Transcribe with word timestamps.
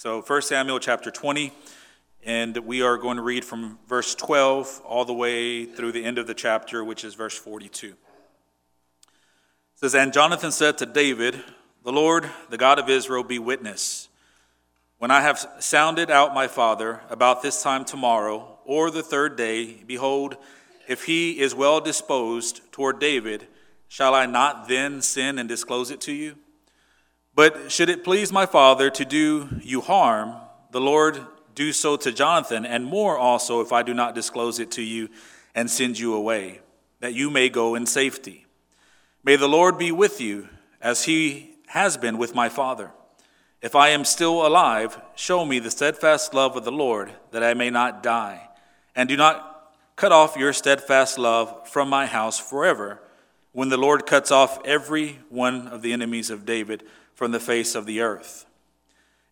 So 0.00 0.22
1 0.22 0.42
Samuel 0.42 0.78
chapter 0.78 1.10
20, 1.10 1.50
and 2.22 2.56
we 2.58 2.82
are 2.82 2.96
going 2.98 3.16
to 3.16 3.22
read 3.24 3.44
from 3.44 3.80
verse 3.88 4.14
12 4.14 4.82
all 4.84 5.04
the 5.04 5.12
way 5.12 5.64
through 5.64 5.90
the 5.90 6.04
end 6.04 6.18
of 6.18 6.28
the 6.28 6.34
chapter, 6.34 6.84
which 6.84 7.02
is 7.02 7.14
verse 7.14 7.36
42. 7.36 7.88
It 7.88 7.94
says, 9.74 9.96
And 9.96 10.12
Jonathan 10.12 10.52
said 10.52 10.78
to 10.78 10.86
David, 10.86 11.42
The 11.82 11.90
Lord, 11.90 12.30
the 12.48 12.56
God 12.56 12.78
of 12.78 12.88
Israel, 12.88 13.24
be 13.24 13.40
witness. 13.40 14.08
When 14.98 15.10
I 15.10 15.20
have 15.20 15.44
sounded 15.58 16.12
out 16.12 16.32
my 16.32 16.46
father 16.46 17.00
about 17.10 17.42
this 17.42 17.60
time 17.60 17.84
tomorrow, 17.84 18.60
or 18.64 18.92
the 18.92 19.02
third 19.02 19.34
day, 19.34 19.82
behold, 19.84 20.36
if 20.86 21.06
he 21.06 21.40
is 21.40 21.56
well 21.56 21.80
disposed 21.80 22.60
toward 22.70 23.00
David, 23.00 23.48
shall 23.88 24.14
I 24.14 24.26
not 24.26 24.68
then 24.68 25.02
sin 25.02 25.40
and 25.40 25.48
disclose 25.48 25.90
it 25.90 26.00
to 26.02 26.12
you? 26.12 26.36
But 27.38 27.70
should 27.70 27.88
it 27.88 28.02
please 28.02 28.32
my 28.32 28.46
father 28.46 28.90
to 28.90 29.04
do 29.04 29.60
you 29.62 29.80
harm, 29.80 30.34
the 30.72 30.80
Lord 30.80 31.24
do 31.54 31.72
so 31.72 31.96
to 31.96 32.10
Jonathan, 32.10 32.66
and 32.66 32.84
more 32.84 33.16
also 33.16 33.60
if 33.60 33.72
I 33.72 33.84
do 33.84 33.94
not 33.94 34.16
disclose 34.16 34.58
it 34.58 34.72
to 34.72 34.82
you 34.82 35.08
and 35.54 35.70
send 35.70 36.00
you 36.00 36.14
away, 36.14 36.62
that 36.98 37.14
you 37.14 37.30
may 37.30 37.48
go 37.48 37.76
in 37.76 37.86
safety. 37.86 38.46
May 39.22 39.36
the 39.36 39.46
Lord 39.46 39.78
be 39.78 39.92
with 39.92 40.20
you 40.20 40.48
as 40.80 41.04
he 41.04 41.54
has 41.68 41.96
been 41.96 42.18
with 42.18 42.34
my 42.34 42.48
father. 42.48 42.90
If 43.62 43.76
I 43.76 43.90
am 43.90 44.04
still 44.04 44.44
alive, 44.44 45.00
show 45.14 45.44
me 45.44 45.60
the 45.60 45.70
steadfast 45.70 46.34
love 46.34 46.56
of 46.56 46.64
the 46.64 46.72
Lord, 46.72 47.12
that 47.30 47.44
I 47.44 47.54
may 47.54 47.70
not 47.70 48.02
die. 48.02 48.48
And 48.96 49.08
do 49.08 49.16
not 49.16 49.76
cut 49.94 50.10
off 50.10 50.36
your 50.36 50.52
steadfast 50.52 51.20
love 51.20 51.68
from 51.68 51.88
my 51.88 52.06
house 52.06 52.40
forever, 52.40 53.00
when 53.52 53.68
the 53.68 53.76
Lord 53.76 54.06
cuts 54.06 54.32
off 54.32 54.58
every 54.64 55.20
one 55.28 55.68
of 55.68 55.82
the 55.82 55.92
enemies 55.92 56.30
of 56.30 56.44
David 56.44 56.82
from 57.18 57.32
the 57.32 57.40
face 57.40 57.74
of 57.74 57.84
the 57.84 58.00
earth. 58.00 58.46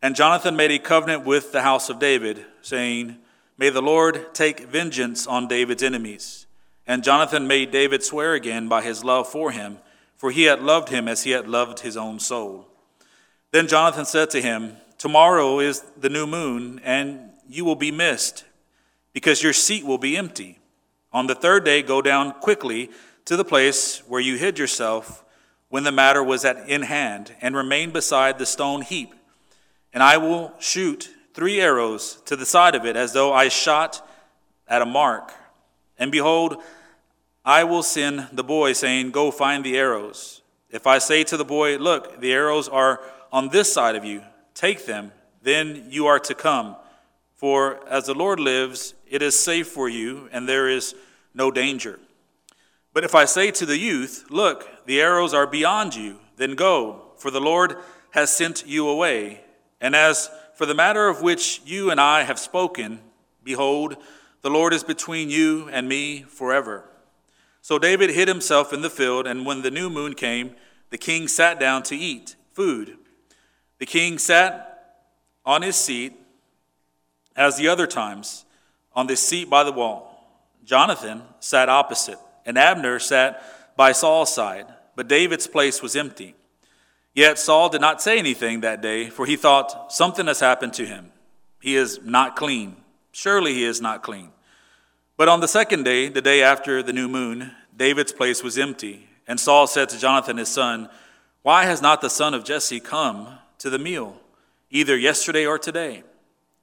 And 0.02 0.16
Jonathan 0.16 0.56
made 0.56 0.72
a 0.72 0.78
covenant 0.80 1.24
with 1.24 1.52
the 1.52 1.62
house 1.62 1.88
of 1.88 2.00
David, 2.00 2.44
saying, 2.60 3.16
May 3.56 3.70
the 3.70 3.80
Lord 3.80 4.34
take 4.34 4.66
vengeance 4.66 5.24
on 5.24 5.46
David's 5.46 5.84
enemies. 5.84 6.48
And 6.84 7.04
Jonathan 7.04 7.46
made 7.46 7.70
David 7.70 8.02
swear 8.02 8.34
again 8.34 8.68
by 8.68 8.82
his 8.82 9.04
love 9.04 9.28
for 9.28 9.52
him, 9.52 9.78
for 10.16 10.32
he 10.32 10.42
had 10.42 10.60
loved 10.60 10.88
him 10.88 11.06
as 11.06 11.22
he 11.22 11.30
had 11.30 11.46
loved 11.46 11.78
his 11.78 11.96
own 11.96 12.18
soul. 12.18 12.66
Then 13.52 13.68
Jonathan 13.68 14.04
said 14.04 14.30
to 14.30 14.42
him, 14.42 14.78
Tomorrow 14.98 15.60
is 15.60 15.84
the 15.96 16.10
new 16.10 16.26
moon, 16.26 16.80
and 16.82 17.30
you 17.48 17.64
will 17.64 17.76
be 17.76 17.92
missed, 17.92 18.42
because 19.12 19.44
your 19.44 19.52
seat 19.52 19.86
will 19.86 19.96
be 19.96 20.16
empty. 20.16 20.58
On 21.12 21.28
the 21.28 21.36
third 21.36 21.64
day, 21.64 21.82
go 21.82 22.02
down 22.02 22.32
quickly 22.40 22.90
to 23.26 23.36
the 23.36 23.44
place 23.44 24.02
where 24.08 24.20
you 24.20 24.38
hid 24.38 24.58
yourself 24.58 25.22
when 25.68 25.84
the 25.84 25.92
matter 25.92 26.22
was 26.22 26.44
at 26.44 26.68
in 26.68 26.82
hand, 26.82 27.34
and 27.40 27.56
remain 27.56 27.90
beside 27.90 28.38
the 28.38 28.46
stone 28.46 28.82
heap. 28.82 29.14
And 29.92 30.02
I 30.02 30.16
will 30.16 30.52
shoot 30.58 31.10
three 31.34 31.60
arrows 31.60 32.18
to 32.26 32.36
the 32.36 32.46
side 32.46 32.74
of 32.74 32.84
it, 32.84 32.96
as 32.96 33.12
though 33.12 33.32
I 33.32 33.48
shot 33.48 34.06
at 34.68 34.82
a 34.82 34.86
mark. 34.86 35.32
And 35.98 36.12
behold, 36.12 36.62
I 37.44 37.64
will 37.64 37.82
send 37.82 38.28
the 38.32 38.44
boy, 38.44 38.72
saying, 38.72 39.10
Go 39.10 39.30
find 39.30 39.64
the 39.64 39.76
arrows. 39.76 40.42
If 40.70 40.86
I 40.86 40.98
say 40.98 41.24
to 41.24 41.36
the 41.36 41.44
boy, 41.44 41.78
Look, 41.78 42.20
the 42.20 42.32
arrows 42.32 42.68
are 42.68 43.00
on 43.32 43.48
this 43.48 43.72
side 43.72 43.96
of 43.96 44.04
you, 44.04 44.22
take 44.54 44.86
them, 44.86 45.12
then 45.42 45.86
you 45.90 46.06
are 46.06 46.18
to 46.18 46.34
come. 46.34 46.76
For 47.34 47.86
as 47.88 48.06
the 48.06 48.14
Lord 48.14 48.40
lives, 48.40 48.94
it 49.08 49.22
is 49.22 49.38
safe 49.38 49.68
for 49.68 49.88
you, 49.88 50.28
and 50.32 50.48
there 50.48 50.68
is 50.68 50.94
no 51.34 51.50
danger. 51.50 52.00
But 52.92 53.04
if 53.04 53.14
I 53.14 53.26
say 53.26 53.50
to 53.52 53.66
the 53.66 53.78
youth, 53.78 54.26
Look, 54.30 54.68
the 54.86 55.00
arrows 55.00 55.34
are 55.34 55.46
beyond 55.46 55.94
you, 55.94 56.18
then 56.36 56.54
go, 56.54 57.12
for 57.16 57.30
the 57.30 57.40
Lord 57.40 57.76
has 58.10 58.34
sent 58.34 58.66
you 58.66 58.88
away. 58.88 59.42
And 59.80 59.94
as 59.94 60.30
for 60.54 60.64
the 60.64 60.74
matter 60.74 61.08
of 61.08 61.22
which 61.22 61.60
you 61.66 61.90
and 61.90 62.00
I 62.00 62.22
have 62.22 62.38
spoken, 62.38 63.00
behold, 63.44 63.96
the 64.40 64.50
Lord 64.50 64.72
is 64.72 64.84
between 64.84 65.28
you 65.28 65.68
and 65.68 65.88
me 65.88 66.22
forever. 66.22 66.88
So 67.60 67.78
David 67.78 68.10
hid 68.10 68.28
himself 68.28 68.72
in 68.72 68.80
the 68.80 68.90
field, 68.90 69.26
and 69.26 69.44
when 69.44 69.62
the 69.62 69.70
new 69.70 69.90
moon 69.90 70.14
came, 70.14 70.54
the 70.90 70.98
king 70.98 71.26
sat 71.26 71.58
down 71.58 71.82
to 71.84 71.96
eat 71.96 72.36
food. 72.52 72.96
The 73.78 73.86
king 73.86 74.18
sat 74.18 75.02
on 75.44 75.62
his 75.62 75.76
seat 75.76 76.14
as 77.34 77.56
the 77.56 77.68
other 77.68 77.86
times, 77.86 78.44
on 78.94 79.08
this 79.08 79.20
seat 79.20 79.50
by 79.50 79.62
the 79.62 79.72
wall. 79.72 80.12
Jonathan 80.64 81.22
sat 81.40 81.68
opposite 81.68 82.18
and 82.46 82.56
Abner 82.56 82.98
sat 82.98 83.42
by 83.76 83.92
Saul's 83.92 84.34
side, 84.34 84.66
but 84.96 85.06
David's 85.06 85.46
place 85.46 85.80
was 85.82 85.94
empty. 85.94 86.34
Yet 87.14 87.38
Saul 87.38 87.68
did 87.68 87.80
not 87.80 88.02
say 88.02 88.18
anything 88.18 88.60
that 88.60 88.82
day, 88.82 89.08
for 89.08 89.24
he 89.24 89.36
thought, 89.36 89.92
Something 89.92 90.26
has 90.26 90.40
happened 90.40 90.72
to 90.74 90.86
him. 90.86 91.12
He 91.60 91.76
is 91.76 92.00
not 92.02 92.34
clean. 92.34 92.76
Surely 93.12 93.54
he 93.54 93.64
is 93.64 93.80
not 93.80 94.02
clean. 94.02 94.30
But 95.16 95.28
on 95.28 95.40
the 95.40 95.48
second 95.48 95.84
day, 95.84 96.08
the 96.08 96.20
day 96.20 96.42
after 96.42 96.82
the 96.82 96.92
new 96.92 97.08
moon, 97.08 97.52
David's 97.74 98.12
place 98.12 98.42
was 98.42 98.58
empty. 98.58 99.08
And 99.26 99.40
Saul 99.40 99.66
said 99.66 99.88
to 99.90 99.98
Jonathan 99.98 100.36
his 100.36 100.48
son, 100.48 100.88
Why 101.42 101.64
has 101.64 101.80
not 101.80 102.00
the 102.00 102.10
son 102.10 102.34
of 102.34 102.44
Jesse 102.44 102.80
come 102.80 103.38
to 103.58 103.70
the 103.70 103.78
meal, 103.78 104.20
either 104.70 104.96
yesterday 104.96 105.46
or 105.46 105.58
today? 105.58 106.02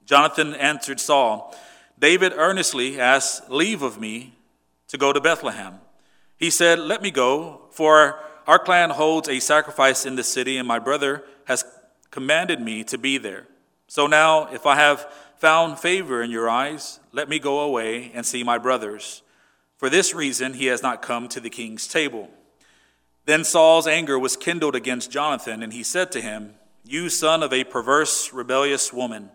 Jonathan 0.06 0.54
answered 0.54 1.00
Saul, 1.00 1.56
David 1.98 2.34
earnestly 2.36 3.00
asked 3.00 3.50
leave 3.50 3.82
of 3.82 4.00
me 4.00 4.36
to 4.88 4.98
go 4.98 5.14
to 5.14 5.22
Bethlehem. 5.22 5.80
He 6.38 6.50
said, 6.50 6.80
Let 6.80 7.02
me 7.02 7.12
go, 7.12 7.62
for 7.72 8.20
our 8.48 8.60
clan 8.60 8.90
holds 8.90 9.30
a 9.30 9.40
sacrifice 9.40 10.06
in 10.06 10.16
the 10.16 10.24
city, 10.24 10.58
and 10.58 10.68
my 10.68 10.80
brother 10.80 11.24
has 11.46 11.64
commanded 12.12 12.60
me 12.60 12.84
to 12.86 12.98
be 12.98 13.18
there. 13.18 13.48
So 13.88 14.08
now, 14.08 14.48
if 14.54 14.66
I 14.66 14.76
have 14.76 15.08
found 15.38 15.80
favor 15.80 16.22
in 16.22 16.32
your 16.32 16.50
eyes, 16.50 17.00
let 17.12 17.30
me 17.30 17.40
go 17.40 17.60
away 17.60 18.12
and 18.14 18.26
see 18.26 18.44
my 18.44 18.58
brothers. 18.58 19.22
For 19.78 19.90
this 19.90 20.14
reason, 20.14 20.54
he 20.54 20.68
has 20.68 20.82
not 20.82 21.02
come 21.02 21.28
to 21.30 21.40
the 21.40 21.50
king's 21.50 21.88
table. 21.88 22.30
Then 23.26 23.44
Saul's 23.44 23.88
anger 23.88 24.18
was 24.20 24.38
kindled 24.38 24.76
against 24.76 25.12
Jonathan, 25.12 25.64
and 25.64 25.74
he 25.74 25.84
said 25.84 26.12
to 26.14 26.22
him, 26.22 26.56
You 26.84 27.10
son 27.10 27.44
of 27.44 27.54
a 27.54 27.64
perverse, 27.64 28.34
rebellious 28.34 28.94
woman, 28.94 29.30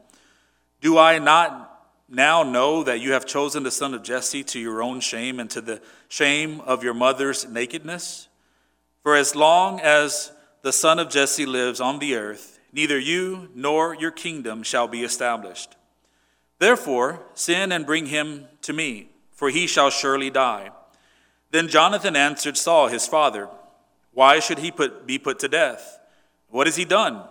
do 0.81 0.97
I 0.99 1.19
not 1.19 1.68
now 2.09 2.43
know 2.43 2.83
that 2.83 3.01
you 3.01 3.13
have 3.13 3.27
chosen 3.27 3.63
the 3.63 3.71
son 3.71 3.93
of 3.95 4.03
Jesse 4.03 4.43
to 4.45 4.59
your 4.59 4.83
own 4.83 5.01
shame 5.01 5.39
and 5.39 5.51
to 5.51 5.61
the 5.61 5.83
shame 6.09 6.61
of 6.63 6.83
your 6.83 6.95
mother's 6.95 7.47
nakedness? 7.47 8.29
For 9.03 9.15
as 9.15 9.37
long 9.37 9.81
as 9.81 10.33
the 10.63 10.73
son 10.73 10.99
of 10.99 11.11
Jesse 11.11 11.47
lives 11.47 11.81
on 11.81 11.99
the 11.99 12.15
earth, 12.15 12.59
neither 12.73 12.99
you 12.99 13.51
nor 13.55 13.95
your 13.95 14.11
kingdom 14.11 14.63
shall 14.63 14.89
be 14.89 15.03
established. 15.03 15.77
Therefore, 16.59 17.23
send 17.35 17.73
and 17.73 17.87
bring 17.87 18.07
him 18.07 18.47
to 18.63 18.73
me, 18.73 19.11
for 19.31 19.51
he 19.51 19.67
shall 19.67 19.91
surely 19.91 20.31
die. 20.31 20.71
Then 21.51 21.69
Jonathan 21.69 22.17
answered 22.17 22.57
Saul, 22.57 22.89
his 22.89 23.07
father, 23.07 23.49
Why 24.13 24.41
should 24.41 24.59
he 24.59 24.71
put, 24.71 25.07
be 25.07 25.19
put 25.19 25.39
to 25.41 25.49
death? 25.49 26.01
What 26.49 26.67
has 26.67 26.77
he 26.77 26.85
done? 26.85 27.23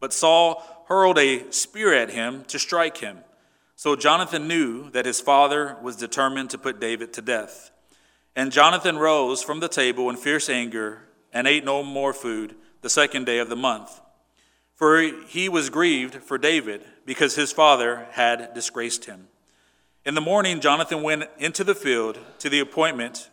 But 0.00 0.12
Saul 0.12 0.84
hurled 0.88 1.18
a 1.18 1.50
spear 1.52 1.92
at 1.94 2.10
him 2.10 2.44
to 2.44 2.58
strike 2.58 2.98
him. 2.98 3.18
So 3.84 3.96
Jonathan 3.96 4.48
knew 4.48 4.88
that 4.92 5.04
his 5.04 5.20
father 5.20 5.76
was 5.82 5.94
determined 5.94 6.48
to 6.48 6.56
put 6.56 6.80
David 6.80 7.12
to 7.12 7.20
death. 7.20 7.70
And 8.34 8.50
Jonathan 8.50 8.96
rose 8.96 9.42
from 9.42 9.60
the 9.60 9.68
table 9.68 10.08
in 10.08 10.16
fierce 10.16 10.48
anger 10.48 11.02
and 11.34 11.46
ate 11.46 11.66
no 11.66 11.82
more 11.82 12.14
food 12.14 12.54
the 12.80 12.88
second 12.88 13.26
day 13.26 13.40
of 13.40 13.50
the 13.50 13.56
month. 13.56 14.00
For 14.74 15.02
he 15.26 15.50
was 15.50 15.68
grieved 15.68 16.14
for 16.14 16.38
David 16.38 16.82
because 17.04 17.34
his 17.34 17.52
father 17.52 18.06
had 18.12 18.54
disgraced 18.54 19.04
him. 19.04 19.28
In 20.06 20.14
the 20.14 20.22
morning, 20.22 20.60
Jonathan 20.60 21.02
went 21.02 21.24
into 21.36 21.62
the 21.62 21.74
field 21.74 22.18
to 22.38 22.48
the 22.48 22.60
appointment, 22.60 23.28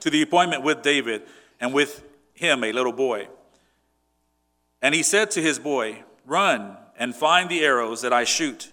to 0.00 0.08
the 0.08 0.22
appointment 0.22 0.62
with 0.62 0.80
David, 0.80 1.24
and 1.60 1.74
with 1.74 2.04
him 2.32 2.64
a 2.64 2.72
little 2.72 2.90
boy. 2.90 3.28
And 4.80 4.94
he 4.94 5.02
said 5.02 5.30
to 5.32 5.42
his 5.42 5.58
boy, 5.58 6.04
Run 6.24 6.78
and 6.98 7.14
find 7.14 7.50
the 7.50 7.62
arrows 7.62 8.00
that 8.00 8.14
I 8.14 8.24
shoot. 8.24 8.72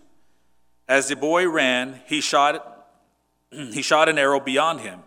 As 0.87 1.07
the 1.07 1.15
boy 1.15 1.49
ran, 1.49 2.01
he 2.05 2.21
shot, 2.21 2.87
he 3.51 3.81
shot 3.81 4.09
an 4.09 4.17
arrow 4.17 4.39
beyond 4.39 4.81
him. 4.81 5.01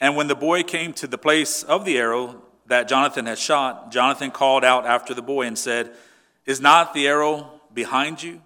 And 0.00 0.16
when 0.16 0.28
the 0.28 0.34
boy 0.34 0.62
came 0.62 0.92
to 0.94 1.06
the 1.06 1.18
place 1.18 1.62
of 1.62 1.84
the 1.84 1.98
arrow 1.98 2.42
that 2.66 2.88
Jonathan 2.88 3.26
had 3.26 3.38
shot, 3.38 3.90
Jonathan 3.90 4.30
called 4.30 4.64
out 4.64 4.86
after 4.86 5.14
the 5.14 5.22
boy 5.22 5.46
and 5.46 5.58
said, 5.58 5.92
Is 6.44 6.60
not 6.60 6.94
the 6.94 7.08
arrow 7.08 7.60
behind 7.72 8.22
you 8.22 8.42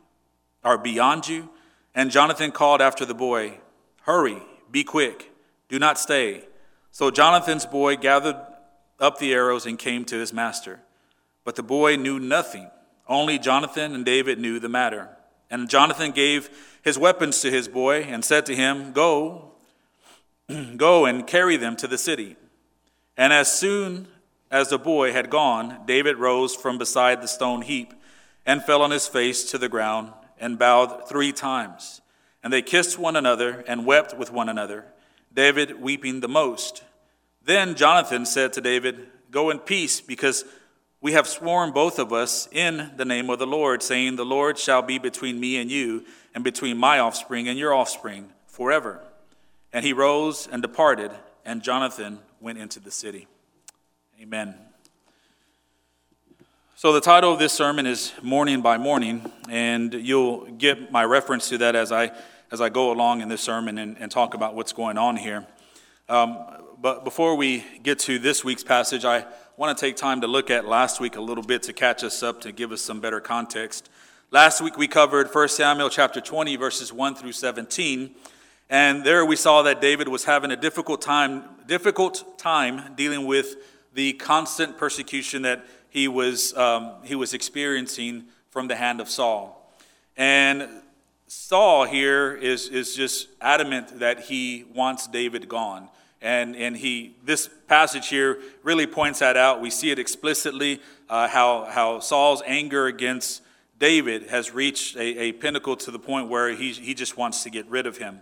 or 0.65 0.79
beyond 0.79 1.29
you? 1.29 1.51
And 1.95 2.11
Jonathan 2.11 2.53
called 2.53 2.81
after 2.81 3.05
the 3.05 3.15
boy, 3.15 3.59
Hurry, 4.03 4.41
be 4.71 4.85
quick, 4.85 5.31
do 5.69 5.79
not 5.79 5.99
stay. 5.99 6.45
So 6.93 7.11
Jonathan's 7.11 7.67
boy 7.67 7.97
gathered 7.97 8.37
up 8.99 9.19
the 9.19 9.33
arrows 9.33 9.67
and 9.67 9.79
came 9.79 10.05
to 10.07 10.17
his 10.17 10.33
master. 10.33 10.81
But 11.45 11.57
the 11.57 11.63
boy 11.63 11.97
knew 11.97 12.19
nothing. 12.19 12.71
Only 13.09 13.39
Jonathan 13.39 13.95
and 13.95 14.05
David 14.05 14.39
knew 14.39 14.61
the 14.61 14.69
matter. 14.69 15.09
And 15.51 15.69
Jonathan 15.69 16.13
gave 16.13 16.49
his 16.83 16.99
weapons 16.99 17.41
to 17.41 17.51
his 17.51 17.69
boy 17.69 18.03
and 18.03 18.25
said 18.25 18.47
to 18.47 18.57
him, 18.57 18.93
Go, 18.93 19.53
go 20.77 21.05
and 21.05 21.27
carry 21.27 21.57
them 21.57 21.77
to 21.77 21.89
the 21.89 21.99
city. 21.99 22.37
And 23.17 23.33
as 23.33 23.53
soon 23.53 24.09
as 24.51 24.69
the 24.69 24.79
boy 24.79 25.13
had 25.13 25.31
gone, 25.31 25.81
David 25.87 26.17
rose 26.17 26.55
from 26.55 26.79
beside 26.79 27.21
the 27.21 27.29
stone 27.29 27.63
heap 27.63 27.93
and 28.47 28.63
fell 28.63 28.83
on 28.83 28.91
his 28.91 29.07
face 29.07 29.45
to 29.51 29.59
the 29.59 29.69
ground 29.69 30.13
and 30.39 30.59
bowed 30.59 31.09
three 31.09 31.33
times. 31.33 32.01
And 32.43 32.53
they 32.53 32.63
kissed 32.63 32.99
one 32.99 33.17
another 33.17 33.63
and 33.69 33.85
wept 33.85 34.17
with 34.17 34.33
one 34.33 34.49
another, 34.49 34.87
David 35.33 35.81
weeping 35.81 36.21
the 36.21 36.29
most. 36.29 36.83
Then 37.43 37.75
Jonathan 37.75 38.25
said 38.25 38.53
to 38.55 38.61
David, 38.61 39.09
Go 39.31 39.51
in 39.51 39.59
peace, 39.59 40.01
because 40.01 40.45
we 41.03 41.13
have 41.13 41.27
sworn 41.27 41.73
both 41.73 41.99
of 41.99 42.13
us 42.13 42.49
in 42.53 42.91
the 42.97 43.05
name 43.05 43.31
of 43.31 43.39
the 43.39 43.47
Lord, 43.47 43.83
saying, 43.83 44.17
The 44.17 44.25
Lord 44.25 44.59
shall 44.59 44.83
be 44.83 44.99
between 44.99 45.41
me 45.41 45.57
and 45.57 45.71
you, 45.71 46.05
and 46.35 46.45
between 46.45 46.77
my 46.77 46.99
offspring 46.99 47.49
and 47.49 47.59
your 47.59 47.73
offspring 47.73 48.31
forever. 48.47 49.01
And 49.73 49.85
he 49.85 49.93
rose 49.93 50.47
and 50.51 50.61
departed, 50.61 51.11
and 51.45 51.63
Jonathan 51.63 52.19
went 52.41 52.59
into 52.59 52.81
the 52.81 52.91
city. 52.91 53.27
Amen. 54.21 54.55
So, 56.77 56.93
the 56.93 57.01
title 57.01 57.33
of 57.33 57.39
this 57.39 57.53
sermon 57.53 57.87
is 57.87 58.13
Morning 58.23 58.61
by 58.61 58.77
Morning, 58.77 59.31
and 59.49 59.93
you'll 59.95 60.47
get 60.53 60.93
my 60.93 61.05
reference 61.05 61.49
to 61.51 61.59
that 61.59 61.77
as 61.77 61.93
I, 61.93 62.11
as 62.51 62.61
I 62.61 62.69
go 62.69 62.93
along 62.93 63.23
in 63.23 63.29
this 63.29 63.41
sermon 63.41 63.79
and, 63.79 63.97
and 63.99 64.11
talk 64.11 64.35
about 64.35 64.55
what's 64.55 64.73
going 64.73 64.99
on 64.99 65.17
here. 65.17 65.47
Um, 66.11 66.39
but 66.83 67.05
before 67.05 67.37
we 67.37 67.65
get 67.85 68.01
to 68.01 68.19
this 68.19 68.43
week's 68.43 68.65
passage, 68.65 69.05
I 69.05 69.25
want 69.57 69.79
to 69.79 69.81
take 69.81 69.95
time 69.95 70.23
to 70.23 70.27
look 70.27 70.51
at 70.51 70.65
last 70.67 70.99
week 70.99 71.15
a 71.15 71.21
little 71.21 71.45
bit 71.45 71.63
to 71.65 71.73
catch 71.73 72.03
us 72.03 72.21
up, 72.25 72.41
to 72.41 72.51
give 72.51 72.73
us 72.73 72.83
some 72.83 73.01
better 73.01 73.21
context. 73.21 73.89
Last 74.33 74.61
week 74.61 74.77
we 74.77 74.89
covered 74.89 75.33
1 75.33 75.49
Samuel 75.51 75.89
chapter 75.89 76.21
20, 76.21 76.57
verses 76.57 76.93
1 76.93 77.15
through 77.15 77.31
17. 77.31 78.13
And 78.69 79.05
there 79.05 79.25
we 79.25 79.37
saw 79.37 79.63
that 79.63 79.81
David 79.81 80.09
was 80.09 80.25
having 80.25 80.51
a 80.51 80.57
difficult 80.57 81.01
time, 81.01 81.45
difficult 81.69 82.37
time 82.37 82.97
dealing 82.97 83.25
with 83.25 83.55
the 83.95 84.15
constant 84.15 84.79
persecution 84.79 85.43
that 85.43 85.65
he 85.91 86.09
was, 86.09 86.53
um, 86.57 86.95
he 87.05 87.15
was 87.15 87.35
experiencing 87.35 88.25
from 88.51 88.67
the 88.67 88.75
hand 88.75 89.01
of 89.01 89.09
Saul. 89.09 89.73
And 90.17 90.69
Saul 91.29 91.85
here 91.85 92.35
is, 92.35 92.67
is 92.67 92.97
just 92.97 93.29
adamant 93.41 94.01
that 94.01 94.23
he 94.23 94.65
wants 94.75 95.07
David 95.07 95.49
gone. 95.49 95.89
And, 96.23 96.55
and 96.55 96.77
he, 96.77 97.17
this 97.25 97.49
passage 97.67 98.09
here 98.09 98.39
really 98.63 98.87
points 98.87 99.21
that 99.21 99.37
out. 99.37 99.61
We 99.61 99.71
see 99.71 99.91
it 99.91 99.99
explicitly 99.99 100.81
uh, 101.09 101.29
how, 101.29 101.65
how 101.65 102.01
Saul's 102.01 102.43
anger 102.47 102.87
against 102.87 103.43
David 103.79 104.29
has 104.29 104.53
reached 104.53 104.97
a, 104.97 105.19
a 105.19 105.33
pinnacle 105.33 105.77
to 105.77 105.91
the 105.91 105.99
point 105.99 106.29
where 106.29 106.51
he, 106.51 106.73
he 106.73 106.93
just 106.93 107.17
wants 107.17 107.43
to 107.45 107.51
get 107.51 107.67
rid 107.69 107.87
of 107.87 107.97
him. 107.97 108.21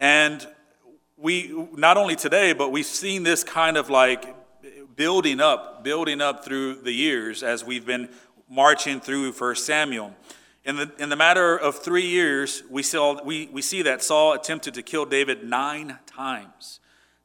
And 0.00 0.46
we, 1.16 1.54
not 1.76 1.96
only 1.96 2.16
today, 2.16 2.52
but 2.52 2.72
we've 2.72 2.84
seen 2.84 3.22
this 3.22 3.44
kind 3.44 3.76
of 3.76 3.88
like 3.88 4.34
building 4.96 5.40
up, 5.40 5.84
building 5.84 6.20
up 6.20 6.44
through 6.44 6.76
the 6.82 6.92
years 6.92 7.42
as 7.42 7.64
we've 7.64 7.86
been 7.86 8.08
marching 8.48 9.00
through 9.00 9.32
First 9.32 9.64
Samuel. 9.64 10.14
In 10.64 10.76
the, 10.76 10.90
in 10.98 11.08
the 11.08 11.16
matter 11.16 11.56
of 11.56 11.78
three 11.78 12.06
years, 12.06 12.64
we, 12.68 12.82
saw, 12.82 13.22
we, 13.22 13.48
we 13.52 13.62
see 13.62 13.82
that 13.82 14.02
Saul 14.02 14.32
attempted 14.32 14.74
to 14.74 14.82
kill 14.82 15.06
David 15.06 15.44
nine 15.44 15.98
times. 16.06 16.79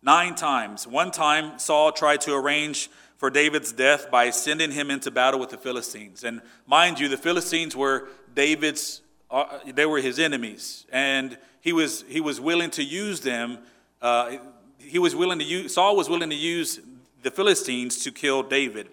Nine 0.05 0.35
times. 0.35 0.85
One 0.85 1.09
time, 1.09 1.57
Saul 1.57 1.91
tried 1.91 2.21
to 2.21 2.35
arrange 2.35 2.91
for 3.17 3.31
David's 3.31 3.71
death 3.71 4.11
by 4.11 4.29
sending 4.29 4.69
him 4.69 4.91
into 4.91 5.09
battle 5.09 5.39
with 5.39 5.49
the 5.49 5.57
Philistines. 5.57 6.23
And 6.23 6.41
mind 6.67 6.99
you, 6.99 7.07
the 7.07 7.17
Philistines 7.17 7.75
were 7.75 8.09
David's, 8.35 9.01
uh, 9.31 9.57
they 9.65 9.87
were 9.87 9.99
his 9.99 10.19
enemies. 10.19 10.85
And 10.91 11.39
he 11.59 11.73
was, 11.73 12.05
he 12.07 12.21
was 12.21 12.39
willing 12.39 12.69
to 12.71 12.83
use 12.83 13.21
them. 13.21 13.57
Uh, 13.99 14.37
he 14.77 14.99
was 14.99 15.15
willing 15.15 15.39
to 15.39 15.45
use, 15.45 15.73
Saul 15.73 15.95
was 15.95 16.07
willing 16.07 16.29
to 16.29 16.35
use 16.35 16.79
the 17.23 17.31
Philistines 17.31 18.03
to 18.03 18.11
kill 18.11 18.43
David. 18.43 18.89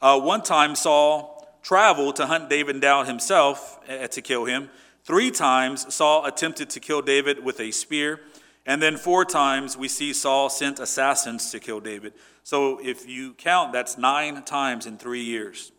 Uh, 0.00 0.18
one 0.18 0.42
time, 0.42 0.74
Saul 0.74 1.46
traveled 1.62 2.16
to 2.16 2.26
hunt 2.26 2.48
David 2.48 2.80
down 2.80 3.04
himself 3.04 3.80
uh, 3.86 4.06
to 4.06 4.22
kill 4.22 4.46
him. 4.46 4.70
Three 5.02 5.30
times, 5.30 5.94
Saul 5.94 6.24
attempted 6.24 6.70
to 6.70 6.80
kill 6.80 7.02
David 7.02 7.44
with 7.44 7.60
a 7.60 7.70
spear. 7.70 8.20
And 8.66 8.82
then 8.82 8.96
four 8.96 9.24
times, 9.24 9.76
we 9.76 9.88
see 9.88 10.12
Saul 10.12 10.48
sent 10.48 10.78
assassins 10.78 11.50
to 11.50 11.60
kill 11.60 11.80
David. 11.80 12.14
So 12.42 12.78
if 12.82 13.08
you 13.08 13.34
count, 13.34 13.72
that's 13.72 13.98
nine 13.98 14.42
times 14.44 14.86
in 14.86 14.96
three 14.96 15.22
years. 15.22 15.72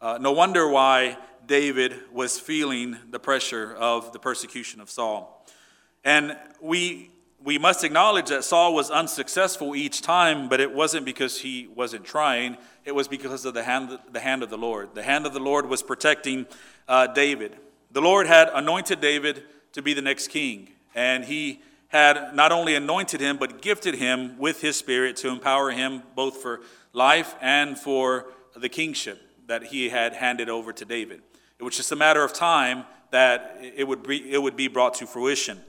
Uh, 0.00 0.18
no 0.20 0.32
wonder 0.32 0.68
why 0.68 1.18
David 1.46 1.94
was 2.12 2.38
feeling 2.38 2.96
the 3.10 3.18
pressure 3.18 3.74
of 3.74 4.12
the 4.12 4.18
persecution 4.18 4.80
of 4.80 4.88
Saul. 4.88 5.44
And 6.04 6.36
we 6.60 7.10
we 7.42 7.58
must 7.58 7.84
acknowledge 7.84 8.28
that 8.28 8.44
Saul 8.44 8.74
was 8.74 8.90
unsuccessful 8.90 9.74
each 9.74 10.02
time, 10.02 10.48
but 10.48 10.60
it 10.60 10.74
wasn't 10.74 11.06
because 11.06 11.40
he 11.40 11.68
wasn't 11.74 12.04
trying. 12.04 12.58
It 12.84 12.94
was 12.94 13.08
because 13.08 13.46
of 13.46 13.54
the 13.54 13.62
hand, 13.62 13.98
the 14.12 14.20
hand 14.20 14.42
of 14.42 14.50
the 14.50 14.58
Lord. 14.58 14.94
The 14.94 15.02
hand 15.02 15.24
of 15.24 15.32
the 15.32 15.40
Lord 15.40 15.66
was 15.66 15.82
protecting 15.82 16.46
uh, 16.86 17.06
David. 17.06 17.56
The 17.90 18.02
Lord 18.02 18.26
had 18.26 18.50
anointed 18.52 19.00
David 19.00 19.44
to 19.72 19.80
be 19.80 19.94
the 19.94 20.02
next 20.02 20.28
king, 20.28 20.68
and 20.94 21.24
he 21.24 21.62
had 21.90 22.34
not 22.34 22.52
only 22.52 22.74
anointed 22.74 23.20
him, 23.20 23.36
but 23.36 23.60
gifted 23.60 23.96
him 23.96 24.38
with 24.38 24.60
his 24.60 24.76
spirit 24.76 25.16
to 25.16 25.28
empower 25.28 25.70
him 25.70 26.02
both 26.14 26.36
for 26.38 26.60
life 26.92 27.34
and 27.40 27.78
for 27.78 28.26
the 28.56 28.68
kingship 28.68 29.20
that 29.46 29.64
he 29.64 29.88
had 29.88 30.14
handed 30.14 30.48
over 30.48 30.72
to 30.72 30.84
David. 30.84 31.20
It 31.58 31.64
was 31.64 31.76
just 31.76 31.92
a 31.92 31.96
matter 31.96 32.24
of 32.24 32.32
time 32.32 32.84
that 33.10 33.58
it 33.60 33.86
would 33.86 34.04
be, 34.04 34.32
it 34.32 34.40
would 34.40 34.56
be 34.56 34.68
brought 34.68 34.94
to 34.94 35.06
fruition. 35.06 35.60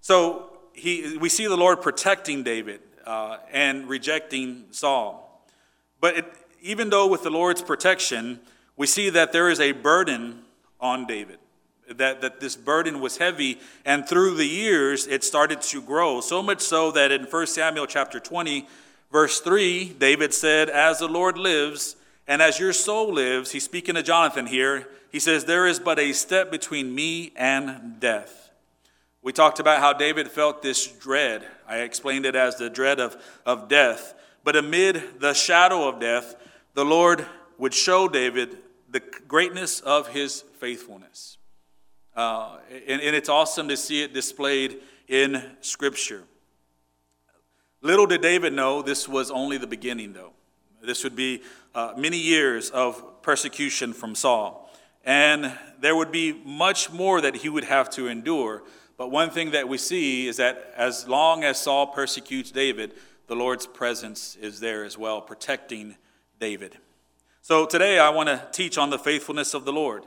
So 0.00 0.58
he, 0.72 1.18
we 1.18 1.28
see 1.28 1.46
the 1.46 1.56
Lord 1.56 1.82
protecting 1.82 2.42
David 2.42 2.80
uh, 3.06 3.36
and 3.52 3.88
rejecting 3.88 4.64
Saul. 4.70 5.46
But 6.00 6.16
it, 6.16 6.32
even 6.62 6.88
though 6.90 7.06
with 7.06 7.22
the 7.22 7.30
Lord's 7.30 7.62
protection, 7.62 8.40
we 8.76 8.86
see 8.86 9.10
that 9.10 9.32
there 9.32 9.50
is 9.50 9.60
a 9.60 9.72
burden 9.72 10.44
on 10.80 11.06
David, 11.06 11.38
that, 11.96 12.20
that 12.20 12.40
this 12.40 12.56
burden 12.56 13.00
was 13.00 13.16
heavy, 13.18 13.58
and 13.84 14.06
through 14.06 14.36
the 14.36 14.46
years 14.46 15.06
it 15.06 15.24
started 15.24 15.60
to 15.62 15.82
grow. 15.82 16.20
So 16.20 16.42
much 16.42 16.60
so 16.60 16.90
that 16.92 17.12
in 17.12 17.24
1 17.24 17.46
Samuel 17.46 17.86
chapter 17.86 18.20
20, 18.20 18.66
verse 19.10 19.40
3, 19.40 19.94
David 19.98 20.34
said, 20.34 20.68
As 20.68 20.98
the 20.98 21.08
Lord 21.08 21.38
lives, 21.38 21.96
and 22.26 22.42
as 22.42 22.58
your 22.58 22.72
soul 22.72 23.12
lives, 23.12 23.52
he's 23.52 23.64
speaking 23.64 23.94
to 23.94 24.02
Jonathan 24.02 24.46
here, 24.46 24.88
he 25.10 25.18
says, 25.18 25.44
There 25.44 25.66
is 25.66 25.80
but 25.80 25.98
a 25.98 26.12
step 26.12 26.50
between 26.50 26.94
me 26.94 27.32
and 27.36 27.98
death. 27.98 28.50
We 29.22 29.32
talked 29.32 29.58
about 29.58 29.80
how 29.80 29.92
David 29.92 30.28
felt 30.28 30.62
this 30.62 30.86
dread. 30.86 31.46
I 31.66 31.78
explained 31.78 32.26
it 32.26 32.36
as 32.36 32.56
the 32.56 32.70
dread 32.70 33.00
of, 33.00 33.16
of 33.44 33.68
death. 33.68 34.14
But 34.44 34.56
amid 34.56 35.20
the 35.20 35.34
shadow 35.34 35.88
of 35.88 36.00
death, 36.00 36.36
the 36.74 36.84
Lord 36.84 37.26
would 37.58 37.74
show 37.74 38.08
David 38.08 38.58
the 38.90 39.00
greatness 39.26 39.80
of 39.80 40.08
his 40.08 40.42
faithfulness. 40.60 41.37
Uh, 42.18 42.58
and, 42.88 43.00
and 43.00 43.14
it's 43.14 43.28
awesome 43.28 43.68
to 43.68 43.76
see 43.76 44.02
it 44.02 44.12
displayed 44.12 44.80
in 45.06 45.42
Scripture. 45.60 46.24
Little 47.80 48.06
did 48.06 48.22
David 48.22 48.52
know 48.52 48.82
this 48.82 49.08
was 49.08 49.30
only 49.30 49.56
the 49.56 49.66
beginning, 49.66 50.12
though. 50.12 50.32
This 50.82 51.04
would 51.04 51.14
be 51.14 51.42
uh, 51.74 51.94
many 51.96 52.18
years 52.18 52.70
of 52.70 53.22
persecution 53.22 53.92
from 53.92 54.14
Saul. 54.14 54.70
And 55.04 55.56
there 55.80 55.94
would 55.94 56.10
be 56.10 56.32
much 56.44 56.90
more 56.90 57.20
that 57.20 57.36
he 57.36 57.48
would 57.48 57.64
have 57.64 57.88
to 57.90 58.08
endure 58.08 58.64
but 58.98 59.12
one 59.12 59.30
thing 59.30 59.52
that 59.52 59.68
we 59.68 59.78
see 59.78 60.26
is 60.26 60.38
that 60.38 60.74
as 60.76 61.06
long 61.06 61.44
as 61.44 61.58
Saul 61.60 61.86
persecutes 61.86 62.50
David, 62.50 62.94
the 63.28 63.36
Lord's 63.36 63.64
presence 63.64 64.36
is 64.36 64.58
there 64.58 64.84
as 64.84 64.98
well, 64.98 65.20
protecting 65.20 65.96
David. 66.40 66.76
So 67.40 67.64
today 67.64 68.00
I 68.00 68.10
want 68.10 68.28
to 68.28 68.44
teach 68.52 68.76
on 68.76 68.90
the 68.90 68.98
faithfulness 68.98 69.54
of 69.54 69.64
the 69.64 69.72
Lord. 69.72 70.04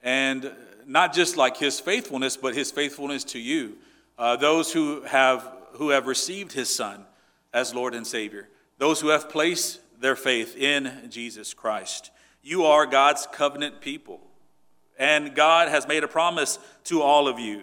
And 0.00 0.52
not 0.86 1.14
just 1.14 1.36
like 1.36 1.56
his 1.56 1.80
faithfulness, 1.80 2.36
but 2.36 2.54
his 2.54 2.70
faithfulness 2.70 3.24
to 3.24 3.38
you, 3.38 3.76
uh, 4.18 4.36
those 4.36 4.72
who 4.72 5.02
have, 5.02 5.46
who 5.72 5.90
have 5.90 6.06
received 6.06 6.52
his 6.52 6.74
Son 6.74 7.04
as 7.52 7.74
Lord 7.74 7.94
and 7.94 8.06
Savior, 8.06 8.48
those 8.78 9.00
who 9.00 9.08
have 9.08 9.28
placed 9.28 9.80
their 10.00 10.16
faith 10.16 10.56
in 10.56 11.08
Jesus 11.10 11.54
Christ. 11.54 12.10
You 12.42 12.64
are 12.64 12.86
God's 12.86 13.26
covenant 13.30 13.80
people. 13.80 14.20
And 14.98 15.34
God 15.34 15.68
has 15.68 15.88
made 15.88 16.04
a 16.04 16.08
promise 16.08 16.58
to 16.84 17.02
all 17.02 17.28
of 17.28 17.38
you 17.38 17.62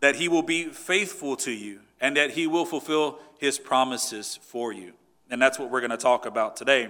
that 0.00 0.16
he 0.16 0.28
will 0.28 0.42
be 0.42 0.64
faithful 0.64 1.36
to 1.36 1.50
you 1.50 1.80
and 2.00 2.16
that 2.16 2.30
he 2.30 2.46
will 2.46 2.64
fulfill 2.64 3.18
his 3.38 3.58
promises 3.58 4.38
for 4.42 4.72
you. 4.72 4.92
And 5.30 5.40
that's 5.40 5.58
what 5.58 5.70
we're 5.70 5.80
going 5.80 5.90
to 5.90 5.96
talk 5.96 6.26
about 6.26 6.56
today. 6.56 6.88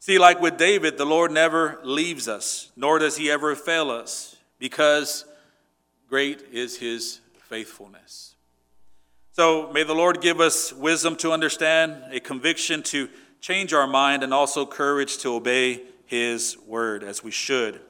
See, 0.00 0.18
like 0.18 0.40
with 0.40 0.56
David, 0.56 0.96
the 0.96 1.04
Lord 1.06 1.32
never 1.32 1.80
leaves 1.82 2.28
us, 2.28 2.70
nor 2.76 2.98
does 2.98 3.16
he 3.16 3.30
ever 3.30 3.54
fail 3.56 3.90
us, 3.90 4.36
because 4.58 5.24
great 6.08 6.42
is 6.52 6.76
his 6.76 7.20
faithfulness. 7.48 8.34
So 9.32 9.70
may 9.72 9.84
the 9.84 9.94
Lord 9.94 10.20
give 10.20 10.40
us 10.40 10.72
wisdom 10.72 11.14
to 11.16 11.32
understand, 11.32 12.02
a 12.10 12.20
conviction 12.20 12.82
to 12.84 13.08
change 13.40 13.72
our 13.72 13.86
mind, 13.86 14.22
and 14.22 14.34
also 14.34 14.66
courage 14.66 15.18
to 15.18 15.34
obey 15.34 15.82
his 16.06 16.56
word 16.66 17.04
as 17.04 17.22
we 17.22 17.30
should. 17.30 17.80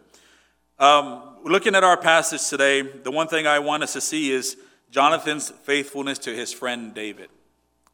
Um, 0.79 1.23
looking 1.45 1.75
at 1.75 1.85
our 1.85 1.97
passage 1.97 2.49
today, 2.49 2.83
the 2.83 3.11
one 3.11 3.29
thing 3.29 3.47
I 3.47 3.61
want 3.61 3.83
us 3.83 3.95
to 3.95 4.01
see 4.01 4.31
is 4.31 4.57
Jonathan's 4.91 5.51
faithfulness 5.51 6.19
to 6.21 6.35
his 6.35 6.53
friend 6.53 6.95
David. 6.95 7.31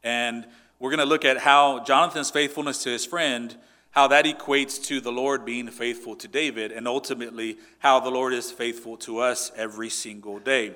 And 0.03 0.45
we're 0.79 0.91
going 0.91 0.99
to 0.99 1.05
look 1.05 1.25
at 1.25 1.37
how 1.37 1.83
Jonathan's 1.83 2.29
faithfulness 2.29 2.83
to 2.83 2.89
his 2.89 3.05
friend, 3.05 3.55
how 3.95 4.09
that 4.09 4.25
equates 4.25 4.83
to 4.83 4.99
the 4.99 5.11
Lord 5.11 5.45
being 5.45 5.69
faithful 5.69 6.17
to 6.17 6.27
David, 6.27 6.73
and 6.73 6.85
ultimately 6.85 7.57
how 7.79 8.01
the 8.01 8.11
Lord 8.11 8.33
is 8.33 8.51
faithful 8.51 8.97
to 8.97 9.19
us 9.19 9.53
every 9.55 9.89
single 9.89 10.37
day. 10.37 10.75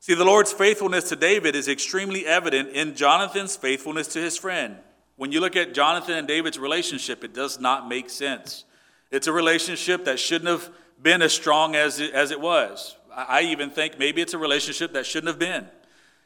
See, 0.00 0.14
the 0.14 0.24
Lord's 0.24 0.52
faithfulness 0.52 1.10
to 1.10 1.16
David 1.16 1.54
is 1.54 1.68
extremely 1.68 2.26
evident 2.26 2.70
in 2.70 2.96
Jonathan's 2.96 3.54
faithfulness 3.54 4.08
to 4.08 4.18
his 4.18 4.36
friend. 4.36 4.76
When 5.16 5.30
you 5.30 5.40
look 5.40 5.54
at 5.54 5.74
Jonathan 5.74 6.16
and 6.16 6.26
David's 6.26 6.58
relationship, 6.58 7.22
it 7.22 7.34
does 7.34 7.60
not 7.60 7.88
make 7.88 8.10
sense. 8.10 8.64
It's 9.10 9.26
a 9.28 9.32
relationship 9.32 10.06
that 10.06 10.18
shouldn't 10.18 10.50
have 10.50 10.70
been 11.00 11.22
as 11.22 11.32
strong 11.32 11.76
as 11.76 12.00
it, 12.00 12.12
as 12.14 12.32
it 12.32 12.40
was. 12.40 12.96
I 13.14 13.42
even 13.42 13.70
think 13.70 13.98
maybe 13.98 14.22
it's 14.22 14.34
a 14.34 14.38
relationship 14.38 14.92
that 14.94 15.06
shouldn't 15.06 15.28
have 15.28 15.38
been. 15.38 15.68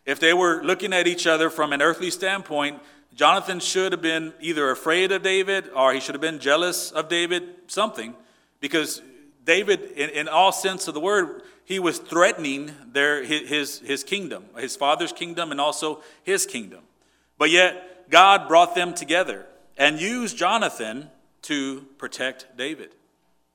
If 0.07 0.21
they 0.21 0.33
were 0.33 0.63
looking 0.63 0.93
at 0.93 1.07
each 1.07 1.27
other 1.27 1.51
from 1.51 1.73
an 1.73 1.83
earthly 1.83 2.11
standpoint, 2.11 2.81
Jonathan 3.15 3.61
should 3.61 3.93
have 3.93 4.03
been 4.03 4.33
either 4.41 4.71
afraid 4.71 5.13
of 5.13 5.23
David 5.23 5.71
or 5.75 5.93
he 5.93 6.01
should 6.01 6.15
have 6.15 6.23
been 6.23 6.41
jealous 6.41 6.91
of 6.91 7.09
David, 7.09 7.45
something, 7.69 8.15
because 8.61 9.03
David, 9.45 9.93
in, 9.93 10.11
in 10.11 10.29
all 10.29 10.51
sense 10.51 10.89
of 10.89 10.95
the 10.95 11.01
word, 11.01 11.43
he 11.65 11.79
was 11.79 11.99
threatening 11.99 12.73
their, 12.93 13.23
his, 13.23 13.79
his 13.81 14.03
kingdom, 14.03 14.45
his 14.57 14.77
father's 14.77 15.13
kingdom, 15.13 15.51
and 15.51 15.61
also 15.61 16.03
his 16.23 16.45
kingdom. 16.45 16.81
But 17.39 17.51
yet, 17.51 18.11
God 18.11 18.49
brought 18.49 18.75
them 18.75 18.95
together 18.95 19.47
and 19.77 20.01
used 20.01 20.37
Jonathan 20.37 21.11
to 21.43 21.83
protect 21.99 22.57
David. 22.57 22.91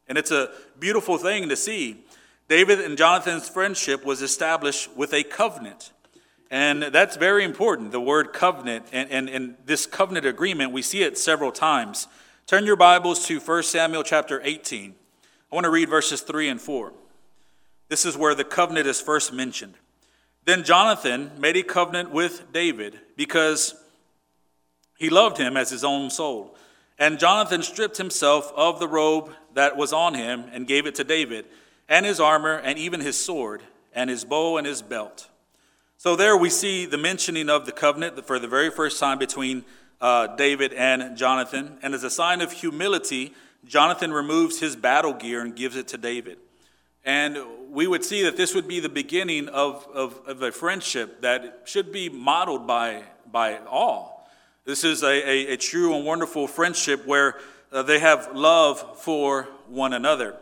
And 0.07 0.17
it's 0.17 0.31
a 0.31 0.51
beautiful 0.79 1.17
thing 1.17 1.49
to 1.49 1.55
see. 1.55 2.03
David 2.47 2.79
and 2.81 2.97
Jonathan's 2.97 3.47
friendship 3.47 4.03
was 4.03 4.21
established 4.21 4.95
with 4.95 5.13
a 5.13 5.23
covenant. 5.23 5.91
And 6.51 6.84
that's 6.84 7.15
very 7.15 7.44
important, 7.44 7.91
the 7.91 8.01
word 8.01 8.34
covenant. 8.34 8.88
And, 8.91 9.10
and, 9.12 9.29
and 9.29 9.56
this 9.65 9.86
covenant 9.86 10.25
agreement, 10.25 10.72
we 10.72 10.82
see 10.82 11.03
it 11.03 11.18
several 11.18 11.51
times. 11.51 12.08
Turn 12.48 12.65
your 12.65 12.75
Bibles 12.75 13.25
to 13.27 13.39
1 13.39 13.63
Samuel 13.63 14.03
chapter 14.03 14.41
18. 14.44 14.96
I 15.51 15.56
want 15.56 15.65
to 15.65 15.70
read 15.70 15.89
verses 15.89 16.22
3 16.22 16.50
and 16.50 16.62
4. 16.62 16.91
This 17.89 18.06
is 18.06 18.18
where 18.18 18.34
the 18.34 18.44
covenant 18.44 18.88
is 18.88 19.00
first 19.01 19.32
mentioned. 19.32 19.75
Then 20.46 20.63
Jonathan 20.63 21.32
made 21.38 21.58
a 21.58 21.63
covenant 21.63 22.12
with 22.12 22.51
David 22.51 23.00
because 23.15 23.75
he 24.98 25.10
loved 25.10 25.38
him 25.38 25.56
as 25.56 25.70
his 25.70 25.84
own 25.84 26.10
soul. 26.10 26.56
And 26.98 27.20
Jonathan 27.20 27.62
stripped 27.62 27.98
himself 27.98 28.51
of 28.56 28.79
the 28.79 28.88
robe 28.88 29.32
that 29.53 29.77
was 29.77 29.94
on 29.94 30.15
him 30.15 30.46
and 30.51 30.68
gave 30.68 30.86
it 30.86 30.96
to 30.96 31.03
David, 31.03 31.46
and 31.88 32.06
his 32.06 32.20
armor, 32.20 32.56
and 32.56 32.77
even 32.77 33.00
his 33.00 33.24
sword, 33.24 33.63
and 33.94 34.10
his 34.10 34.25
bow, 34.25 34.58
and 34.58 34.68
his 34.68 34.82
belt. 34.82 35.29
So 36.01 36.15
there 36.15 36.38
we 36.38 36.50
see 36.50 36.86
the 36.86 36.98
mentioning 36.98 37.50
of 37.50 37.65
the 37.65 37.74
covenant 37.74 38.25
for 38.25 38.39
the 38.39 38.48
very 38.48 38.70
first 38.70 39.01
time 39.01 39.20
between 39.20 39.65
uh, 40.00 40.27
David 40.27 40.72
and 40.72 41.18
Jonathan. 41.18 41.77
And 41.82 41.94
as 41.94 42.06
a 42.06 42.10
sign 42.10 42.39
of 42.39 42.53
humility, 42.53 43.34
Jonathan 43.65 44.13
removes 44.13 44.62
his 44.62 44.77
battle 44.77 45.12
gear 45.12 45.41
and 45.41 45.53
gives 45.53 45.75
it 45.75 45.89
to 45.89 45.98
David. 45.98 46.38
And 47.03 47.38
we 47.70 47.86
would 47.86 48.06
see 48.06 48.24
that 48.24 48.38
this 48.38 48.56
would 48.56 48.65
be 48.65 48.79
the 48.79 48.88
beginning 48.88 49.50
of, 49.50 49.86
of, 49.94 50.22
of 50.25 50.41
a 50.41 50.53
friendship 50.53 51.20
that 51.20 51.63
should 51.65 51.91
be 51.91 52.08
modeled 52.08 52.65
by, 52.65 53.03
by 53.29 53.58
all. 53.70 54.25
This 54.63 54.86
is 54.86 55.03
a, 55.03 55.08
a, 55.29 55.48
a 55.48 55.58
true 55.58 55.94
and 55.94 56.06
wonderful 56.06 56.48
friendship 56.48 57.06
where 57.06 57.36
uh, 57.74 57.84
they 57.84 58.00
have 58.00 58.34
love 58.34 59.01
for 59.01 59.50
one 59.68 59.91
another. 59.91 60.38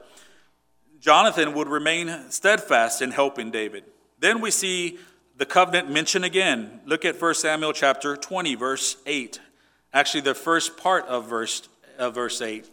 Jonathan 1.00 1.56
would 1.56 1.68
remain 1.68 2.30
steadfast 2.30 3.02
in 3.02 3.10
helping 3.10 3.50
David. 3.50 3.86
Then 4.20 4.40
we 4.40 4.52
see 4.52 5.00
the 5.38 5.46
covenant 5.46 5.90
mentioned 5.90 6.26
again. 6.26 6.82
Look 6.86 7.06
at 7.06 7.22
1 7.22 7.34
Samuel 7.36 7.72
chapter 7.72 8.18
20, 8.18 8.56
verse 8.56 8.98
8. 9.06 9.40
Actually, 9.94 10.22
the 10.22 10.34
first 10.34 10.78
part 10.78 11.06
of 11.06 11.30
verse, 11.30 11.70
of 11.98 12.16
verse 12.16 12.42
8 12.42 12.66
it 12.66 12.70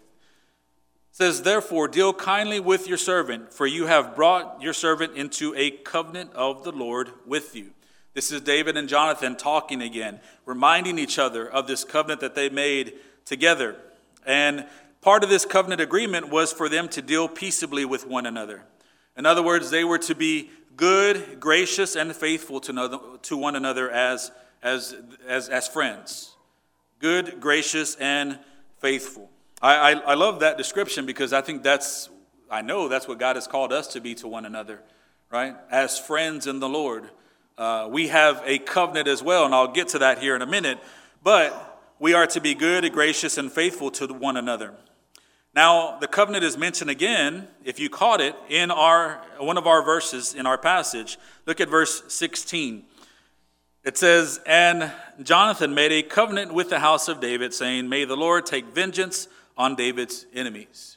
says, 1.10 1.42
Therefore, 1.42 1.86
deal 1.88 2.12
kindly 2.12 2.58
with 2.58 2.88
your 2.88 2.98
servant, 2.98 3.52
for 3.52 3.66
you 3.66 3.86
have 3.86 4.16
brought 4.16 4.60
your 4.60 4.72
servant 4.72 5.14
into 5.14 5.54
a 5.56 5.70
covenant 5.70 6.32
of 6.32 6.64
the 6.64 6.72
Lord 6.72 7.10
with 7.26 7.54
you. 7.54 7.70
This 8.14 8.32
is 8.32 8.40
David 8.40 8.76
and 8.76 8.88
Jonathan 8.88 9.36
talking 9.36 9.82
again, 9.82 10.20
reminding 10.46 10.98
each 10.98 11.18
other 11.18 11.48
of 11.48 11.66
this 11.66 11.84
covenant 11.84 12.20
that 12.20 12.34
they 12.34 12.48
made 12.48 12.94
together. 13.24 13.76
And 14.24 14.66
part 15.02 15.22
of 15.22 15.30
this 15.30 15.44
covenant 15.44 15.80
agreement 15.80 16.30
was 16.30 16.52
for 16.52 16.68
them 16.68 16.88
to 16.90 17.02
deal 17.02 17.28
peaceably 17.28 17.84
with 17.84 18.06
one 18.06 18.24
another. 18.26 18.62
In 19.16 19.26
other 19.26 19.42
words, 19.42 19.70
they 19.70 19.84
were 19.84 19.98
to 19.98 20.14
be 20.14 20.50
good, 20.76 21.40
gracious, 21.40 21.96
and 21.96 22.14
faithful 22.14 22.60
to, 22.60 22.72
another, 22.72 22.98
to 23.22 23.36
one 23.36 23.56
another 23.56 23.90
as, 23.90 24.30
as, 24.62 24.96
as, 25.26 25.48
as 25.48 25.68
friends. 25.68 26.34
Good, 26.98 27.40
gracious, 27.40 27.96
and 27.96 28.38
faithful. 28.78 29.30
I, 29.60 29.92
I, 29.92 29.92
I 29.92 30.14
love 30.14 30.40
that 30.40 30.58
description 30.58 31.06
because 31.06 31.32
I 31.32 31.40
think 31.40 31.62
that's, 31.62 32.08
I 32.50 32.62
know 32.62 32.88
that's 32.88 33.08
what 33.08 33.18
God 33.18 33.36
has 33.36 33.46
called 33.46 33.72
us 33.72 33.88
to 33.88 34.00
be 34.00 34.14
to 34.16 34.28
one 34.28 34.44
another, 34.44 34.80
right? 35.30 35.56
As 35.70 35.98
friends 35.98 36.46
in 36.46 36.60
the 36.60 36.68
Lord. 36.68 37.10
Uh, 37.56 37.88
we 37.90 38.08
have 38.08 38.42
a 38.44 38.58
covenant 38.58 39.06
as 39.06 39.22
well, 39.22 39.44
and 39.44 39.54
I'll 39.54 39.72
get 39.72 39.88
to 39.88 40.00
that 40.00 40.18
here 40.18 40.34
in 40.34 40.42
a 40.42 40.46
minute, 40.46 40.78
but 41.22 41.80
we 42.00 42.12
are 42.12 42.26
to 42.28 42.40
be 42.40 42.54
good, 42.54 42.90
gracious, 42.92 43.38
and 43.38 43.50
faithful 43.50 43.90
to 43.92 44.06
one 44.08 44.36
another. 44.36 44.74
Now, 45.54 45.98
the 45.98 46.08
covenant 46.08 46.42
is 46.42 46.58
mentioned 46.58 46.90
again, 46.90 47.46
if 47.64 47.78
you 47.78 47.88
caught 47.88 48.20
it, 48.20 48.34
in 48.48 48.72
our 48.72 49.20
one 49.38 49.56
of 49.56 49.66
our 49.66 49.82
verses 49.82 50.34
in 50.34 50.46
our 50.46 50.58
passage. 50.58 51.18
Look 51.46 51.60
at 51.60 51.68
verse 51.68 52.02
16. 52.08 52.84
It 53.84 53.98
says, 53.98 54.40
And 54.46 54.90
Jonathan 55.22 55.74
made 55.74 55.92
a 55.92 56.02
covenant 56.02 56.54
with 56.54 56.70
the 56.70 56.80
house 56.80 57.08
of 57.08 57.20
David, 57.20 57.52
saying, 57.54 57.88
May 57.88 58.04
the 58.04 58.16
Lord 58.16 58.46
take 58.46 58.66
vengeance 58.74 59.28
on 59.56 59.76
David's 59.76 60.26
enemies. 60.34 60.96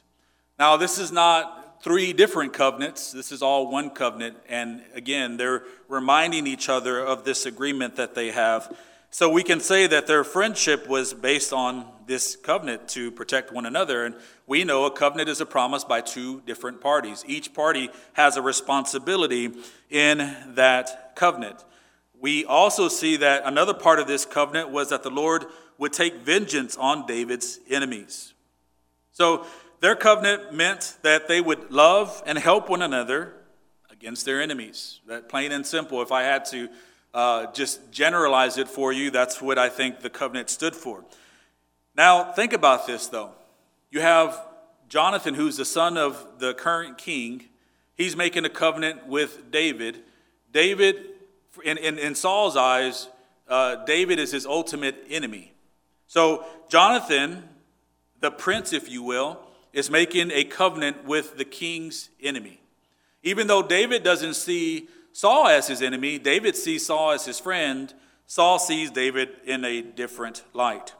Now, 0.58 0.76
this 0.76 0.98
is 0.98 1.12
not 1.12 1.82
three 1.82 2.12
different 2.12 2.52
covenants. 2.52 3.12
This 3.12 3.30
is 3.30 3.42
all 3.42 3.70
one 3.70 3.90
covenant. 3.90 4.38
And 4.48 4.82
again, 4.94 5.36
they're 5.36 5.62
reminding 5.88 6.46
each 6.46 6.68
other 6.68 6.98
of 6.98 7.24
this 7.24 7.46
agreement 7.46 7.96
that 7.96 8.14
they 8.14 8.32
have. 8.32 8.74
So 9.10 9.30
we 9.30 9.42
can 9.42 9.60
say 9.60 9.86
that 9.86 10.06
their 10.06 10.24
friendship 10.24 10.88
was 10.88 11.14
based 11.14 11.52
on 11.52 11.86
this 12.06 12.36
covenant 12.36 12.88
to 12.88 13.10
protect 13.10 13.52
one 13.52 13.64
another. 13.64 14.04
And 14.04 14.16
we 14.48 14.64
know 14.64 14.86
a 14.86 14.90
covenant 14.90 15.28
is 15.28 15.42
a 15.42 15.46
promise 15.46 15.84
by 15.84 16.00
two 16.00 16.40
different 16.46 16.80
parties. 16.80 17.22
Each 17.26 17.52
party 17.52 17.90
has 18.14 18.36
a 18.38 18.42
responsibility 18.42 19.52
in 19.90 20.36
that 20.54 21.12
covenant. 21.14 21.64
We 22.18 22.46
also 22.46 22.88
see 22.88 23.16
that 23.18 23.42
another 23.44 23.74
part 23.74 24.00
of 24.00 24.06
this 24.06 24.24
covenant 24.24 24.70
was 24.70 24.88
that 24.88 25.02
the 25.02 25.10
Lord 25.10 25.44
would 25.76 25.92
take 25.92 26.14
vengeance 26.16 26.78
on 26.78 27.06
David's 27.06 27.60
enemies. 27.68 28.32
So 29.12 29.44
their 29.80 29.94
covenant 29.94 30.54
meant 30.54 30.96
that 31.02 31.28
they 31.28 31.42
would 31.42 31.70
love 31.70 32.22
and 32.24 32.38
help 32.38 32.70
one 32.70 32.80
another 32.80 33.34
against 33.90 34.24
their 34.24 34.40
enemies. 34.40 35.00
That 35.06 35.28
plain 35.28 35.52
and 35.52 35.66
simple. 35.66 36.00
If 36.00 36.10
I 36.10 36.22
had 36.22 36.46
to 36.46 36.68
uh, 37.12 37.52
just 37.52 37.92
generalize 37.92 38.56
it 38.56 38.68
for 38.68 38.94
you, 38.94 39.10
that's 39.10 39.42
what 39.42 39.58
I 39.58 39.68
think 39.68 40.00
the 40.00 40.10
covenant 40.10 40.48
stood 40.48 40.74
for. 40.74 41.04
Now, 41.94 42.32
think 42.32 42.54
about 42.54 42.86
this 42.86 43.08
though. 43.08 43.32
You 43.90 44.00
have 44.00 44.38
Jonathan, 44.88 45.34
who's 45.34 45.56
the 45.56 45.64
son 45.64 45.96
of 45.96 46.38
the 46.38 46.54
current 46.54 46.98
king. 46.98 47.44
He's 47.94 48.16
making 48.16 48.44
a 48.44 48.50
covenant 48.50 49.06
with 49.06 49.50
David. 49.50 50.02
David, 50.52 50.96
in, 51.64 51.78
in, 51.78 51.98
in 51.98 52.14
Saul's 52.14 52.56
eyes, 52.56 53.08
uh, 53.48 53.76
David 53.84 54.18
is 54.18 54.32
his 54.32 54.46
ultimate 54.46 55.04
enemy. 55.08 55.52
So, 56.06 56.44
Jonathan, 56.68 57.48
the 58.20 58.30
prince, 58.30 58.72
if 58.72 58.90
you 58.90 59.02
will, 59.02 59.40
is 59.72 59.90
making 59.90 60.30
a 60.32 60.44
covenant 60.44 61.04
with 61.04 61.36
the 61.36 61.44
king's 61.44 62.10
enemy. 62.22 62.60
Even 63.22 63.46
though 63.46 63.62
David 63.62 64.02
doesn't 64.02 64.34
see 64.34 64.88
Saul 65.12 65.48
as 65.48 65.66
his 65.66 65.82
enemy, 65.82 66.18
David 66.18 66.56
sees 66.56 66.86
Saul 66.86 67.12
as 67.12 67.24
his 67.24 67.40
friend. 67.40 67.92
Saul 68.26 68.58
sees 68.58 68.90
David 68.90 69.30
in 69.44 69.64
a 69.64 69.82
different 69.82 70.44
light. 70.52 70.94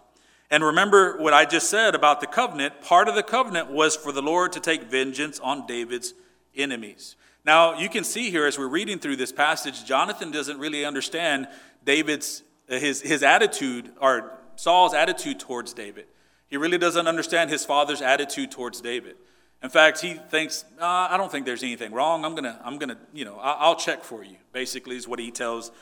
And 0.51 0.65
remember 0.65 1.19
what 1.19 1.35
I 1.35 1.45
just 1.45 1.69
said 1.69 1.95
about 1.95 2.21
the 2.21 2.27
covenant. 2.27 2.81
Part 2.81 3.09
of 3.09 3.15
the 3.15 3.23
covenant 3.23 3.71
was 3.71 3.97
for 3.97 4.13
the 4.13 4.23
Lord 4.23 4.53
to 4.53 4.61
take 4.61 4.85
vengeance 4.85 5.39
on 5.41 5.67
David's 5.67 6.15
enemies. 6.57 7.17
Now, 7.45 7.79
you 7.79 7.89
can 7.89 8.05
see 8.05 8.31
here 8.31 8.47
as 8.47 8.59
we're 8.59 8.69
reading 8.69 8.99
through 8.99 9.17
this 9.17 9.33
passage, 9.33 9.85
Jonathan 9.85 10.31
doesn't 10.31 10.59
really 10.59 10.85
understand 10.85 11.49
David's 11.85 12.43
his, 12.69 13.01
his 13.01 13.23
attitude 13.23 13.91
or 14.01 14.33
Saul's 14.57 14.95
attitude 14.95 15.41
towards 15.41 15.73
David. 15.73 16.07
He 16.49 16.57
really 16.57 16.79
doesn't 16.79 17.07
understand 17.07 17.51
his 17.51 17.65
father's 17.65 18.03
attitude 18.03 18.51
towards 18.51 18.81
David. 18.81 19.17
In 19.63 19.71
fact, 19.71 20.01
he 20.01 20.15
thinks, 20.15 20.65
uh, 20.81 21.09
I 21.11 21.17
don't 21.17 21.33
think 21.33 21.45
there's 21.47 21.63
anything 21.63 21.93
wrong. 21.93 22.25
I'm 22.25 22.33
going 22.33 22.45
to, 22.45 22.61
I'm 22.65 22.79
going 22.79 22.91
to, 22.91 22.99
you 23.13 23.25
know, 23.25 23.39
I'll 23.41 23.77
check 23.77 24.05
for 24.05 24.23
you, 24.23 24.37
basically, 24.53 24.97
is 24.97 25.09
what 25.09 25.19
he 25.19 25.31
tells 25.31 25.73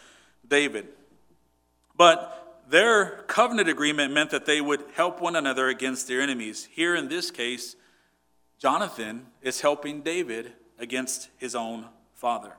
David. 0.49 0.89
But 1.97 2.46
their 2.69 3.23
covenant 3.29 3.69
agreement 3.69 4.13
meant 4.13 4.31
that 4.31 4.47
they 4.47 4.61
would 4.61 4.85
help 4.95 5.21
one 5.21 5.37
another 5.37 5.69
against 5.69 6.09
their 6.09 6.21
enemies. 6.21 6.69
Here 6.73 6.95
in 6.95 7.09
this 7.09 7.31
case, 7.31 7.77
Jonathan 8.59 9.27
is 9.43 9.61
helping 9.61 10.03
David 10.03 10.53
against 10.79 11.29
his 11.37 11.55
own 11.55 11.87
father. 12.15 12.53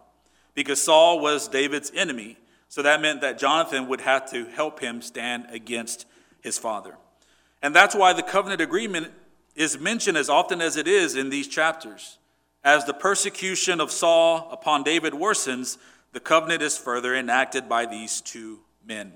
Because 0.53 0.81
Saul 0.81 1.19
was 1.19 1.47
David's 1.47 1.91
enemy, 1.93 2.37
so 2.69 2.81
that 2.81 3.01
meant 3.01 3.21
that 3.21 3.37
Jonathan 3.37 3.87
would 3.87 4.01
have 4.01 4.29
to 4.31 4.45
help 4.45 4.79
him 4.79 5.01
stand 5.01 5.47
against 5.49 6.05
his 6.41 6.57
father. 6.57 6.97
And 7.61 7.75
that's 7.75 7.95
why 7.95 8.13
the 8.13 8.23
covenant 8.23 8.61
agreement 8.61 9.11
is 9.55 9.79
mentioned 9.79 10.17
as 10.17 10.29
often 10.29 10.61
as 10.61 10.77
it 10.77 10.87
is 10.87 11.15
in 11.15 11.29
these 11.29 11.47
chapters. 11.47 12.17
As 12.63 12.85
the 12.85 12.93
persecution 12.93 13.81
of 13.81 13.91
Saul 13.91 14.49
upon 14.51 14.83
David 14.83 15.13
worsens, 15.13 15.77
the 16.13 16.19
covenant 16.19 16.61
is 16.61 16.77
further 16.77 17.15
enacted 17.15 17.67
by 17.67 17.85
these 17.85 18.21
two 18.21 18.59
men. 18.85 19.13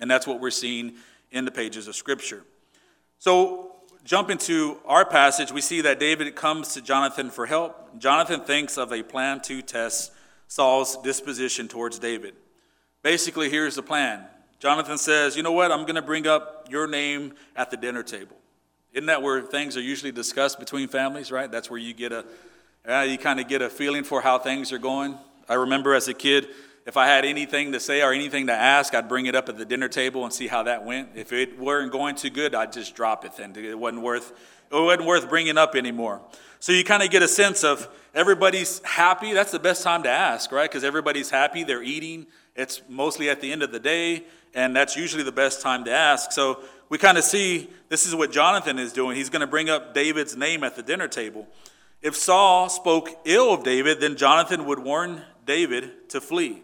And 0.00 0.10
that's 0.10 0.26
what 0.26 0.40
we're 0.40 0.50
seeing 0.50 0.94
in 1.30 1.44
the 1.44 1.50
pages 1.50 1.88
of 1.88 1.96
Scripture. 1.96 2.44
So, 3.18 3.76
jump 4.04 4.30
into 4.30 4.78
our 4.84 5.04
passage, 5.04 5.52
we 5.52 5.60
see 5.60 5.80
that 5.82 5.98
David 5.98 6.34
comes 6.36 6.74
to 6.74 6.82
Jonathan 6.82 7.30
for 7.30 7.46
help. 7.46 7.98
Jonathan 7.98 8.40
thinks 8.40 8.78
of 8.78 8.92
a 8.92 9.02
plan 9.02 9.40
to 9.42 9.62
test 9.62 10.12
Saul's 10.48 10.96
disposition 11.02 11.66
towards 11.68 11.98
David. 11.98 12.34
Basically, 13.02 13.50
here's 13.50 13.74
the 13.74 13.82
plan 13.82 14.24
Jonathan 14.58 14.98
says, 14.98 15.36
You 15.36 15.42
know 15.42 15.52
what? 15.52 15.70
I'm 15.72 15.82
going 15.82 15.96
to 15.96 16.02
bring 16.02 16.26
up 16.26 16.66
your 16.70 16.86
name 16.86 17.34
at 17.54 17.70
the 17.70 17.76
dinner 17.76 18.02
table. 18.02 18.36
Isn't 18.92 19.06
that 19.06 19.22
where 19.22 19.42
things 19.42 19.76
are 19.76 19.82
usually 19.82 20.12
discussed 20.12 20.58
between 20.58 20.88
families, 20.88 21.30
right? 21.30 21.50
That's 21.50 21.70
where 21.70 21.78
you 21.78 21.92
get 21.92 22.12
a, 22.12 22.24
you 23.06 23.18
kind 23.18 23.40
of 23.40 23.48
get 23.48 23.60
a 23.60 23.68
feeling 23.68 24.04
for 24.04 24.22
how 24.22 24.38
things 24.38 24.72
are 24.72 24.78
going. 24.78 25.18
I 25.48 25.54
remember 25.54 25.94
as 25.94 26.08
a 26.08 26.14
kid, 26.14 26.48
if 26.86 26.96
I 26.96 27.06
had 27.06 27.24
anything 27.24 27.72
to 27.72 27.80
say 27.80 28.00
or 28.00 28.12
anything 28.12 28.46
to 28.46 28.52
ask, 28.52 28.94
I'd 28.94 29.08
bring 29.08 29.26
it 29.26 29.34
up 29.34 29.48
at 29.48 29.58
the 29.58 29.64
dinner 29.64 29.88
table 29.88 30.22
and 30.22 30.32
see 30.32 30.46
how 30.46 30.62
that 30.62 30.84
went. 30.84 31.10
If 31.16 31.32
it 31.32 31.58
weren't 31.58 31.90
going 31.90 32.14
too 32.14 32.30
good, 32.30 32.54
I'd 32.54 32.72
just 32.72 32.94
drop 32.94 33.24
it 33.24 33.36
then. 33.36 33.54
It 33.56 33.76
wasn't 33.76 34.02
worth, 34.02 34.32
it 34.70 34.80
wasn't 34.80 35.06
worth 35.06 35.28
bringing 35.28 35.58
up 35.58 35.74
anymore. 35.74 36.22
So 36.60 36.70
you 36.70 36.84
kind 36.84 37.02
of 37.02 37.10
get 37.10 37.22
a 37.22 37.28
sense 37.28 37.64
of 37.64 37.88
everybody's 38.14 38.80
happy. 38.84 39.32
That's 39.32 39.50
the 39.50 39.58
best 39.58 39.82
time 39.82 40.04
to 40.04 40.08
ask, 40.08 40.52
right? 40.52 40.70
Because 40.70 40.84
everybody's 40.84 41.28
happy, 41.28 41.64
they're 41.64 41.82
eating. 41.82 42.26
It's 42.54 42.80
mostly 42.88 43.28
at 43.28 43.40
the 43.40 43.50
end 43.50 43.64
of 43.64 43.72
the 43.72 43.80
day, 43.80 44.24
and 44.54 44.74
that's 44.74 44.96
usually 44.96 45.24
the 45.24 45.32
best 45.32 45.60
time 45.60 45.84
to 45.86 45.90
ask. 45.90 46.30
So 46.30 46.60
we 46.88 46.98
kind 46.98 47.18
of 47.18 47.24
see 47.24 47.68
this 47.88 48.06
is 48.06 48.14
what 48.14 48.30
Jonathan 48.30 48.78
is 48.78 48.92
doing. 48.92 49.16
He's 49.16 49.28
going 49.28 49.40
to 49.40 49.46
bring 49.48 49.68
up 49.68 49.92
David's 49.92 50.36
name 50.36 50.62
at 50.62 50.76
the 50.76 50.84
dinner 50.84 51.08
table. 51.08 51.48
If 52.00 52.14
Saul 52.14 52.68
spoke 52.68 53.10
ill 53.24 53.52
of 53.52 53.64
David, 53.64 54.00
then 54.00 54.16
Jonathan 54.16 54.66
would 54.66 54.78
warn 54.78 55.22
David 55.44 56.08
to 56.10 56.20
flee. 56.20 56.62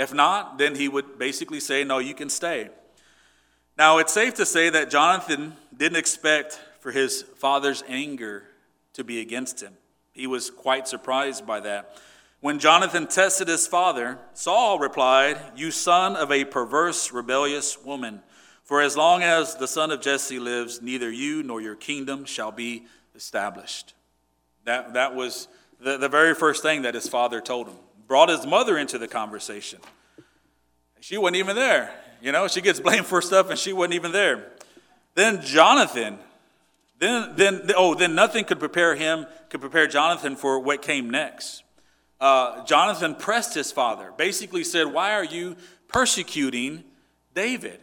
If 0.00 0.14
not, 0.14 0.56
then 0.56 0.76
he 0.76 0.88
would 0.88 1.18
basically 1.18 1.60
say, 1.60 1.84
No, 1.84 1.98
you 1.98 2.14
can 2.14 2.30
stay. 2.30 2.70
Now, 3.76 3.98
it's 3.98 4.14
safe 4.14 4.32
to 4.36 4.46
say 4.46 4.70
that 4.70 4.90
Jonathan 4.90 5.56
didn't 5.76 5.98
expect 5.98 6.58
for 6.80 6.90
his 6.90 7.20
father's 7.36 7.84
anger 7.86 8.44
to 8.94 9.04
be 9.04 9.20
against 9.20 9.62
him. 9.62 9.74
He 10.14 10.26
was 10.26 10.48
quite 10.48 10.88
surprised 10.88 11.46
by 11.46 11.60
that. 11.60 11.98
When 12.40 12.58
Jonathan 12.58 13.08
tested 13.08 13.48
his 13.48 13.66
father, 13.66 14.18
Saul 14.32 14.78
replied, 14.78 15.38
You 15.54 15.70
son 15.70 16.16
of 16.16 16.32
a 16.32 16.46
perverse, 16.46 17.12
rebellious 17.12 17.78
woman, 17.84 18.22
for 18.64 18.80
as 18.80 18.96
long 18.96 19.22
as 19.22 19.56
the 19.56 19.68
son 19.68 19.90
of 19.90 20.00
Jesse 20.00 20.38
lives, 20.38 20.80
neither 20.80 21.10
you 21.10 21.42
nor 21.42 21.60
your 21.60 21.76
kingdom 21.76 22.24
shall 22.24 22.52
be 22.52 22.86
established. 23.14 23.92
That, 24.64 24.94
that 24.94 25.14
was 25.14 25.48
the, 25.78 25.98
the 25.98 26.08
very 26.08 26.34
first 26.34 26.62
thing 26.62 26.80
that 26.82 26.94
his 26.94 27.06
father 27.06 27.42
told 27.42 27.68
him 27.68 27.76
brought 28.10 28.28
his 28.28 28.44
mother 28.44 28.76
into 28.76 28.98
the 28.98 29.06
conversation. 29.06 29.78
She 30.98 31.16
wasn't 31.16 31.36
even 31.36 31.54
there. 31.54 31.94
You 32.20 32.32
know, 32.32 32.48
she 32.48 32.60
gets 32.60 32.80
blamed 32.80 33.06
for 33.06 33.22
stuff 33.22 33.50
and 33.50 33.56
she 33.56 33.72
wasn't 33.72 33.94
even 33.94 34.10
there. 34.10 34.50
Then 35.14 35.42
Jonathan, 35.42 36.18
then, 36.98 37.34
then, 37.36 37.70
oh, 37.76 37.94
then 37.94 38.16
nothing 38.16 38.44
could 38.44 38.58
prepare 38.58 38.96
him, 38.96 39.26
could 39.48 39.60
prepare 39.60 39.86
Jonathan 39.86 40.34
for 40.34 40.58
what 40.58 40.82
came 40.82 41.08
next. 41.08 41.62
Uh, 42.20 42.64
Jonathan 42.64 43.14
pressed 43.14 43.54
his 43.54 43.70
father, 43.70 44.12
basically 44.16 44.64
said, 44.64 44.88
Why 44.88 45.12
are 45.12 45.24
you 45.24 45.54
persecuting 45.86 46.82
David? 47.32 47.78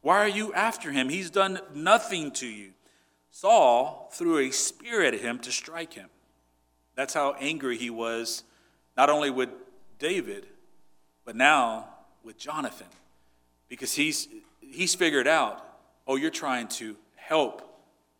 Why 0.00 0.16
are 0.16 0.28
you 0.28 0.50
after 0.54 0.92
him? 0.92 1.10
He's 1.10 1.28
done 1.28 1.60
nothing 1.74 2.30
to 2.32 2.46
you. 2.46 2.70
Saul 3.30 4.08
threw 4.14 4.38
a 4.38 4.50
spear 4.50 5.02
at 5.02 5.12
him 5.12 5.38
to 5.40 5.52
strike 5.52 5.92
him. 5.92 6.08
That's 6.94 7.12
how 7.12 7.36
angry 7.38 7.76
he 7.76 7.90
was 7.90 8.44
not 8.98 9.08
only 9.08 9.30
with 9.30 9.48
David, 10.00 10.44
but 11.24 11.36
now 11.36 11.86
with 12.24 12.36
Jonathan, 12.36 12.88
because 13.68 13.94
he's, 13.94 14.26
he's 14.60 14.96
figured 14.96 15.28
out, 15.28 15.64
oh, 16.08 16.16
you're 16.16 16.30
trying 16.30 16.66
to 16.66 16.96
help 17.14 17.62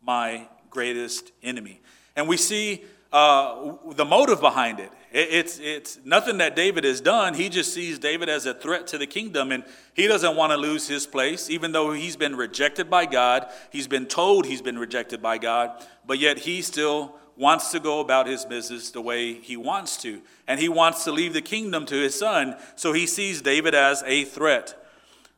my 0.00 0.46
greatest 0.70 1.32
enemy. 1.42 1.80
And 2.14 2.28
we 2.28 2.36
see 2.36 2.84
uh, 3.12 3.72
the 3.90 4.04
motive 4.04 4.40
behind 4.40 4.78
it. 4.78 4.92
it. 5.10 5.28
It's, 5.32 5.58
it's 5.58 5.98
nothing 6.04 6.38
that 6.38 6.54
David 6.54 6.84
has 6.84 7.00
done. 7.00 7.34
He 7.34 7.48
just 7.48 7.74
sees 7.74 7.98
David 7.98 8.28
as 8.28 8.46
a 8.46 8.54
threat 8.54 8.86
to 8.88 8.98
the 8.98 9.06
kingdom, 9.06 9.50
and 9.50 9.64
he 9.94 10.06
doesn't 10.06 10.36
want 10.36 10.52
to 10.52 10.56
lose 10.56 10.86
his 10.86 11.08
place, 11.08 11.50
even 11.50 11.72
though 11.72 11.92
he's 11.92 12.14
been 12.14 12.36
rejected 12.36 12.88
by 12.88 13.04
God. 13.06 13.50
He's 13.70 13.88
been 13.88 14.06
told 14.06 14.46
he's 14.46 14.62
been 14.62 14.78
rejected 14.78 15.20
by 15.20 15.38
God, 15.38 15.84
but 16.06 16.20
yet 16.20 16.38
he 16.38 16.62
still 16.62 17.16
wants 17.38 17.70
to 17.70 17.80
go 17.80 18.00
about 18.00 18.26
his 18.26 18.44
business 18.44 18.90
the 18.90 19.00
way 19.00 19.34
he 19.34 19.56
wants 19.56 19.96
to. 19.98 20.20
And 20.46 20.58
he 20.60 20.68
wants 20.68 21.04
to 21.04 21.12
leave 21.12 21.32
the 21.32 21.40
kingdom 21.40 21.86
to 21.86 21.94
his 21.94 22.18
son. 22.18 22.56
So 22.76 22.92
he 22.92 23.06
sees 23.06 23.40
David 23.40 23.74
as 23.74 24.02
a 24.04 24.24
threat. 24.24 24.74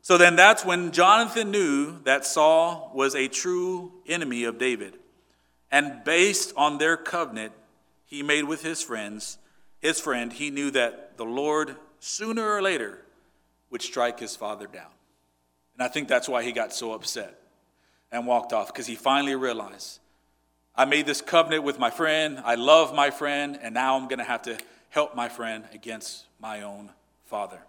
So 0.02 0.16
then 0.16 0.34
that's 0.34 0.64
when 0.64 0.92
Jonathan 0.92 1.50
knew 1.50 2.00
that 2.04 2.24
Saul 2.24 2.90
was 2.94 3.14
a 3.14 3.28
true 3.28 3.92
enemy 4.06 4.44
of 4.44 4.58
David. 4.58 4.94
And 5.70 6.02
based 6.02 6.54
on 6.56 6.78
their 6.78 6.96
covenant 6.96 7.52
he 8.06 8.22
made 8.22 8.44
with 8.44 8.62
his 8.62 8.82
friends, 8.82 9.38
his 9.78 10.00
friend, 10.00 10.32
he 10.32 10.50
knew 10.50 10.70
that 10.72 11.16
the 11.16 11.24
Lord 11.24 11.76
sooner 12.00 12.50
or 12.50 12.60
later 12.60 12.98
would 13.70 13.82
strike 13.82 14.18
his 14.18 14.34
father 14.34 14.66
down. 14.66 14.90
And 15.74 15.82
I 15.82 15.88
think 15.88 16.08
that's 16.08 16.28
why 16.28 16.42
he 16.42 16.52
got 16.52 16.72
so 16.72 16.92
upset 16.92 17.38
and 18.10 18.26
walked 18.26 18.52
off, 18.52 18.66
because 18.66 18.86
he 18.86 18.96
finally 18.96 19.36
realized 19.36 20.00
I 20.74 20.84
made 20.84 21.06
this 21.06 21.20
covenant 21.20 21.64
with 21.64 21.78
my 21.78 21.90
friend. 21.90 22.40
I 22.44 22.54
love 22.54 22.94
my 22.94 23.10
friend, 23.10 23.58
and 23.60 23.74
now 23.74 23.96
I'm 23.96 24.08
going 24.08 24.18
to 24.18 24.24
have 24.24 24.42
to 24.42 24.58
help 24.90 25.14
my 25.14 25.28
friend 25.28 25.64
against 25.72 26.26
my 26.40 26.62
own 26.62 26.90
father. 27.24 27.60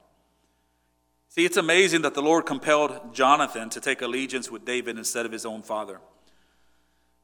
See, 1.29 1.45
it's 1.45 1.57
amazing 1.57 2.01
that 2.01 2.13
the 2.13 2.21
Lord 2.21 2.45
compelled 2.45 3.13
Jonathan 3.13 3.69
to 3.69 3.79
take 3.79 4.01
allegiance 4.01 4.51
with 4.51 4.65
David 4.65 4.97
instead 4.97 5.25
of 5.25 5.31
his 5.31 5.45
own 5.45 5.61
father. 5.61 6.01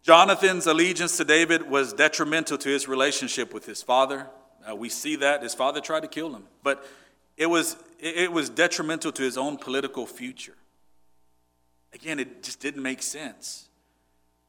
Jonathan's 0.02 0.68
allegiance 0.68 1.18
to 1.18 1.26
David 1.26 1.70
was 1.70 1.92
detrimental 1.92 2.58
to 2.60 2.70
his 2.70 2.88
relationship 2.88 3.54
with 3.54 3.66
his 3.66 3.84
father. 3.84 4.28
Uh, 4.70 4.76
we 4.76 4.88
see 4.88 5.18
that 5.18 5.44
his 5.44 5.54
father 5.54 5.82
tried 5.82 6.02
to 6.02 6.08
kill 6.08 6.34
him, 6.34 6.46
but 6.63 6.86
it 7.36 7.48
was, 7.48 7.76
it 8.00 8.32
was 8.32 8.50
detrimental 8.50 9.12
to 9.12 9.22
his 9.24 9.38
own 9.38 9.58
political 9.58 10.06
future. 10.06 10.56
Again, 11.94 12.20
it 12.20 12.44
just 12.44 12.60
didn't 12.60 12.84
make 12.84 13.02
sense. 13.02 13.66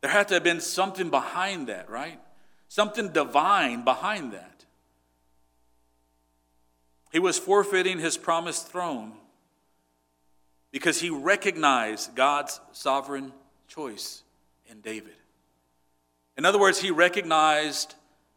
There 0.01 0.11
had 0.11 0.29
to 0.29 0.35
have 0.35 0.45
been 0.45 0.61
something 0.61 1.11
behind 1.11 1.67
that, 1.69 1.91
right? 1.91 2.21
Something 2.69 3.13
divine 3.13 3.85
behind 3.85 4.33
that. 4.33 4.65
He 7.11 7.19
was 7.19 7.39
forfeiting 7.39 7.99
his 7.99 8.17
promised 8.17 8.69
throne 8.69 9.13
because 10.71 11.01
he 11.01 11.11
recognized 11.11 12.15
God's 12.15 12.61
sovereign 12.73 13.33
choice 13.67 14.23
in 14.67 14.81
David. 14.83 15.15
In 16.37 16.45
other 16.45 16.59
words, 16.59 16.81
he 16.81 16.91
recognized 16.91 17.95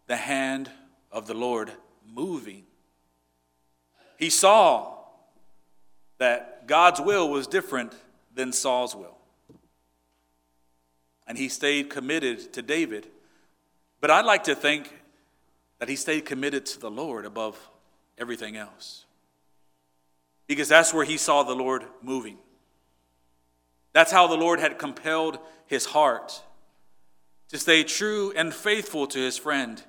the 0.07 0.15
hand 0.15 0.71
of 1.11 1.27
the 1.27 1.33
Lord 1.33 1.71
moving. 2.11 2.63
He 4.17 4.29
saw 4.29 4.95
that 6.17 6.67
God's 6.67 7.01
will 7.01 7.29
was 7.29 7.45
different 7.45 7.93
than 8.33 8.53
Saul's 8.53 8.95
will 8.95 9.20
and 11.31 11.37
he 11.37 11.47
stayed 11.47 11.89
committed 11.89 12.51
to 12.51 12.61
David. 12.61 13.07
But 14.01 14.11
I'd 14.11 14.25
like 14.25 14.43
to 14.43 14.53
think 14.53 14.93
that 15.79 15.87
he 15.87 15.95
stayed 15.95 16.25
committed 16.25 16.65
to 16.65 16.77
the 16.81 16.91
Lord 16.91 17.25
above 17.25 17.57
everything 18.17 18.57
else. 18.57 19.05
Because 20.45 20.67
that's 20.67 20.93
where 20.93 21.05
he 21.05 21.15
saw 21.15 21.43
the 21.43 21.55
Lord 21.55 21.85
moving. 22.01 22.37
That's 23.93 24.11
how 24.11 24.27
the 24.27 24.35
Lord 24.35 24.59
had 24.59 24.77
compelled 24.77 25.39
his 25.67 25.85
heart 25.85 26.43
to 27.47 27.57
stay 27.57 27.85
true 27.85 28.33
and 28.35 28.53
faithful 28.53 29.07
to 29.07 29.19
his 29.19 29.37
friend, 29.37 29.81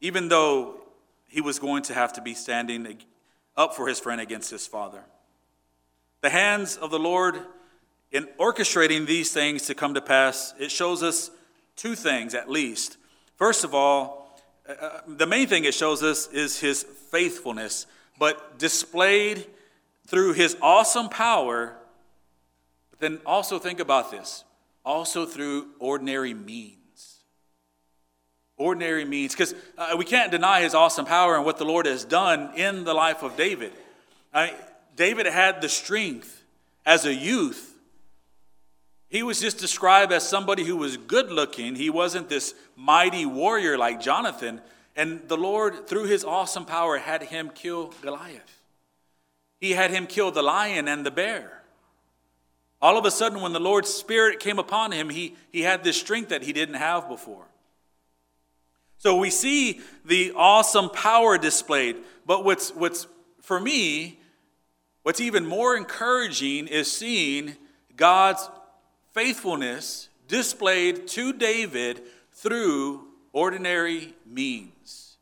even 0.00 0.28
though 0.28 0.80
he 1.28 1.42
was 1.42 1.58
going 1.58 1.82
to 1.82 1.92
have 1.92 2.14
to 2.14 2.22
be 2.22 2.32
standing 2.32 3.02
up 3.54 3.76
for 3.76 3.86
his 3.86 4.00
friend 4.00 4.18
against 4.18 4.50
his 4.50 4.66
father. 4.66 5.04
The 6.22 6.30
hands 6.30 6.78
of 6.78 6.90
the 6.90 6.98
Lord 6.98 7.38
in 8.14 8.28
orchestrating 8.38 9.06
these 9.06 9.32
things 9.32 9.66
to 9.66 9.74
come 9.74 9.94
to 9.94 10.00
pass, 10.00 10.54
it 10.58 10.70
shows 10.70 11.02
us 11.02 11.32
two 11.74 11.96
things 11.96 12.32
at 12.32 12.48
least. 12.48 12.96
First 13.34 13.64
of 13.64 13.74
all, 13.74 14.40
uh, 14.68 14.72
uh, 14.72 15.00
the 15.08 15.26
main 15.26 15.48
thing 15.48 15.64
it 15.64 15.74
shows 15.74 16.02
us 16.04 16.28
is 16.28 16.60
his 16.60 16.84
faithfulness, 16.84 17.86
but 18.16 18.56
displayed 18.56 19.44
through 20.06 20.34
his 20.34 20.56
awesome 20.62 21.08
power. 21.08 21.74
But 22.90 23.00
then 23.00 23.18
also 23.26 23.58
think 23.58 23.80
about 23.80 24.12
this 24.12 24.44
also 24.84 25.26
through 25.26 25.68
ordinary 25.80 26.34
means. 26.34 27.18
Ordinary 28.56 29.04
means, 29.04 29.32
because 29.32 29.54
uh, 29.76 29.96
we 29.98 30.04
can't 30.04 30.30
deny 30.30 30.60
his 30.60 30.74
awesome 30.74 31.06
power 31.06 31.34
and 31.34 31.44
what 31.44 31.56
the 31.56 31.64
Lord 31.64 31.86
has 31.86 32.04
done 32.04 32.52
in 32.54 32.84
the 32.84 32.94
life 32.94 33.24
of 33.24 33.36
David. 33.36 33.72
I 34.32 34.54
David 34.94 35.26
had 35.26 35.60
the 35.60 35.68
strength 35.68 36.44
as 36.86 37.04
a 37.04 37.12
youth 37.12 37.73
He 39.14 39.22
was 39.22 39.38
just 39.38 39.58
described 39.58 40.10
as 40.10 40.28
somebody 40.28 40.64
who 40.64 40.76
was 40.76 40.96
good 40.96 41.30
looking. 41.30 41.76
He 41.76 41.88
wasn't 41.88 42.28
this 42.28 42.52
mighty 42.74 43.24
warrior 43.24 43.78
like 43.78 44.00
Jonathan. 44.00 44.60
And 44.96 45.28
the 45.28 45.36
Lord, 45.36 45.86
through 45.86 46.06
his 46.06 46.24
awesome 46.24 46.64
power, 46.64 46.98
had 46.98 47.22
him 47.22 47.52
kill 47.54 47.94
Goliath. 48.02 48.60
He 49.60 49.70
had 49.70 49.92
him 49.92 50.08
kill 50.08 50.32
the 50.32 50.42
lion 50.42 50.88
and 50.88 51.06
the 51.06 51.12
bear. 51.12 51.62
All 52.82 52.98
of 52.98 53.04
a 53.04 53.10
sudden, 53.12 53.40
when 53.40 53.52
the 53.52 53.60
Lord's 53.60 53.88
Spirit 53.88 54.40
came 54.40 54.58
upon 54.58 54.90
him, 54.90 55.10
he, 55.10 55.36
he 55.52 55.62
had 55.62 55.84
this 55.84 55.96
strength 55.96 56.30
that 56.30 56.42
he 56.42 56.52
didn't 56.52 56.74
have 56.74 57.08
before. 57.08 57.46
So 58.98 59.16
we 59.16 59.30
see 59.30 59.80
the 60.04 60.32
awesome 60.34 60.90
power 60.90 61.38
displayed. 61.38 61.98
But 62.26 62.44
what's, 62.44 62.74
what's 62.74 63.06
for 63.40 63.60
me, 63.60 64.18
what's 65.04 65.20
even 65.20 65.46
more 65.46 65.76
encouraging 65.76 66.66
is 66.66 66.90
seeing 66.90 67.54
God's 67.94 68.50
faithfulness 69.14 70.08
displayed 70.28 71.06
to 71.08 71.32
David 71.32 72.02
through 72.32 73.06
ordinary 73.32 74.14
means. 74.26 75.16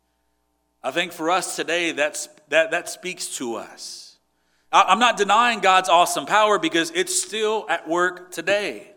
I 0.83 0.91
think 0.91 1.13
for 1.13 1.31
us 1.31 1.55
today, 1.55 1.93
that's, 1.93 2.29
that, 2.49 2.73
that 2.73 2.89
speaks 2.89 3.37
to 3.37 3.57
us. 3.57 4.17
I'm 4.73 4.99
not 4.99 5.19
denying 5.19 5.61
God's 5.61 5.91
awesome 5.91 6.25
power 6.25 6.59
because 6.59 6.91
it's 6.95 7.23
still 7.23 7.67
at 7.69 7.87
work 7.87 8.33
today. 8.33 8.91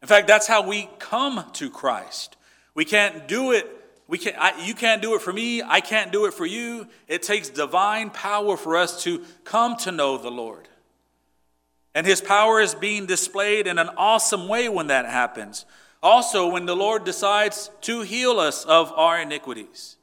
In 0.00 0.08
fact, 0.08 0.26
that's 0.26 0.46
how 0.46 0.66
we 0.66 0.88
come 0.98 1.44
to 1.52 1.68
Christ. 1.68 2.36
We 2.74 2.86
can't 2.86 3.28
do 3.28 3.52
it. 3.52 3.68
We 4.08 4.16
can't, 4.16 4.36
I, 4.38 4.64
you 4.64 4.74
can't 4.74 5.02
do 5.02 5.14
it 5.14 5.20
for 5.20 5.32
me. 5.32 5.62
I 5.62 5.80
can't 5.80 6.10
do 6.10 6.24
it 6.24 6.32
for 6.32 6.46
you. 6.46 6.88
It 7.06 7.22
takes 7.22 7.50
divine 7.50 8.08
power 8.08 8.56
for 8.56 8.76
us 8.76 9.02
to 9.04 9.22
come 9.44 9.76
to 9.78 9.92
know 9.92 10.16
the 10.16 10.30
Lord. 10.30 10.68
And 11.94 12.06
his 12.06 12.20
power 12.20 12.60
is 12.60 12.74
being 12.74 13.06
displayed 13.06 13.66
in 13.66 13.78
an 13.78 13.90
awesome 13.96 14.48
way 14.48 14.68
when 14.68 14.86
that 14.86 15.04
happens. 15.04 15.66
Also, 16.02 16.48
when 16.48 16.66
the 16.66 16.76
Lord 16.76 17.04
decides 17.04 17.70
to 17.82 18.00
heal 18.00 18.40
us 18.40 18.64
of 18.64 18.92
our 18.92 19.20
iniquities. 19.20 19.96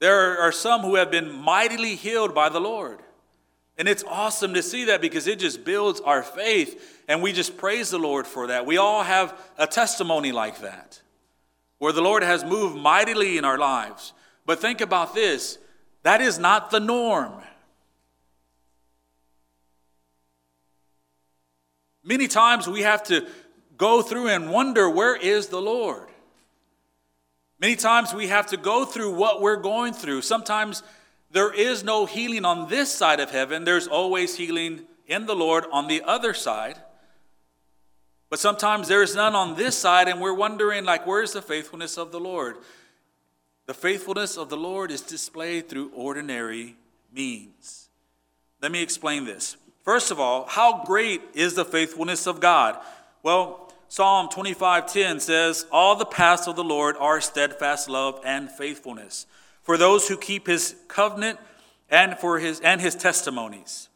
There 0.00 0.38
are 0.38 0.52
some 0.52 0.82
who 0.82 0.94
have 0.96 1.10
been 1.10 1.32
mightily 1.32 1.96
healed 1.96 2.34
by 2.34 2.48
the 2.48 2.60
Lord. 2.60 3.00
And 3.76 3.88
it's 3.88 4.04
awesome 4.04 4.54
to 4.54 4.62
see 4.62 4.84
that 4.84 5.00
because 5.00 5.26
it 5.26 5.40
just 5.40 5.64
builds 5.64 6.00
our 6.00 6.22
faith, 6.22 7.02
and 7.08 7.22
we 7.22 7.32
just 7.32 7.56
praise 7.56 7.90
the 7.90 7.98
Lord 7.98 8.26
for 8.26 8.46
that. 8.46 8.66
We 8.66 8.76
all 8.76 9.02
have 9.02 9.36
a 9.58 9.66
testimony 9.66 10.30
like 10.30 10.60
that, 10.60 11.00
where 11.78 11.92
the 11.92 12.00
Lord 12.00 12.22
has 12.22 12.44
moved 12.44 12.76
mightily 12.76 13.36
in 13.36 13.44
our 13.44 13.58
lives. 13.58 14.12
But 14.46 14.60
think 14.60 14.80
about 14.80 15.14
this 15.14 15.58
that 16.04 16.20
is 16.20 16.38
not 16.38 16.70
the 16.70 16.80
norm. 16.80 17.32
Many 22.04 22.28
times 22.28 22.68
we 22.68 22.82
have 22.82 23.02
to 23.04 23.26
go 23.76 24.02
through 24.02 24.28
and 24.28 24.50
wonder 24.50 24.88
where 24.88 25.16
is 25.16 25.48
the 25.48 25.60
Lord? 25.60 26.08
Many 27.58 27.76
times 27.76 28.12
we 28.12 28.28
have 28.28 28.46
to 28.48 28.56
go 28.56 28.84
through 28.84 29.14
what 29.14 29.40
we're 29.40 29.56
going 29.56 29.94
through. 29.94 30.22
Sometimes 30.22 30.82
there 31.30 31.52
is 31.52 31.82
no 31.82 32.04
healing 32.04 32.44
on 32.44 32.68
this 32.68 32.92
side 32.92 33.20
of 33.20 33.30
heaven, 33.30 33.64
there's 33.64 33.88
always 33.88 34.36
healing 34.36 34.82
in 35.06 35.26
the 35.26 35.34
Lord 35.34 35.64
on 35.72 35.88
the 35.88 36.02
other 36.02 36.34
side. 36.34 36.78
But 38.30 38.38
sometimes 38.38 38.88
there's 38.88 39.14
none 39.14 39.34
on 39.34 39.54
this 39.54 39.78
side, 39.78 40.08
and 40.08 40.20
we're 40.20 40.34
wondering, 40.34 40.84
like, 40.84 41.06
where's 41.06 41.32
the 41.32 41.42
faithfulness 41.42 41.96
of 41.96 42.10
the 42.10 42.20
Lord? 42.20 42.56
The 43.66 43.74
faithfulness 43.74 44.36
of 44.36 44.48
the 44.48 44.56
Lord 44.56 44.90
is 44.90 45.00
displayed 45.00 45.68
through 45.68 45.90
ordinary 45.94 46.76
means. 47.12 47.88
Let 48.60 48.72
me 48.72 48.82
explain 48.82 49.24
this. 49.24 49.56
First 49.84 50.10
of 50.10 50.18
all, 50.18 50.46
how 50.46 50.82
great 50.84 51.22
is 51.34 51.54
the 51.54 51.64
faithfulness 51.64 52.26
of 52.26 52.40
God? 52.40 52.78
Well, 53.22 53.70
Psalm 53.88 54.28
25:10 54.28 55.20
says, 55.20 55.66
"All 55.70 55.94
the 55.94 56.06
paths 56.06 56.48
of 56.48 56.56
the 56.56 56.64
Lord 56.64 56.96
are 56.98 57.20
steadfast 57.20 57.88
love 57.88 58.18
and 58.24 58.50
faithfulness 58.50 59.26
for 59.62 59.76
those 59.76 60.08
who 60.08 60.16
keep 60.16 60.46
his 60.46 60.74
covenant 60.88 61.38
and 61.90 62.18
for 62.18 62.38
his 62.38 62.60
and 62.60 62.80
his 62.80 62.94
testimonies." 62.94 63.88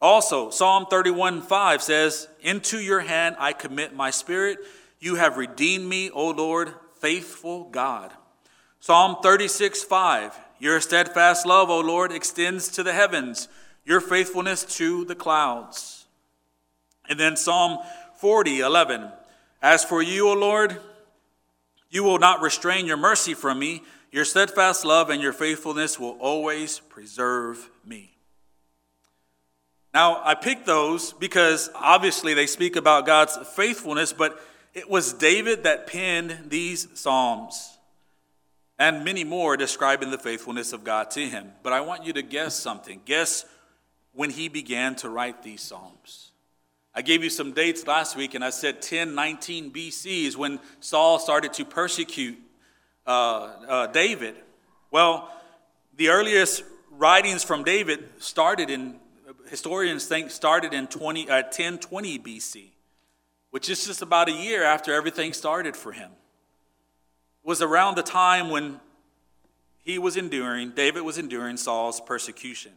Also, 0.00 0.50
Psalm 0.50 0.86
31:5 0.90 1.82
says, 1.82 2.26
"Into 2.40 2.80
your 2.80 3.00
hand 3.00 3.36
I 3.38 3.52
commit 3.52 3.94
my 3.94 4.10
spirit. 4.10 4.58
You 4.98 5.14
have 5.14 5.36
redeemed 5.36 5.86
me, 5.86 6.10
O 6.10 6.30
Lord, 6.30 6.74
faithful 7.00 7.64
God." 7.64 8.12
Psalm 8.80 9.16
36:5, 9.22 10.36
"Your 10.58 10.80
steadfast 10.80 11.46
love, 11.46 11.70
O 11.70 11.78
Lord, 11.78 12.10
extends 12.10 12.68
to 12.70 12.82
the 12.82 12.92
heavens." 12.92 13.46
Your 13.84 14.00
faithfulness 14.00 14.64
to 14.76 15.04
the 15.04 15.14
clouds. 15.14 16.06
And 17.08 17.18
then 17.18 17.36
Psalm 17.36 17.78
40, 18.16 18.60
11. 18.60 19.10
As 19.60 19.84
for 19.84 20.02
you, 20.02 20.28
O 20.28 20.34
Lord, 20.34 20.78
you 21.90 22.04
will 22.04 22.18
not 22.18 22.40
restrain 22.40 22.86
your 22.86 22.96
mercy 22.96 23.34
from 23.34 23.58
me. 23.58 23.82
Your 24.10 24.24
steadfast 24.24 24.84
love 24.84 25.10
and 25.10 25.22
your 25.22 25.32
faithfulness 25.32 25.98
will 25.98 26.16
always 26.20 26.78
preserve 26.78 27.70
me. 27.84 28.12
Now, 29.94 30.22
I 30.24 30.34
picked 30.34 30.64
those 30.64 31.12
because 31.12 31.70
obviously 31.74 32.32
they 32.34 32.46
speak 32.46 32.76
about 32.76 33.04
God's 33.04 33.36
faithfulness, 33.54 34.12
but 34.12 34.40
it 34.72 34.88
was 34.88 35.12
David 35.12 35.64
that 35.64 35.86
penned 35.86 36.48
these 36.48 36.88
Psalms 36.94 37.76
and 38.78 39.04
many 39.04 39.22
more 39.22 39.56
describing 39.56 40.10
the 40.10 40.18
faithfulness 40.18 40.72
of 40.72 40.82
God 40.82 41.10
to 41.12 41.28
him. 41.28 41.52
But 41.62 41.72
I 41.72 41.82
want 41.82 42.04
you 42.04 42.12
to 42.14 42.22
guess 42.22 42.54
something. 42.54 43.02
Guess 43.04 43.44
when 44.12 44.30
he 44.30 44.48
began 44.48 44.94
to 44.96 45.08
write 45.08 45.42
these 45.42 45.62
Psalms. 45.62 46.32
I 46.94 47.00
gave 47.00 47.24
you 47.24 47.30
some 47.30 47.52
dates 47.52 47.86
last 47.86 48.16
week, 48.16 48.34
and 48.34 48.44
I 48.44 48.50
said 48.50 48.76
1019 48.76 49.72
BC 49.72 50.26
is 50.26 50.36
when 50.36 50.60
Saul 50.80 51.18
started 51.18 51.54
to 51.54 51.64
persecute 51.64 52.38
uh, 53.06 53.10
uh, 53.66 53.86
David. 53.88 54.34
Well, 54.90 55.30
the 55.96 56.10
earliest 56.10 56.64
writings 56.90 57.42
from 57.42 57.64
David 57.64 58.04
started 58.18 58.68
in, 58.68 58.96
historians 59.48 60.04
think, 60.04 60.30
started 60.30 60.74
in 60.74 60.86
20, 60.86 61.30
uh, 61.30 61.42
1020 61.44 62.18
BC, 62.18 62.64
which 63.50 63.70
is 63.70 63.86
just 63.86 64.02
about 64.02 64.28
a 64.28 64.32
year 64.32 64.62
after 64.62 64.92
everything 64.92 65.32
started 65.32 65.74
for 65.74 65.92
him. 65.92 66.10
It 67.42 67.48
was 67.48 67.62
around 67.62 67.96
the 67.96 68.02
time 68.02 68.50
when 68.50 68.80
he 69.82 69.98
was 69.98 70.18
enduring, 70.18 70.72
David 70.72 71.02
was 71.02 71.16
enduring 71.16 71.56
Saul's 71.56 72.00
persecution. 72.02 72.72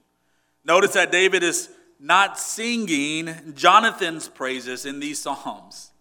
Notice 0.65 0.93
that 0.93 1.11
David 1.11 1.43
is 1.43 1.69
not 1.99 2.39
singing 2.39 3.53
Jonathan's 3.55 4.27
praises 4.27 4.85
in 4.85 4.99
these 4.99 5.19
Psalms. 5.19 5.91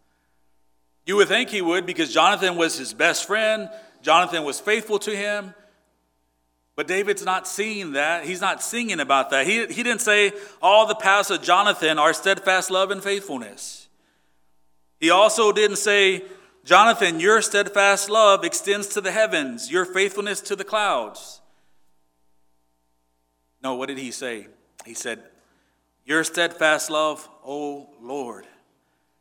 You 1.07 1.17
would 1.17 1.29
think 1.29 1.51
he 1.51 1.61
would 1.61 1.85
because 1.87 2.13
Jonathan 2.13 2.57
was 2.57 2.79
his 2.79 2.95
best 2.95 3.27
friend, 3.27 3.69
Jonathan 4.03 4.45
was 4.45 4.59
faithful 4.59 4.99
to 5.01 5.15
him. 5.15 5.55
But 6.77 6.89
David's 6.89 7.25
not 7.25 7.47
seeing 7.47 7.93
that. 7.93 8.25
He's 8.25 8.41
not 8.41 8.61
singing 8.61 8.99
about 8.99 9.31
that. 9.31 9.47
He, 9.47 9.65
he 9.67 9.85
didn't 9.85 10.01
say, 10.01 10.33
All 10.61 10.87
the 10.87 10.97
paths 10.97 11.31
of 11.31 11.41
Jonathan 11.41 12.01
are 12.01 12.13
steadfast 12.13 12.69
love 12.69 12.91
and 12.91 13.03
faithfulness. 13.03 13.89
He 14.99 15.09
also 15.11 15.53
didn't 15.53 15.77
say, 15.77 16.25
Jonathan, 16.65 17.21
your 17.21 17.43
steadfast 17.43 18.11
love 18.11 18.43
extends 18.43 18.89
to 18.89 19.01
the 19.01 19.13
heavens, 19.13 19.71
your 19.71 19.85
faithfulness 19.85 20.41
to 20.41 20.57
the 20.57 20.65
clouds. 20.65 21.43
No, 23.65 23.75
what 23.77 23.89
did 23.89 23.97
he 23.97 24.11
say? 24.11 24.49
He 24.85 24.93
said, 24.93 25.23
Your 26.05 26.23
steadfast 26.23 26.91
love, 26.91 27.27
O 27.43 27.89
Lord, 27.99 28.47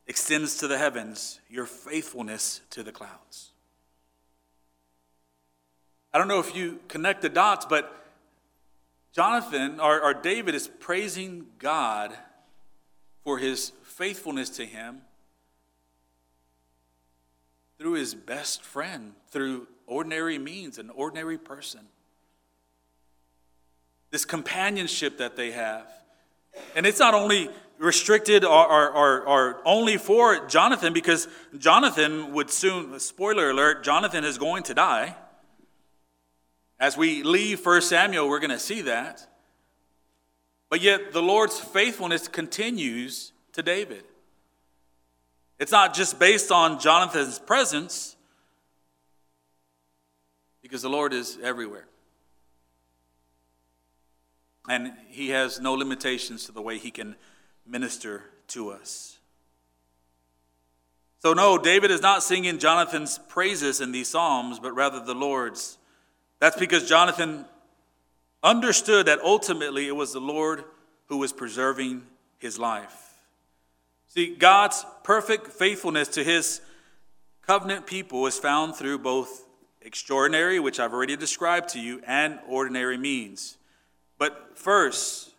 extends 0.05 0.57
to 0.57 0.67
the 0.67 0.77
heavens, 0.77 1.39
your 1.49 1.65
faithfulness 1.65 2.59
to 2.71 2.83
the 2.83 2.91
clouds. 2.91 3.51
I 6.13 6.17
don't 6.17 6.27
know 6.27 6.41
if 6.41 6.53
you 6.53 6.81
connect 6.89 7.21
the 7.21 7.29
dots, 7.29 7.65
but 7.65 8.05
Jonathan 9.13 9.79
or, 9.79 10.01
or 10.01 10.13
David 10.13 10.55
is 10.55 10.67
praising 10.67 11.45
God 11.57 12.13
for 13.23 13.37
his 13.37 13.71
faithfulness 13.83 14.49
to 14.49 14.65
him 14.65 15.03
through 17.77 17.93
his 17.93 18.13
best 18.13 18.61
friend, 18.61 19.13
through 19.29 19.67
ordinary 19.87 20.37
means, 20.37 20.77
an 20.77 20.89
ordinary 20.89 21.37
person 21.37 21.87
this 24.13 24.25
companionship 24.25 25.17
that 25.17 25.35
they 25.35 25.49
have. 25.49 25.87
And 26.75 26.85
it's 26.85 26.99
not 26.99 27.15
only 27.15 27.49
restricted 27.79 28.45
or, 28.45 28.91
or, 28.91 29.21
or, 29.23 29.61
only 29.65 29.97
for 29.97 30.45
Jonathan, 30.45 30.93
because 30.93 31.27
Jonathan 31.57 32.31
would 32.31 32.51
soon, 32.51 32.99
spoiler 32.99 33.49
alert, 33.49 33.83
Jonathan 33.83 34.23
is 34.23 34.37
going 34.37 34.61
to 34.63 34.75
die. 34.75 35.15
As 36.79 36.95
we 36.95 37.23
leave 37.23 37.65
1 37.65 37.81
Samuel, 37.81 38.29
we're 38.29 38.39
going 38.39 38.51
to 38.51 38.59
see 38.59 38.81
that. 38.81 39.25
But 40.69 40.81
yet, 40.81 41.11
the 41.11 41.23
Lord's 41.23 41.59
faithfulness 41.59 42.27
continues 42.27 43.31
to 43.53 43.63
David. 43.63 44.03
It's 45.57 45.71
not 45.71 45.95
just 45.95 46.19
based 46.19 46.51
on 46.51 46.79
Jonathan's 46.79 47.39
presence, 47.39 48.15
because 50.61 50.83
the 50.83 50.89
Lord 50.89 51.13
is 51.13 51.39
everywhere. 51.41 51.87
And 54.69 54.93
he 55.09 55.29
has 55.29 55.59
no 55.59 55.73
limitations 55.73 56.45
to 56.45 56.51
the 56.51 56.61
way 56.61 56.77
he 56.77 56.91
can 56.91 57.15
minister 57.65 58.23
to 58.49 58.71
us. 58.71 59.17
So, 61.19 61.33
no, 61.33 61.57
David 61.57 61.89
is 61.89 62.01
not 62.01 62.21
singing 62.21 62.59
Jonathan's 62.59 63.17
praises 63.17 63.79
in 63.79 63.91
these 63.91 64.09
Psalms, 64.09 64.59
but 64.59 64.75
rather 64.75 64.99
the 64.99 65.13
Lord's. 65.13 65.77
That's 66.39 66.57
because 66.57 66.87
Jonathan 66.87 67.45
understood 68.43 69.05
that 69.05 69.21
ultimately 69.21 69.87
it 69.87 69.95
was 69.95 70.11
the 70.11 70.19
Lord 70.19 70.65
who 71.07 71.17
was 71.17 71.31
preserving 71.31 72.03
his 72.39 72.59
life. 72.59 73.13
See, 74.09 74.35
God's 74.35 74.85
perfect 75.03 75.47
faithfulness 75.47 76.09
to 76.09 76.23
his 76.23 76.61
covenant 77.41 77.87
people 77.87 78.27
is 78.27 78.37
found 78.37 78.75
through 78.75 78.99
both 78.99 79.45
extraordinary, 79.81 80.59
which 80.59 80.79
I've 80.79 80.93
already 80.93 81.15
described 81.15 81.69
to 81.69 81.79
you, 81.79 82.01
and 82.05 82.39
ordinary 82.47 82.97
means. 82.97 83.57
But 84.17 84.57
first, 84.57 85.31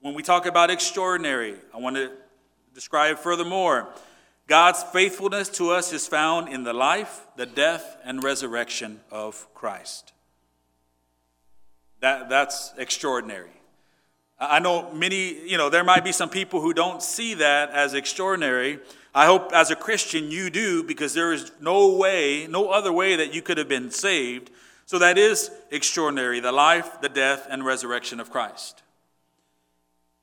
when 0.00 0.14
we 0.14 0.22
talk 0.22 0.46
about 0.46 0.70
extraordinary, 0.70 1.56
I 1.74 1.78
want 1.78 1.96
to 1.96 2.10
describe 2.74 3.18
furthermore. 3.18 3.88
God's 4.46 4.82
faithfulness 4.82 5.48
to 5.50 5.70
us 5.70 5.92
is 5.92 6.08
found 6.08 6.48
in 6.48 6.64
the 6.64 6.72
life, 6.72 7.26
the 7.36 7.46
death, 7.46 7.96
and 8.04 8.22
resurrection 8.22 9.00
of 9.10 9.46
Christ. 9.54 10.12
That, 12.00 12.28
that's 12.28 12.72
extraordinary. 12.76 13.50
I 14.40 14.58
know 14.58 14.90
many, 14.92 15.48
you 15.48 15.58
know, 15.58 15.68
there 15.68 15.84
might 15.84 16.02
be 16.02 16.12
some 16.12 16.30
people 16.30 16.62
who 16.62 16.72
don't 16.72 17.02
see 17.02 17.34
that 17.34 17.70
as 17.70 17.92
extraordinary. 17.92 18.80
I 19.14 19.26
hope 19.26 19.52
as 19.52 19.70
a 19.70 19.76
Christian 19.76 20.30
you 20.30 20.48
do 20.48 20.82
because 20.82 21.12
there 21.12 21.32
is 21.32 21.52
no 21.60 21.94
way, 21.96 22.46
no 22.48 22.70
other 22.70 22.92
way 22.92 23.16
that 23.16 23.34
you 23.34 23.42
could 23.42 23.58
have 23.58 23.68
been 23.68 23.90
saved. 23.90 24.50
So 24.90 24.98
that 24.98 25.18
is 25.18 25.52
extraordinary 25.70 26.40
the 26.40 26.50
life, 26.50 27.00
the 27.00 27.08
death, 27.08 27.46
and 27.48 27.64
resurrection 27.64 28.18
of 28.18 28.28
Christ. 28.28 28.82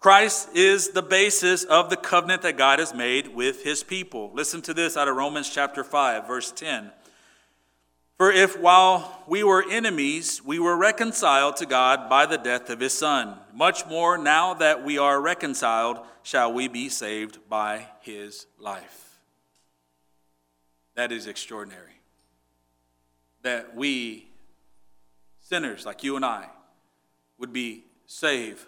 Christ 0.01 0.49
is 0.53 0.89
the 0.89 1.01
basis 1.01 1.63
of 1.63 1.89
the 1.89 1.95
covenant 1.95 2.41
that 2.41 2.57
God 2.57 2.79
has 2.79 2.93
made 2.93 3.33
with 3.33 3.63
his 3.63 3.81
people. 3.81 4.29
Listen 4.33 4.61
to 4.63 4.73
this 4.73 4.97
out 4.97 5.07
of 5.07 5.15
Romans 5.15 5.49
chapter 5.49 5.85
5, 5.85 6.27
verse 6.27 6.51
10. 6.51 6.91
For 8.17 8.29
if 8.29 8.59
while 8.59 9.23
we 9.25 9.41
were 9.41 9.63
enemies, 9.71 10.43
we 10.43 10.59
were 10.59 10.75
reconciled 10.75 11.55
to 11.55 11.65
God 11.65 12.09
by 12.09 12.25
the 12.25 12.37
death 12.37 12.69
of 12.69 12.81
his 12.81 12.91
Son, 12.91 13.37
much 13.53 13.85
more 13.85 14.17
now 14.17 14.53
that 14.55 14.83
we 14.83 14.97
are 14.97 15.21
reconciled, 15.21 15.99
shall 16.23 16.51
we 16.51 16.67
be 16.67 16.89
saved 16.89 17.37
by 17.47 17.87
his 18.01 18.47
life. 18.59 19.17
That 20.95 21.13
is 21.13 21.25
extraordinary. 21.25 22.01
That 23.43 23.73
we, 23.73 24.27
sinners 25.47 25.85
like 25.85 26.03
you 26.03 26.15
and 26.15 26.25
I, 26.25 26.49
would 27.37 27.53
be 27.53 27.85
saved 28.05 28.65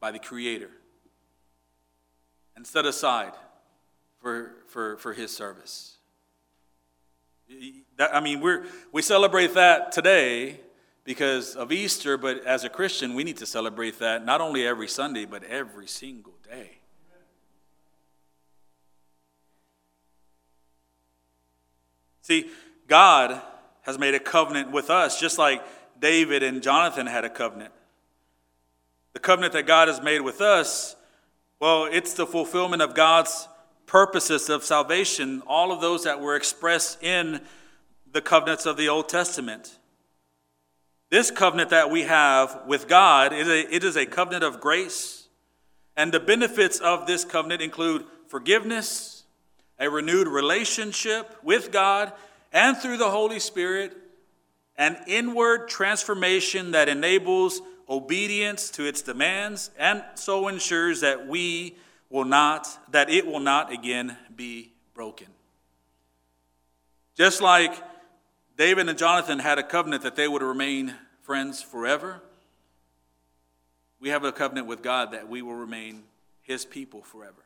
by 0.00 0.10
the 0.10 0.18
Creator 0.18 0.70
and 2.54 2.66
set 2.66 2.86
aside 2.86 3.32
for, 4.20 4.52
for, 4.66 4.96
for 4.96 5.12
his 5.12 5.30
service. 5.30 5.96
I 7.98 8.20
mean, 8.20 8.40
we're, 8.40 8.64
we 8.92 9.02
celebrate 9.02 9.54
that 9.54 9.92
today 9.92 10.60
because 11.04 11.54
of 11.54 11.70
Easter, 11.70 12.16
but 12.16 12.44
as 12.44 12.64
a 12.64 12.68
Christian, 12.68 13.14
we 13.14 13.22
need 13.22 13.36
to 13.36 13.46
celebrate 13.46 13.98
that 13.98 14.24
not 14.24 14.40
only 14.40 14.66
every 14.66 14.88
Sunday, 14.88 15.26
but 15.26 15.44
every 15.44 15.86
single 15.86 16.34
day. 16.48 16.78
See, 22.22 22.50
God 22.88 23.40
has 23.82 23.98
made 23.98 24.14
a 24.14 24.18
covenant 24.18 24.72
with 24.72 24.90
us, 24.90 25.20
just 25.20 25.38
like 25.38 25.62
David 26.00 26.42
and 26.42 26.62
Jonathan 26.62 27.06
had 27.06 27.24
a 27.24 27.30
covenant. 27.30 27.72
The 29.12 29.20
covenant 29.20 29.54
that 29.54 29.66
God 29.66 29.88
has 29.88 30.02
made 30.02 30.20
with 30.20 30.40
us, 30.40 30.96
well, 31.58 31.84
it's 31.84 32.12
the 32.12 32.26
fulfillment 32.26 32.82
of 32.82 32.94
God's 32.94 33.48
purposes 33.86 34.48
of 34.48 34.64
salvation, 34.64 35.42
all 35.46 35.72
of 35.72 35.80
those 35.80 36.04
that 36.04 36.20
were 36.20 36.36
expressed 36.36 37.02
in 37.02 37.40
the 38.12 38.20
covenants 38.20 38.66
of 38.66 38.76
the 38.76 38.88
Old 38.88 39.08
Testament. 39.08 39.78
This 41.10 41.30
covenant 41.30 41.70
that 41.70 41.90
we 41.90 42.02
have 42.02 42.62
with 42.66 42.88
God, 42.88 43.32
is 43.32 43.48
it 43.48 43.84
is 43.84 43.96
a 43.96 44.06
covenant 44.06 44.44
of 44.44 44.60
grace. 44.60 45.28
And 45.96 46.12
the 46.12 46.20
benefits 46.20 46.78
of 46.78 47.06
this 47.06 47.24
covenant 47.24 47.62
include 47.62 48.04
forgiveness, 48.26 49.24
a 49.78 49.88
renewed 49.88 50.28
relationship 50.28 51.36
with 51.42 51.70
God, 51.70 52.12
and 52.52 52.76
through 52.76 52.96
the 52.98 53.10
Holy 53.10 53.38
Spirit, 53.38 53.96
an 54.78 54.96
inward 55.06 55.68
transformation 55.68 56.72
that 56.72 56.88
enables 56.88 57.60
obedience 57.88 58.70
to 58.70 58.84
its 58.84 59.02
demands 59.02 59.70
and 59.78 60.02
so 60.14 60.48
ensures 60.48 61.00
that 61.00 61.26
we 61.26 61.76
will 62.10 62.24
not, 62.24 62.68
that 62.90 63.10
it 63.10 63.26
will 63.26 63.40
not 63.40 63.72
again 63.72 64.16
be 64.34 64.72
broken. 64.94 65.28
Just 67.16 67.40
like 67.40 67.74
David 68.56 68.88
and 68.88 68.98
Jonathan 68.98 69.38
had 69.38 69.58
a 69.58 69.62
covenant 69.62 70.02
that 70.02 70.16
they 70.16 70.28
would 70.28 70.42
remain 70.42 70.94
friends 71.22 71.62
forever, 71.62 72.20
we 74.00 74.10
have 74.10 74.24
a 74.24 74.32
covenant 74.32 74.66
with 74.66 74.82
God 74.82 75.12
that 75.12 75.28
we 75.28 75.42
will 75.42 75.54
remain 75.54 76.04
his 76.42 76.64
people 76.64 77.02
forever. 77.02 77.44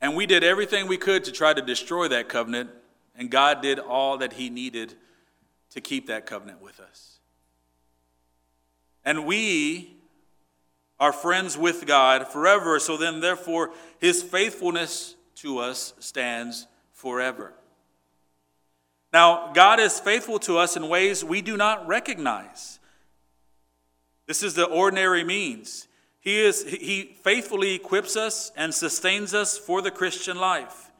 And 0.00 0.14
we 0.14 0.26
did 0.26 0.44
everything 0.44 0.86
we 0.86 0.98
could 0.98 1.24
to 1.24 1.32
try 1.32 1.52
to 1.52 1.62
destroy 1.62 2.08
that 2.08 2.28
covenant, 2.28 2.70
and 3.16 3.30
God 3.30 3.62
did 3.62 3.78
all 3.78 4.18
that 4.18 4.34
he 4.34 4.50
needed 4.50 4.94
to 5.70 5.80
keep 5.80 6.06
that 6.06 6.26
covenant 6.26 6.60
with 6.60 6.80
us. 6.80 7.18
And 9.04 9.26
we 9.26 9.96
are 10.98 11.12
friends 11.12 11.56
with 11.56 11.86
God 11.86 12.28
forever. 12.28 12.78
So 12.80 12.96
then, 12.96 13.20
therefore, 13.20 13.70
his 14.00 14.22
faithfulness 14.22 15.14
to 15.36 15.58
us 15.58 15.94
stands 15.98 16.66
forever. 16.92 17.52
Now, 19.12 19.52
God 19.52 19.80
is 19.80 20.00
faithful 20.00 20.38
to 20.40 20.58
us 20.58 20.76
in 20.76 20.88
ways 20.88 21.24
we 21.24 21.40
do 21.40 21.56
not 21.56 21.86
recognize. 21.86 22.80
This 24.26 24.42
is 24.42 24.54
the 24.54 24.64
ordinary 24.64 25.24
means. 25.24 25.86
He, 26.20 26.40
is, 26.40 26.64
he 26.64 27.16
faithfully 27.22 27.74
equips 27.74 28.16
us 28.16 28.50
and 28.56 28.74
sustains 28.74 29.32
us 29.32 29.56
for 29.56 29.80
the 29.80 29.92
Christian 29.92 30.38
life. 30.38 30.90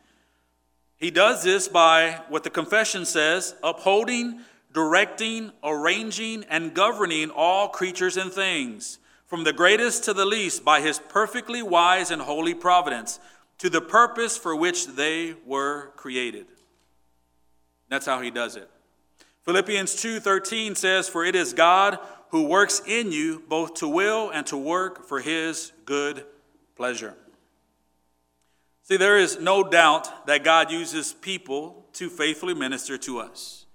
He 0.99 1.11
does 1.11 1.43
this 1.43 1.69
by 1.69 2.23
what 2.29 2.43
the 2.43 2.51
confession 2.51 3.05
says 3.05 3.55
upholding, 3.63 4.41
directing, 4.73 5.53
arranging, 5.63 6.45
and 6.49 6.75
governing 6.75 7.31
all 7.31 7.69
creatures 7.69 8.17
and 8.17 8.33
things 8.33 8.99
from 9.27 9.45
the 9.45 9.53
greatest 9.53 10.05
to 10.05 10.15
the 10.15 10.25
least, 10.25 10.65
by 10.65 10.81
his 10.81 10.99
perfectly 10.99 11.61
wise 11.61 12.11
and 12.11 12.23
holy 12.23 12.55
providence, 12.55 13.19
to 13.59 13.69
the 13.69 13.81
purpose 13.81 14.39
for 14.39 14.55
which 14.55 14.87
they 14.87 15.35
were 15.45 15.91
created. 15.97 16.47
That's 17.89 18.07
how 18.07 18.21
he 18.21 18.31
does 18.31 18.57
it. 18.57 18.71
Philippians 19.45 19.95
2:13 19.97 20.75
says, 20.75 21.09
"For 21.09 21.25
it 21.25 21.35
is 21.35 21.53
God 21.53 21.99
who 22.31 22.45
works 22.45 22.81
in 22.87 23.13
you 23.13 23.43
both 23.49 23.75
to 23.75 23.89
will 23.89 24.31
and 24.31 24.47
to 24.47 24.57
work 24.57 25.07
for 25.07 25.21
his 25.21 25.73
good 25.85 26.25
pleasure." 26.75 27.17
See, 28.87 28.97
there 28.97 29.19
is 29.19 29.41
no 29.41 29.65
doubt 29.65 30.29
that 30.29 30.45
God 30.45 30.71
uses 30.71 31.13
people 31.13 31.87
to 31.95 32.09
faithfully 32.09 32.55
minister 32.55 32.97
to 32.99 33.19
us. 33.19 33.67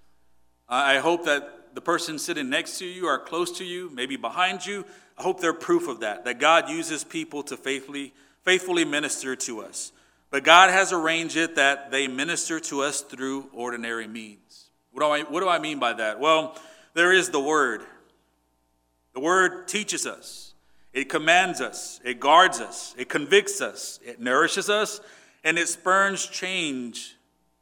I 0.69 0.99
hope 0.99 1.25
that 1.25 1.75
the 1.75 1.81
person 1.81 2.17
sitting 2.17 2.49
next 2.49 2.79
to 2.79 2.85
you 2.85 3.07
or 3.07 3.19
close 3.19 3.57
to 3.57 3.65
you, 3.65 3.89
maybe 3.93 4.15
behind 4.15 4.65
you, 4.65 4.85
I 5.17 5.23
hope 5.23 5.41
they're 5.41 5.53
proof 5.53 5.89
of 5.89 5.99
that, 5.99 6.23
that 6.23 6.39
God 6.39 6.69
uses 6.69 7.03
people 7.03 7.43
to 7.43 7.57
faithfully, 7.57 8.13
faithfully 8.43 8.85
minister 8.85 9.35
to 9.35 9.59
us. 9.59 9.91
But 10.29 10.45
God 10.45 10.69
has 10.69 10.93
arranged 10.93 11.35
it 11.35 11.55
that 11.55 11.91
they 11.91 12.07
minister 12.07 12.61
to 12.61 12.83
us 12.83 13.01
through 13.01 13.49
ordinary 13.51 14.07
means. 14.07 14.69
What 14.93 15.01
do 15.01 15.07
I, 15.09 15.21
what 15.23 15.41
do 15.41 15.49
I 15.49 15.59
mean 15.59 15.77
by 15.77 15.91
that? 15.91 16.21
Well, 16.21 16.57
there 16.93 17.11
is 17.11 17.31
the 17.31 17.41
Word. 17.41 17.81
The 19.13 19.19
Word 19.19 19.67
teaches 19.67 20.05
us, 20.05 20.50
it 20.93 21.09
commands 21.09 21.61
us, 21.61 21.99
it 22.03 22.19
guards 22.19 22.59
us, 22.59 22.93
it 22.97 23.09
convicts 23.09 23.61
us, 23.61 23.99
it 24.05 24.19
nourishes 24.19 24.69
us, 24.69 24.99
and 25.43 25.57
it 25.57 25.67
spurns 25.69 26.27
change 26.27 27.15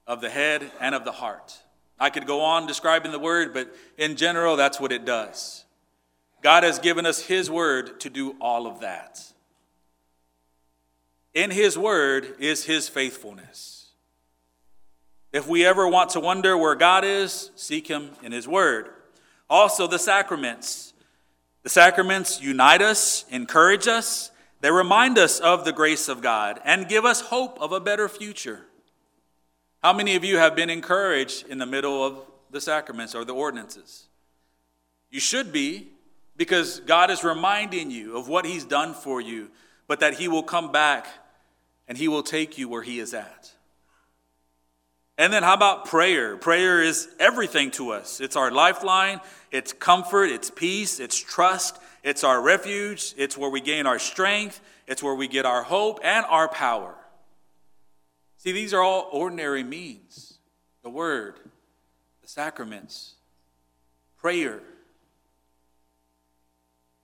of 0.08 0.22
the 0.22 0.30
head 0.30 0.72
and 0.80 0.96
of 0.96 1.06
the 1.06 1.12
heart. 1.12 1.62
I 2.00 2.10
could 2.10 2.26
go 2.26 2.42
on 2.42 2.66
describing 2.66 3.12
the 3.12 3.20
Word, 3.20 3.54
but 3.54 3.74
in 3.98 4.16
general, 4.16 4.56
that's 4.56 4.80
what 4.80 4.92
it 4.92 5.06
does. 5.06 5.66
God 6.42 6.64
has 6.64 6.80
given 6.80 7.06
us 7.06 7.20
His 7.20 7.50
Word 7.52 8.00
to 8.00 8.10
do 8.10 8.36
all 8.40 8.66
of 8.66 8.80
that. 8.80 9.22
In 11.34 11.52
His 11.52 11.78
Word 11.78 12.36
is 12.40 12.64
His 12.64 12.90
faithfulness. 12.90 13.92
If 15.32 15.48
we 15.48 15.66
ever 15.66 15.88
want 15.88 16.12
to 16.12 16.20
wonder 16.20 16.58
where 16.58 16.76
God 16.76 17.04
is, 17.06 17.52
seek 17.56 17.88
Him 17.88 18.12
in 18.24 18.32
His 18.32 18.48
Word. 18.48 18.90
Also, 19.50 19.86
the 19.86 20.00
sacraments. 20.00 20.94
The 21.64 21.70
sacraments 21.70 22.42
unite 22.42 22.82
us, 22.82 23.26
encourage 23.30 23.88
us, 23.88 24.32
they 24.62 24.72
remind 24.72 25.18
us 25.18 25.40
of 25.40 25.66
the 25.66 25.72
grace 25.72 26.10
of 26.10 26.22
God, 26.22 26.60
and 26.66 26.88
give 26.88 27.06
us 27.06 27.22
hope 27.22 27.60
of 27.62 27.72
a 27.72 27.80
better 27.80 28.10
future. 28.10 28.62
How 29.82 29.94
many 29.94 30.16
of 30.16 30.26
you 30.26 30.38
have 30.38 30.56
been 30.56 30.70
encouraged 30.70 31.48
in 31.48 31.58
the 31.58 31.66
middle 31.66 32.04
of 32.04 32.22
the 32.52 32.60
sacraments 32.60 33.16
or 33.16 33.24
the 33.24 33.34
ordinances? 33.34 34.08
You 35.10 35.20
should 35.20 35.52
be, 35.52 35.88
because 36.36 36.80
God 36.82 37.12
is 37.12 37.24
reminding 37.24 37.92
you 37.92 38.18
of 38.18 38.28
what 38.28 38.46
He's 38.46 38.66
done 38.66 38.94
for 38.94 39.22
you 39.22 39.50
but 39.90 40.00
that 40.02 40.14
He 40.14 40.30
will 40.30 40.44
come 40.44 40.72
back 40.72 41.08
and 41.88 41.98
He 41.98 42.08
will 42.08 42.24
take 42.24 42.58
you 42.58 42.70
where 42.70 42.84
He 42.84 43.00
is 43.00 43.14
at. 43.14 43.52
And 45.20 45.34
then, 45.34 45.44
how 45.44 45.54
about 45.54 45.84
prayer? 45.84 46.38
Prayer 46.38 46.82
is 46.82 47.10
everything 47.20 47.72
to 47.72 47.90
us. 47.90 48.22
It's 48.22 48.38
our 48.38 48.50
lifeline, 48.52 49.20
it's 49.52 49.74
comfort, 49.74 50.28
it's 50.28 50.50
peace, 50.50 51.02
it's 51.02 51.18
trust, 51.18 51.78
it's 52.06 52.24
our 52.24 52.42
refuge, 52.42 53.14
it's 53.18 53.38
where 53.38 53.50
we 53.50 53.60
gain 53.60 53.86
our 53.86 54.00
strength, 54.00 54.62
it's 54.88 55.04
where 55.04 55.14
we 55.14 55.28
get 55.28 55.46
our 55.46 55.62
hope 55.62 56.00
and 56.06 56.26
our 56.30 56.48
power. 56.48 56.96
See, 58.38 58.54
these 58.54 58.74
are 58.74 58.82
all 58.82 59.10
ordinary 59.12 59.62
means 59.62 60.38
the 60.84 60.90
word, 60.90 61.36
the 62.22 62.30
sacraments, 62.30 63.16
prayer. 64.22 64.62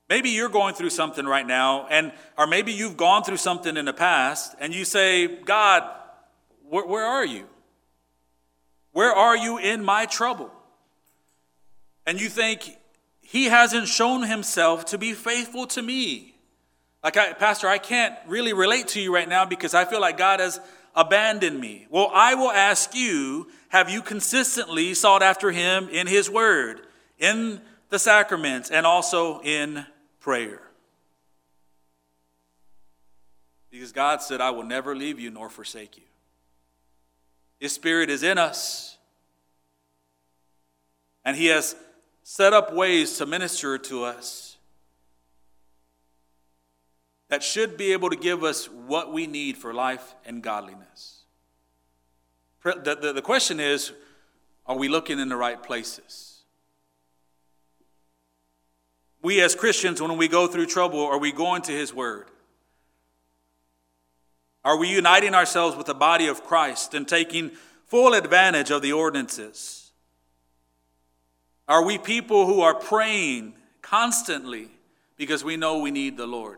Maybe 0.07 0.29
you're 0.29 0.47
going 0.47 0.73
through 0.73 0.91
something 0.91 1.25
right 1.25 1.45
now, 1.45 1.85
and 1.87 2.13
or 2.37 2.47
maybe 2.47 2.71
you've 2.71 2.95
gone 2.95 3.23
through 3.23 3.37
something 3.37 3.75
in 3.75 3.83
the 3.83 3.93
past, 3.93 4.55
and 4.61 4.73
you 4.73 4.85
say, 4.85 5.27
God, 5.27 5.83
where, 6.69 6.85
where 6.85 7.03
are 7.03 7.25
you? 7.25 7.47
Where 8.95 9.11
are 9.11 9.35
you 9.35 9.57
in 9.57 9.83
my 9.83 10.05
trouble? 10.05 10.49
And 12.05 12.21
you 12.21 12.29
think, 12.29 12.77
He 13.19 13.47
hasn't 13.47 13.89
shown 13.89 14.23
Himself 14.23 14.85
to 14.85 14.97
be 14.97 15.11
faithful 15.11 15.67
to 15.67 15.81
me. 15.81 16.37
Like, 17.03 17.17
I, 17.17 17.33
Pastor, 17.33 17.67
I 17.67 17.77
can't 17.77 18.15
really 18.25 18.53
relate 18.53 18.87
to 18.89 19.01
you 19.01 19.13
right 19.13 19.27
now 19.27 19.43
because 19.43 19.73
I 19.73 19.83
feel 19.83 19.99
like 19.99 20.17
God 20.17 20.39
has 20.39 20.61
abandoned 20.95 21.59
me. 21.59 21.87
Well, 21.89 22.09
I 22.13 22.35
will 22.35 22.51
ask 22.51 22.95
you, 22.95 23.49
have 23.67 23.89
you 23.89 24.01
consistently 24.01 24.93
sought 24.93 25.21
after 25.21 25.51
Him 25.51 25.89
in 25.89 26.07
His 26.07 26.29
Word, 26.29 26.79
in 27.19 27.59
the 27.89 27.99
sacraments, 27.99 28.71
and 28.71 28.85
also 28.85 29.41
in 29.41 29.85
prayer. 30.21 30.61
Because 33.69 33.91
God 33.91 34.21
said, 34.21 34.39
I 34.39 34.51
will 34.51 34.63
never 34.63 34.95
leave 34.95 35.19
you 35.19 35.31
nor 35.31 35.49
forsake 35.49 35.97
you. 35.97 36.03
His 37.59 37.71
Spirit 37.73 38.09
is 38.09 38.23
in 38.23 38.37
us. 38.37 38.97
And 41.23 41.35
He 41.35 41.47
has 41.47 41.75
set 42.23 42.53
up 42.53 42.73
ways 42.73 43.17
to 43.17 43.25
minister 43.25 43.77
to 43.77 44.03
us 44.03 44.57
that 47.29 47.43
should 47.43 47.77
be 47.77 47.91
able 47.93 48.09
to 48.09 48.15
give 48.15 48.43
us 48.43 48.65
what 48.69 49.11
we 49.11 49.25
need 49.27 49.57
for 49.57 49.73
life 49.73 50.15
and 50.25 50.41
godliness. 50.43 51.23
The, 52.63 52.97
the, 52.99 53.13
the 53.13 53.21
question 53.21 53.59
is 53.59 53.91
are 54.65 54.77
we 54.77 54.87
looking 54.87 55.19
in 55.19 55.29
the 55.29 55.35
right 55.35 55.61
places? 55.61 56.35
we 59.25 59.41
as 59.41 59.55
Christians, 59.55 59.99
when 59.99 60.15
we 60.17 60.27
go 60.27 60.45
through 60.45 60.67
trouble, 60.67 61.03
are 61.03 61.17
we 61.17 61.31
going 61.31 61.63
to 61.63 61.71
His 61.71 61.91
Word? 61.91 62.29
Are 64.65 64.77
we 64.77 64.89
uniting 64.89 65.35
ourselves 65.35 65.77
with 65.77 65.85
the 65.85 65.93
body 65.93 66.25
of 66.25 66.43
Christ 66.43 66.95
and 66.95 67.07
taking 67.07 67.51
full 67.85 68.15
advantage 68.15 68.71
of 68.71 68.81
the 68.81 68.93
ordinances? 68.93 69.91
Are 71.67 71.85
we 71.85 71.99
people 71.99 72.47
who 72.47 72.61
are 72.61 72.73
praying 72.73 73.53
constantly 73.83 74.69
because 75.17 75.43
we 75.43 75.55
know 75.55 75.77
we 75.77 75.91
need 75.91 76.17
the 76.17 76.25
Lord? 76.25 76.57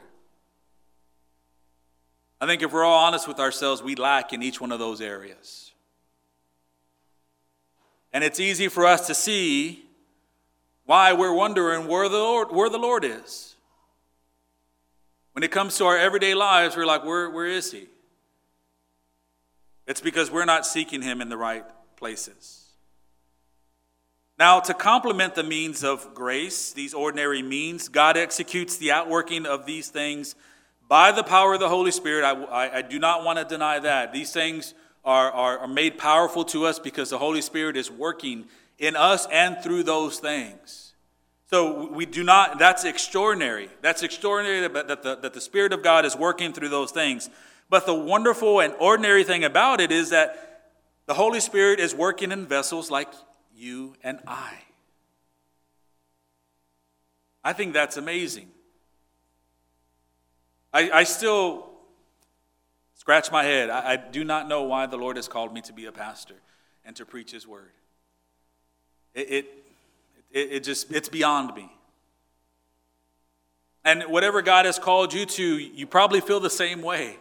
I 2.40 2.46
think 2.46 2.62
if 2.62 2.72
we're 2.72 2.86
all 2.86 3.06
honest 3.06 3.28
with 3.28 3.40
ourselves, 3.40 3.84
we 3.84 3.96
lack 3.96 4.32
in 4.32 4.42
each 4.42 4.62
one 4.62 4.72
of 4.72 4.80
those 4.80 5.02
areas. 5.02 5.74
And 8.14 8.24
it's 8.24 8.40
easy 8.40 8.70
for 8.70 8.86
us 8.86 9.06
to 9.08 9.14
see 9.14 9.84
why 10.86 11.12
we're 11.12 11.34
wondering 11.34 11.88
where 11.88 12.08
the 12.08 12.18
Lord, 12.18 12.54
where 12.54 12.70
the 12.70 12.78
Lord 12.78 13.04
is. 13.04 13.56
When 15.34 15.44
it 15.44 15.52
comes 15.52 15.78
to 15.78 15.86
our 15.86 15.98
everyday 15.98 16.34
lives, 16.34 16.78
we're 16.78 16.86
like, 16.86 17.04
where, 17.04 17.30
where 17.30 17.46
is 17.46 17.74
He? 17.74 17.88
It's 19.88 20.02
because 20.02 20.30
we're 20.30 20.46
not 20.46 20.66
seeking 20.66 21.02
Him 21.02 21.22
in 21.22 21.30
the 21.30 21.38
right 21.38 21.66
places. 21.96 22.66
Now, 24.38 24.60
to 24.60 24.74
complement 24.74 25.34
the 25.34 25.44
means 25.44 25.84
of 25.84 26.14
grace, 26.14 26.72
these 26.72 26.94
ordinary 26.94 27.42
means, 27.42 27.90
God 27.90 28.18
executes 28.18 28.78
the 28.78 28.92
outworking 28.92 29.48
of 29.48 29.66
these 29.66 29.90
things 29.90 30.36
by 30.88 31.12
the 31.12 31.24
power 31.24 31.56
of 31.56 31.60
the 31.60 31.70
Holy 31.70 31.92
Spirit. 31.92 32.24
I, 32.24 32.44
I, 32.44 32.78
I 32.78 32.82
do 32.84 33.00
not 33.00 33.24
want 33.24 33.40
to 33.40 33.46
deny 33.46 33.80
that. 33.80 34.14
These 34.14 34.32
things 34.32 34.76
are, 35.04 35.32
are, 35.32 35.60
are 35.60 35.68
made 35.68 35.98
powerful 35.98 36.46
to 36.46 36.66
us 36.66 36.78
because 36.78 37.10
the 37.10 37.18
Holy 37.18 37.42
Spirit 37.42 37.76
is 37.76 37.90
working 37.90 38.46
in 38.78 38.96
us 38.96 39.26
and 39.32 39.58
through 39.64 39.84
those 39.84 40.20
things. 40.20 40.94
So 41.50 41.90
we 41.92 42.06
do 42.06 42.24
not, 42.24 42.60
that's 42.60 42.84
extraordinary. 42.84 43.70
That's 43.82 44.04
extraordinary 44.04 44.68
that 44.68 45.02
the, 45.02 45.16
that 45.16 45.34
the 45.34 45.42
Spirit 45.42 45.72
of 45.74 45.82
God 45.82 46.06
is 46.06 46.16
working 46.16 46.54
through 46.54 46.70
those 46.70 46.92
things. 46.92 47.30
But 47.70 47.86
the 47.86 47.94
wonderful 47.94 48.60
and 48.62 48.74
ordinary 48.80 49.24
thing 49.24 49.44
about 49.44 49.82
it 49.82 49.92
is 49.92 50.10
that 50.12 50.76
the 51.06 51.14
Holy 51.14 51.40
Spirit 51.40 51.80
is 51.80 51.94
working 51.94 52.32
in 52.32 52.46
vessels 52.46 52.90
like 52.90 53.10
you 53.56 53.96
and 54.04 54.20
I. 54.28 54.54
I 57.44 57.54
think 57.54 57.74
that's 57.74 57.98
amazing. 57.98 58.50
I, 60.74 60.92
I 60.92 61.04
still 61.04 61.70
scratch 62.96 63.32
my 63.32 63.44
head. 63.44 63.70
I, 63.70 63.94
I 63.94 63.96
do 63.96 64.24
not 64.24 64.48
know 64.48 64.64
why 64.64 64.86
the 64.86 64.98
Lord 64.98 65.16
has 65.16 65.28
called 65.28 65.54
me 65.54 65.62
to 65.62 65.74
be 65.74 65.86
a 65.86 65.92
pastor 65.92 66.36
and 66.86 66.96
to 66.98 67.06
preach 67.06 67.32
His 67.32 67.48
word. 67.48 67.72
It, 69.14 69.32
it, 69.32 69.46
it, 70.32 70.52
it 70.52 70.64
just, 70.64 70.92
it's 70.92 71.10
beyond 71.10 71.56
me. 71.56 71.72
And 73.86 74.04
whatever 74.04 74.42
God 74.42 74.66
has 74.66 74.78
called 74.78 75.14
you 75.14 75.26
to, 75.26 75.58
you 75.58 75.88
probably 75.88 76.20
feel 76.20 76.42
the 76.42 76.50
same 76.50 76.82
way. 76.82 77.18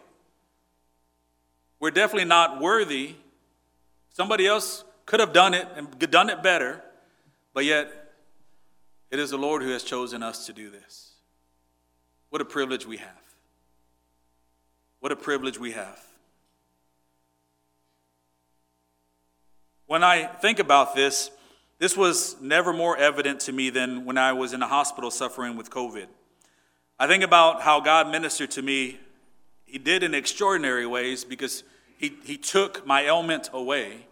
We're 1.78 1.90
definitely 1.90 2.28
not 2.28 2.60
worthy. 2.60 3.16
Somebody 4.10 4.46
else 4.46 4.84
could 5.04 5.20
have 5.20 5.32
done 5.32 5.54
it 5.54 5.68
and 5.76 5.98
done 6.10 6.30
it 6.30 6.42
better, 6.42 6.82
but 7.52 7.64
yet 7.64 7.92
it 9.10 9.18
is 9.18 9.30
the 9.30 9.38
Lord 9.38 9.62
who 9.62 9.70
has 9.70 9.82
chosen 9.82 10.22
us 10.22 10.46
to 10.46 10.52
do 10.52 10.70
this. 10.70 11.12
What 12.30 12.42
a 12.42 12.44
privilege 12.44 12.86
we 12.86 12.96
have. 12.96 13.22
What 15.00 15.12
a 15.12 15.16
privilege 15.16 15.58
we 15.58 15.72
have. 15.72 16.02
When 19.86 20.02
I 20.02 20.26
think 20.26 20.58
about 20.58 20.96
this, 20.96 21.30
this 21.78 21.96
was 21.96 22.40
never 22.40 22.72
more 22.72 22.96
evident 22.96 23.40
to 23.40 23.52
me 23.52 23.70
than 23.70 24.04
when 24.04 24.18
I 24.18 24.32
was 24.32 24.52
in 24.52 24.62
a 24.62 24.66
hospital 24.66 25.10
suffering 25.10 25.56
with 25.56 25.70
COVID. 25.70 26.06
I 26.98 27.06
think 27.06 27.22
about 27.22 27.62
how 27.62 27.80
God 27.80 28.10
ministered 28.10 28.50
to 28.52 28.62
me. 28.62 28.98
He 29.66 29.78
did 29.78 30.02
in 30.02 30.14
extraordinary 30.14 30.86
ways 30.86 31.24
because 31.24 31.64
he, 31.98 32.16
he 32.24 32.38
took 32.38 32.86
my 32.86 33.02
ailment 33.02 33.50
away, 33.52 34.06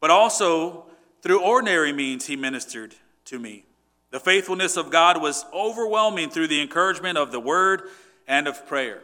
but 0.00 0.10
also 0.10 0.86
through 1.22 1.40
ordinary 1.40 1.92
means, 1.92 2.26
He 2.26 2.36
ministered 2.36 2.94
to 3.24 3.38
me. 3.38 3.64
The 4.10 4.20
faithfulness 4.20 4.76
of 4.76 4.90
God 4.90 5.20
was 5.20 5.44
overwhelming 5.52 6.30
through 6.30 6.48
the 6.48 6.60
encouragement 6.60 7.18
of 7.18 7.32
the 7.32 7.40
word 7.40 7.82
and 8.28 8.46
of 8.46 8.66
prayer. 8.66 9.02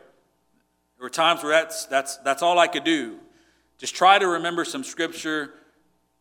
There 0.96 1.06
were 1.06 1.10
times 1.10 1.42
where 1.42 1.50
that's, 1.50 1.86
that's, 1.86 2.18
that's 2.18 2.42
all 2.42 2.58
I 2.58 2.68
could 2.68 2.84
do. 2.84 3.18
Just 3.78 3.96
try 3.96 4.18
to 4.18 4.28
remember 4.28 4.64
some 4.64 4.84
scripture, 4.84 5.50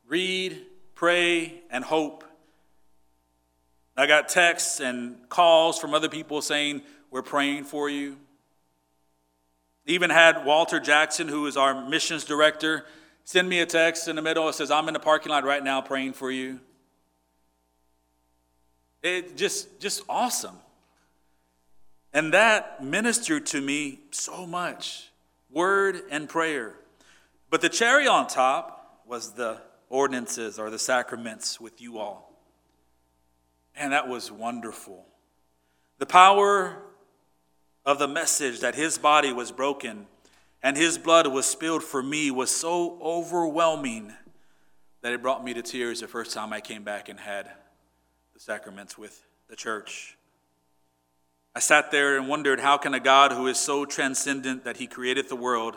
read, 0.07 0.57
pray, 0.95 1.61
and 1.69 1.83
hope. 1.83 2.23
I 3.95 4.07
got 4.07 4.29
texts 4.29 4.79
and 4.79 5.29
calls 5.29 5.77
from 5.77 5.93
other 5.93 6.09
people 6.09 6.41
saying, 6.41 6.81
We're 7.11 7.21
praying 7.21 7.65
for 7.65 7.89
you. 7.89 8.17
Even 9.85 10.09
had 10.09 10.45
Walter 10.45 10.79
Jackson, 10.79 11.27
who 11.27 11.47
is 11.47 11.57
our 11.57 11.87
missions 11.87 12.23
director, 12.23 12.85
send 13.23 13.49
me 13.49 13.59
a 13.59 13.65
text 13.65 14.07
in 14.07 14.15
the 14.15 14.21
middle. 14.21 14.47
It 14.49 14.53
says, 14.53 14.71
I'm 14.71 14.87
in 14.87 14.93
the 14.93 14.99
parking 14.99 15.31
lot 15.31 15.43
right 15.43 15.63
now 15.63 15.81
praying 15.81 16.13
for 16.13 16.31
you. 16.31 16.59
It 19.01 19.35
just, 19.35 19.79
just 19.79 20.03
awesome. 20.07 20.57
And 22.13 22.33
that 22.33 22.83
ministered 22.83 23.45
to 23.47 23.61
me 23.61 23.99
so 24.11 24.45
much 24.45 25.09
word 25.49 26.01
and 26.11 26.29
prayer. 26.29 26.75
But 27.49 27.61
the 27.61 27.69
cherry 27.69 28.07
on 28.07 28.27
top 28.27 29.01
was 29.07 29.33
the 29.33 29.57
ordinances 29.89 30.59
or 30.59 30.69
the 30.69 30.79
sacraments 30.79 31.59
with 31.59 31.81
you 31.81 31.97
all. 31.97 32.31
And 33.75 33.93
that 33.93 34.07
was 34.07 34.31
wonderful. 34.31 35.05
The 35.97 36.05
power 36.05 36.81
of 37.85 37.99
the 37.99 38.07
message 38.07 38.59
that 38.59 38.75
his 38.75 38.97
body 38.97 39.33
was 39.33 39.51
broken 39.51 40.07
and 40.63 40.77
his 40.77 40.97
blood 40.97 41.27
was 41.27 41.45
spilled 41.45 41.83
for 41.83 42.03
me 42.03 42.29
was 42.29 42.51
so 42.51 42.99
overwhelming 43.01 44.13
that 45.01 45.13
it 45.13 45.21
brought 45.21 45.43
me 45.43 45.53
to 45.53 45.61
tears 45.61 46.01
the 46.01 46.07
first 46.07 46.33
time 46.33 46.53
I 46.53 46.61
came 46.61 46.83
back 46.83 47.09
and 47.09 47.19
had 47.19 47.49
the 48.33 48.39
sacraments 48.39 48.97
with 48.97 49.25
the 49.49 49.55
church. 49.55 50.17
I 51.55 51.59
sat 51.59 51.91
there 51.91 52.17
and 52.17 52.29
wondered 52.29 52.59
how 52.59 52.77
can 52.77 52.93
a 52.93 52.99
God 52.99 53.31
who 53.31 53.47
is 53.47 53.57
so 53.57 53.85
transcendent 53.85 54.63
that 54.63 54.77
he 54.77 54.87
created 54.87 55.27
the 55.27 55.35
world 55.35 55.75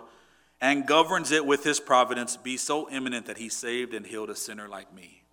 and 0.60 0.86
governs 0.86 1.32
it 1.32 1.44
with 1.44 1.64
his 1.64 1.80
providence 1.80 2.36
be 2.36 2.56
so 2.56 2.88
immanent 2.90 3.26
that 3.26 3.38
he 3.38 3.48
saved 3.48 3.92
and 3.92 4.06
healed 4.06 4.30
a 4.30 4.36
sinner 4.36 4.68
like 4.68 4.94
me. 4.94 5.24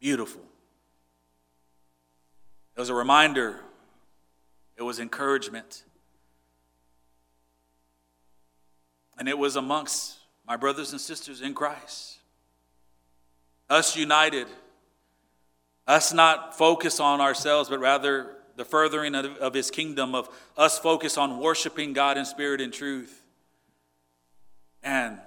Beautiful. 0.00 0.42
It 2.76 2.80
was 2.80 2.90
a 2.90 2.94
reminder, 2.94 3.60
it 4.76 4.82
was 4.82 4.98
encouragement. 4.98 5.84
And 9.18 9.28
it 9.28 9.38
was 9.38 9.56
amongst 9.56 10.18
my 10.46 10.56
brothers 10.56 10.92
and 10.92 11.00
sisters 11.00 11.40
in 11.40 11.54
Christ. 11.54 12.18
Us 13.68 13.96
united, 13.96 14.46
us 15.86 16.12
not 16.12 16.56
focused 16.56 17.00
on 17.00 17.20
ourselves, 17.20 17.68
but 17.68 17.80
rather 17.80 18.36
the 18.56 18.64
furthering 18.64 19.14
of, 19.14 19.36
of 19.38 19.54
his 19.54 19.70
kingdom, 19.70 20.14
of 20.14 20.28
us 20.56 20.78
focus 20.78 21.18
on 21.18 21.40
worshiping 21.40 21.92
God 21.92 22.16
in 22.16 22.24
spirit 22.24 22.60
and 22.60 22.72
truth. 22.72 23.22
And 24.82 25.18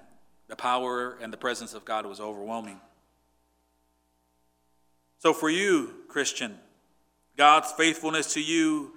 the 0.47 0.55
power 0.55 1.17
and 1.21 1.33
the 1.33 1.37
presence 1.37 1.73
of 1.73 1.85
God 1.85 2.05
was 2.05 2.19
overwhelming. 2.19 2.79
So, 5.19 5.33
for 5.33 5.49
you, 5.49 5.93
Christian, 6.07 6.57
God's 7.35 7.71
faithfulness 7.73 8.33
to 8.33 8.41
you 8.41 8.93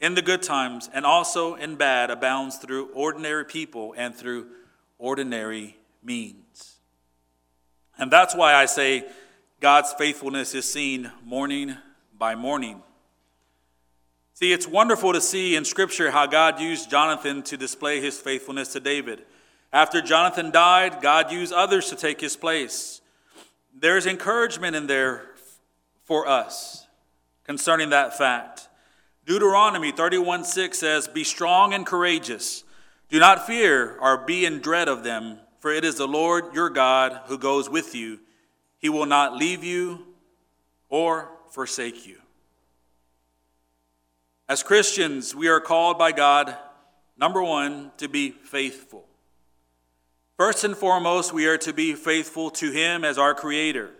in 0.00 0.14
the 0.14 0.22
good 0.22 0.42
times 0.42 0.90
and 0.92 1.06
also 1.06 1.54
in 1.54 1.76
bad 1.76 2.10
abounds 2.10 2.56
through 2.56 2.86
ordinary 2.94 3.44
people 3.44 3.94
and 3.96 4.14
through 4.14 4.46
ordinary 4.98 5.76
means. 6.02 6.76
And 7.98 8.10
that's 8.10 8.34
why 8.34 8.54
I 8.54 8.66
say 8.66 9.04
God's 9.60 9.92
faithfulness 9.94 10.54
is 10.54 10.70
seen 10.70 11.10
morning 11.24 11.76
by 12.18 12.34
morning. 12.34 12.82
See, 14.34 14.52
it's 14.52 14.66
wonderful 14.66 15.12
to 15.12 15.20
see 15.20 15.54
in 15.54 15.64
Scripture 15.64 16.10
how 16.10 16.26
God 16.26 16.60
used 16.60 16.90
Jonathan 16.90 17.42
to 17.44 17.56
display 17.56 18.00
his 18.00 18.18
faithfulness 18.18 18.72
to 18.72 18.80
David. 18.80 19.24
After 19.72 20.00
Jonathan 20.00 20.50
died, 20.50 21.00
God 21.00 21.30
used 21.30 21.52
others 21.52 21.88
to 21.90 21.96
take 21.96 22.20
his 22.20 22.36
place. 22.36 23.00
There's 23.76 24.06
encouragement 24.06 24.76
in 24.76 24.86
there 24.86 25.22
for 26.04 26.28
us 26.28 26.86
concerning 27.44 27.90
that 27.90 28.18
fact. 28.18 28.63
Deuteronomy 29.26 29.90
31 29.90 30.44
6 30.44 30.78
says, 30.78 31.08
Be 31.08 31.24
strong 31.24 31.72
and 31.72 31.86
courageous. 31.86 32.64
Do 33.08 33.18
not 33.18 33.46
fear 33.46 33.96
or 33.98 34.18
be 34.18 34.44
in 34.44 34.60
dread 34.60 34.88
of 34.88 35.04
them, 35.04 35.38
for 35.60 35.72
it 35.72 35.84
is 35.84 35.96
the 35.96 36.08
Lord 36.08 36.54
your 36.54 36.68
God 36.68 37.20
who 37.26 37.38
goes 37.38 37.70
with 37.70 37.94
you. 37.94 38.20
He 38.78 38.88
will 38.88 39.06
not 39.06 39.36
leave 39.36 39.64
you 39.64 40.06
or 40.88 41.30
forsake 41.48 42.06
you. 42.06 42.18
As 44.46 44.62
Christians, 44.62 45.34
we 45.34 45.48
are 45.48 45.60
called 45.60 45.98
by 45.98 46.12
God, 46.12 46.54
number 47.16 47.42
one, 47.42 47.92
to 47.96 48.08
be 48.08 48.30
faithful. 48.30 49.06
First 50.36 50.64
and 50.64 50.76
foremost, 50.76 51.32
we 51.32 51.46
are 51.46 51.58
to 51.58 51.72
be 51.72 51.94
faithful 51.94 52.50
to 52.50 52.70
Him 52.70 53.04
as 53.04 53.16
our 53.16 53.34
Creator. 53.34 53.90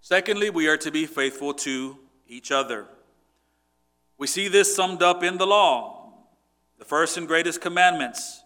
Secondly, 0.00 0.48
we 0.48 0.68
are 0.68 0.76
to 0.76 0.92
be 0.92 1.06
faithful 1.06 1.54
to 1.54 1.98
each 2.28 2.52
other. 2.52 2.86
We 4.18 4.26
see 4.26 4.48
this 4.48 4.74
summed 4.74 5.02
up 5.02 5.22
in 5.22 5.38
the 5.38 5.46
law, 5.46 6.12
the 6.78 6.84
first 6.84 7.16
and 7.16 7.28
greatest 7.28 7.60
commandments 7.60 8.42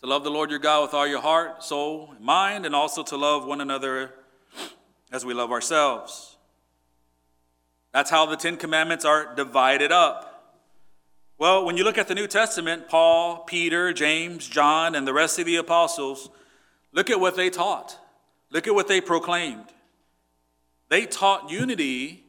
to 0.00 0.06
love 0.06 0.24
the 0.24 0.30
Lord 0.30 0.50
your 0.50 0.58
God 0.58 0.82
with 0.82 0.94
all 0.94 1.06
your 1.06 1.20
heart, 1.20 1.62
soul, 1.62 2.14
and 2.16 2.24
mind, 2.24 2.66
and 2.66 2.74
also 2.74 3.02
to 3.04 3.16
love 3.16 3.44
one 3.44 3.60
another 3.60 4.14
as 5.12 5.24
we 5.24 5.34
love 5.34 5.52
ourselves. 5.52 6.36
That's 7.92 8.10
how 8.10 8.26
the 8.26 8.36
Ten 8.36 8.56
Commandments 8.56 9.04
are 9.04 9.34
divided 9.34 9.92
up. 9.92 10.56
Well, 11.38 11.64
when 11.64 11.76
you 11.76 11.84
look 11.84 11.98
at 11.98 12.08
the 12.08 12.14
New 12.14 12.26
Testament, 12.26 12.88
Paul, 12.88 13.44
Peter, 13.44 13.92
James, 13.92 14.48
John, 14.48 14.94
and 14.94 15.06
the 15.06 15.12
rest 15.12 15.38
of 15.38 15.44
the 15.44 15.56
apostles, 15.56 16.30
look 16.92 17.10
at 17.10 17.20
what 17.20 17.36
they 17.36 17.50
taught. 17.50 17.98
Look 18.50 18.66
at 18.66 18.74
what 18.74 18.88
they 18.88 19.00
proclaimed. 19.00 19.66
They 20.88 21.04
taught 21.04 21.50
unity, 21.50 22.21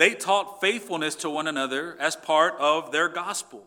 they 0.00 0.14
taught 0.14 0.62
faithfulness 0.62 1.14
to 1.14 1.28
one 1.28 1.46
another 1.46 1.94
as 2.00 2.16
part 2.16 2.54
of 2.58 2.90
their 2.90 3.06
gospel. 3.06 3.66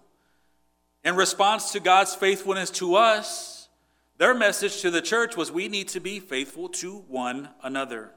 In 1.03 1.15
response 1.15 1.71
to 1.73 1.79
God's 1.79 2.15
faithfulness 2.15 2.71
to 2.71 2.95
us, 2.95 3.69
their 4.17 4.33
message 4.33 4.81
to 4.81 4.89
the 4.89 4.99
church 4.99 5.37
was 5.37 5.51
we 5.51 5.67
need 5.67 5.89
to 5.89 5.99
be 5.99 6.19
faithful 6.19 6.69
to 6.69 7.03
one 7.07 7.49
another. 7.61 8.09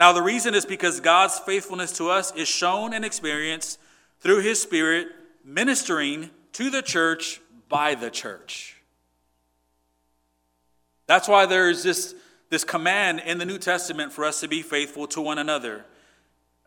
Now, 0.00 0.12
the 0.12 0.22
reason 0.22 0.56
is 0.56 0.66
because 0.66 0.98
God's 0.98 1.38
faithfulness 1.38 1.92
to 1.98 2.10
us 2.10 2.34
is 2.34 2.48
shown 2.48 2.92
and 2.92 3.04
experienced 3.04 3.78
through 4.18 4.40
His 4.40 4.60
Spirit 4.60 5.06
ministering 5.44 6.30
to 6.54 6.68
the 6.68 6.82
church 6.82 7.40
by 7.68 7.94
the 7.94 8.10
church. 8.10 8.82
That's 11.06 11.28
why 11.28 11.46
there's 11.46 11.84
this, 11.84 12.12
this 12.48 12.64
command 12.64 13.22
in 13.24 13.38
the 13.38 13.46
New 13.46 13.58
Testament 13.58 14.12
for 14.12 14.24
us 14.24 14.40
to 14.40 14.48
be 14.48 14.62
faithful 14.62 15.06
to 15.06 15.20
one 15.20 15.38
another. 15.38 15.84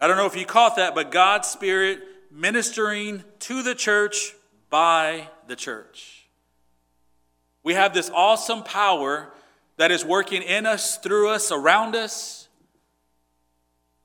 I 0.03 0.07
don't 0.07 0.17
know 0.17 0.25
if 0.25 0.35
you 0.35 0.45
caught 0.45 0.75
that, 0.75 0.95
but 0.95 1.11
God's 1.11 1.47
Spirit 1.47 2.01
ministering 2.29 3.23
to 3.39 3.63
the 3.63 3.73
church 3.73 4.35
by 4.69 5.29
the 5.47 5.55
church. 5.55 6.27
We 7.63 7.75
have 7.75 7.93
this 7.93 8.11
awesome 8.13 8.63
power 8.63 9.31
that 9.77 9.91
is 9.91 10.03
working 10.03 10.41
in 10.41 10.65
us, 10.65 10.97
through 10.97 11.29
us, 11.29 11.53
around 11.53 11.95
us. 11.95 12.49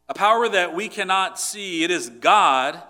A 0.09 0.15
power 0.15 0.49
that 0.49 0.73
we 0.73 0.89
cannot 0.89 1.41
see. 1.41 1.83
It 1.83 1.91
is 1.91 2.09
God 2.09 2.81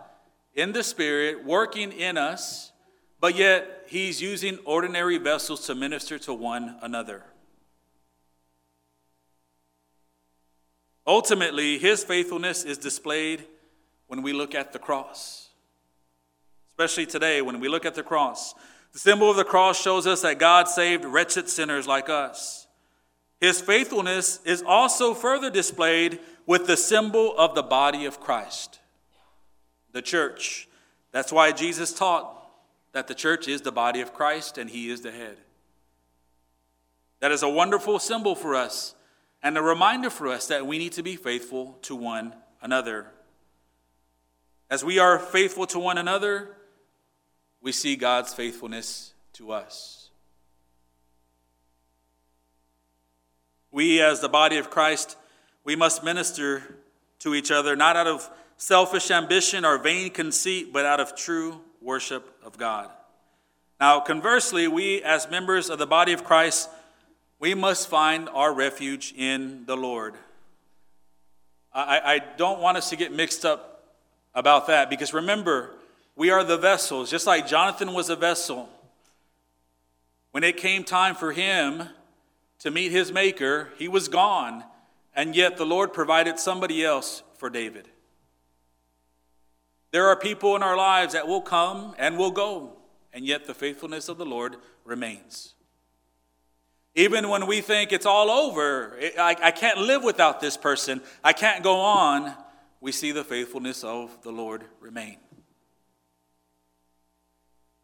in 0.55 0.73
the 0.73 0.83
Spirit 0.83 1.47
working 1.47 1.93
in 1.93 2.19
us, 2.19 2.73
but 3.21 3.35
yet 3.35 3.87
He's 3.87 4.21
using 4.21 4.59
ordinary 4.67 5.17
vessels 5.17 5.65
to 5.69 5.75
minister 5.75 6.19
to 6.19 6.35
one 6.35 6.77
another. 6.83 7.25
Ultimately, 11.09 11.79
His 11.79 12.05
faithfulness 12.05 12.65
is 12.65 12.77
displayed 12.77 13.47
when 14.09 14.23
we 14.23 14.35
look 14.35 14.55
at 14.55 14.75
the 14.75 14.79
cross. 14.79 15.49
Especially 16.73 17.07
today, 17.07 17.41
when 17.41 17.59
we 17.59 17.69
look 17.69 17.87
at 17.87 17.95
the 17.95 18.03
cross. 18.03 18.55
The 18.93 18.99
symbol 18.99 19.31
of 19.31 19.37
the 19.37 19.45
cross 19.45 19.81
shows 19.81 20.07
us 20.07 20.21
that 20.21 20.39
God 20.39 20.69
saved 20.69 21.07
wretched 21.07 21.49
sinners 21.49 21.89
like 21.89 22.11
us. 22.11 22.67
His 23.41 23.61
faithfulness 23.61 24.41
is 24.45 24.63
also 24.63 25.15
further 25.15 25.51
displayed 25.51 26.21
with 26.45 26.67
the 26.67 26.77
symbol 26.77 27.37
of 27.39 27.55
the 27.55 27.63
body 27.63 28.05
of 28.05 28.21
Christ 28.21 28.79
the 29.93 30.03
church. 30.03 30.69
That's 31.13 31.33
why 31.33 31.51
Jesus 31.51 31.93
taught 31.93 32.51
that 32.93 33.09
the 33.09 33.15
church 33.15 33.49
is 33.49 33.63
the 33.63 33.73
body 33.73 34.01
of 34.01 34.13
Christ 34.13 34.59
and 34.59 34.69
he 34.69 34.91
is 34.91 35.01
the 35.01 35.11
head. 35.11 35.39
That 37.21 37.33
is 37.33 37.43
a 37.43 37.49
wonderful 37.49 37.99
symbol 37.99 38.35
for 38.35 38.55
us 38.55 38.95
and 39.43 39.57
a 39.57 39.63
reminder 39.63 40.11
for 40.11 40.29
us 40.29 40.47
that 40.49 40.67
we 40.67 40.79
need 40.79 40.93
to 40.93 41.03
be 41.03 41.17
faithful 41.17 41.79
to 41.83 41.95
one 41.95 42.35
another. 42.61 43.07
As 44.71 44.85
we 44.85 44.99
are 44.99 45.19
faithful 45.19 45.67
to 45.69 45.79
one 45.79 45.99
another, 45.99 46.57
we 47.63 47.73
see 47.73 47.97
God's 47.97 48.35
faithfulness 48.35 49.13
to 49.35 49.53
us. 49.53 50.11
We, 53.71 54.01
as 54.01 54.21
the 54.21 54.29
body 54.29 54.57
of 54.57 54.71
Christ, 54.71 55.17
we 55.65 55.77
must 55.77 56.03
minister 56.03 56.77
to 57.21 57.35
each 57.35 57.51
other 57.51 57.77
not 57.77 57.97
out 57.97 58.07
of 58.07 58.29
selfish 58.57 59.11
ambition 59.11 59.65
or 59.65 59.79
vain 59.79 60.11
conceit, 60.11 60.73
but 60.73 60.85
out 60.85 61.01
of 61.01 61.15
true 61.15 61.61
worship 61.81 62.37
of 62.45 62.59
God. 62.59 62.91
Now, 63.81 64.01
conversely, 64.01 64.67
we 64.67 65.03
as 65.03 65.31
members 65.31 65.71
of 65.71 65.79
the 65.79 65.87
body 65.87 66.13
of 66.13 66.25
Christ, 66.25 66.69
we 67.41 67.55
must 67.55 67.89
find 67.89 68.29
our 68.31 68.53
refuge 68.53 69.15
in 69.17 69.65
the 69.67 69.77
Lord. 69.77 70.15
I, 71.73 72.01
I 72.05 72.19
don't 72.37 72.61
want 72.61 72.77
us 72.77 72.91
to 72.91 72.97
get 72.97 73.13
mixed 73.13 73.45
up 73.45 73.85
about 74.35 74.67
that 74.67 74.91
because 74.91 75.15
remember, 75.15 75.75
we 76.17 76.31
are 76.31 76.43
the 76.43 76.57
vessels, 76.57 77.11
just 77.11 77.27
like 77.27 77.47
Jonathan 77.47 77.93
was 77.93 78.11
a 78.11 78.17
vessel. 78.17 78.69
When 80.33 80.43
it 80.43 80.57
came 80.57 80.83
time 80.83 81.15
for 81.15 81.33
him 81.33 81.85
to 82.59 82.71
meet 82.71 82.91
his 82.91 83.13
maker, 83.13 83.69
he 83.79 83.87
was 83.87 84.09
gone, 84.09 84.65
and 85.15 85.37
yet 85.37 85.57
the 85.57 85.67
Lord 85.67 85.93
provided 85.93 86.39
somebody 86.39 86.85
else 86.85 87.23
for 87.37 87.49
David. 87.49 87.89
There 89.93 90.07
are 90.07 90.17
people 90.17 90.57
in 90.57 90.63
our 90.63 90.77
lives 90.77 91.13
that 91.13 91.29
will 91.29 91.41
come 91.41 91.95
and 91.99 92.19
will 92.19 92.33
go, 92.33 92.73
and 93.13 93.25
yet 93.25 93.47
the 93.47 93.55
faithfulness 93.55 94.09
of 94.09 94.19
the 94.19 94.27
Lord 94.27 94.57
remains. 94.85 95.55
Even 96.99 97.29
when 97.29 97.47
we 97.47 97.61
think 97.61 97.93
it's 97.93 98.07
all 98.07 98.29
over, 98.29 98.99
I, 99.17 99.37
I 99.41 99.51
can't 99.53 99.79
live 99.79 100.03
without 100.03 100.41
this 100.41 100.57
person, 100.57 101.01
I 101.23 101.33
can't 101.33 101.63
go 101.63 101.79
on, 101.79 102.35
we 102.81 102.91
see 102.91 103.13
the 103.13 103.23
faithfulness 103.23 103.85
of 103.85 104.21
the 104.23 104.33
Lord 104.33 104.65
remain. 104.81 105.19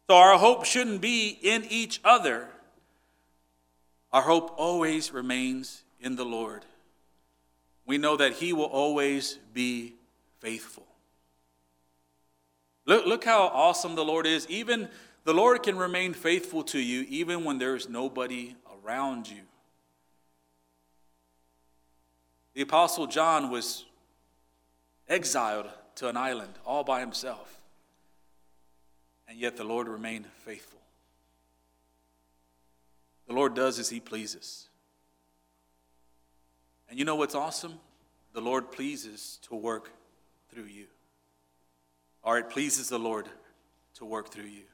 So 0.09 0.17
our 0.17 0.37
hope 0.37 0.65
shouldn't 0.65 0.99
be 0.99 1.29
in 1.29 1.63
each 1.69 2.01
other. 2.03 2.49
Our 4.11 4.23
hope 4.23 4.53
always 4.57 5.13
remains 5.13 5.83
in 6.01 6.17
the 6.17 6.25
Lord. 6.25 6.65
We 7.85 7.97
know 7.97 8.17
that 8.17 8.33
He 8.33 8.51
will 8.51 8.65
always 8.65 9.39
be 9.53 9.93
faithful. 10.41 10.87
Look, 12.85 13.05
look 13.05 13.23
how 13.23 13.43
awesome 13.43 13.95
the 13.95 14.03
Lord 14.03 14.27
is. 14.27 14.45
Even 14.49 14.89
the 15.23 15.33
Lord 15.33 15.63
can 15.63 15.77
remain 15.77 16.13
faithful 16.13 16.63
to 16.65 16.79
you 16.79 17.05
even 17.07 17.45
when 17.45 17.59
there's 17.59 17.87
nobody 17.87 18.55
around 18.85 19.29
you. 19.29 19.41
The 22.53 22.61
Apostle 22.61 23.07
John 23.07 23.49
was 23.49 23.85
exiled 25.09 25.67
to 25.95 26.07
an 26.07 26.17
island 26.17 26.53
all 26.65 26.83
by 26.83 26.99
himself, 26.99 27.59
and 29.27 29.39
yet 29.39 29.57
the 29.57 29.63
Lord 29.63 29.87
remained 29.87 30.27
faithful. 30.45 30.79
the 33.27 33.33
Lord 33.33 33.55
does 33.55 33.79
as 33.79 33.89
He 33.89 33.99
pleases. 33.99 34.69
And 36.87 36.99
you 36.99 37.05
know 37.05 37.15
what's 37.15 37.33
awesome? 37.33 37.79
The 38.33 38.41
Lord 38.41 38.71
pleases 38.71 39.39
to 39.43 39.55
work 39.55 39.91
through 40.51 40.65
you. 40.65 40.85
Or 42.21 42.37
it 42.37 42.51
pleases 42.51 42.89
the 42.89 42.99
Lord 42.99 43.27
to 43.95 44.05
work 44.05 44.29
through 44.29 44.45
you. 44.45 44.65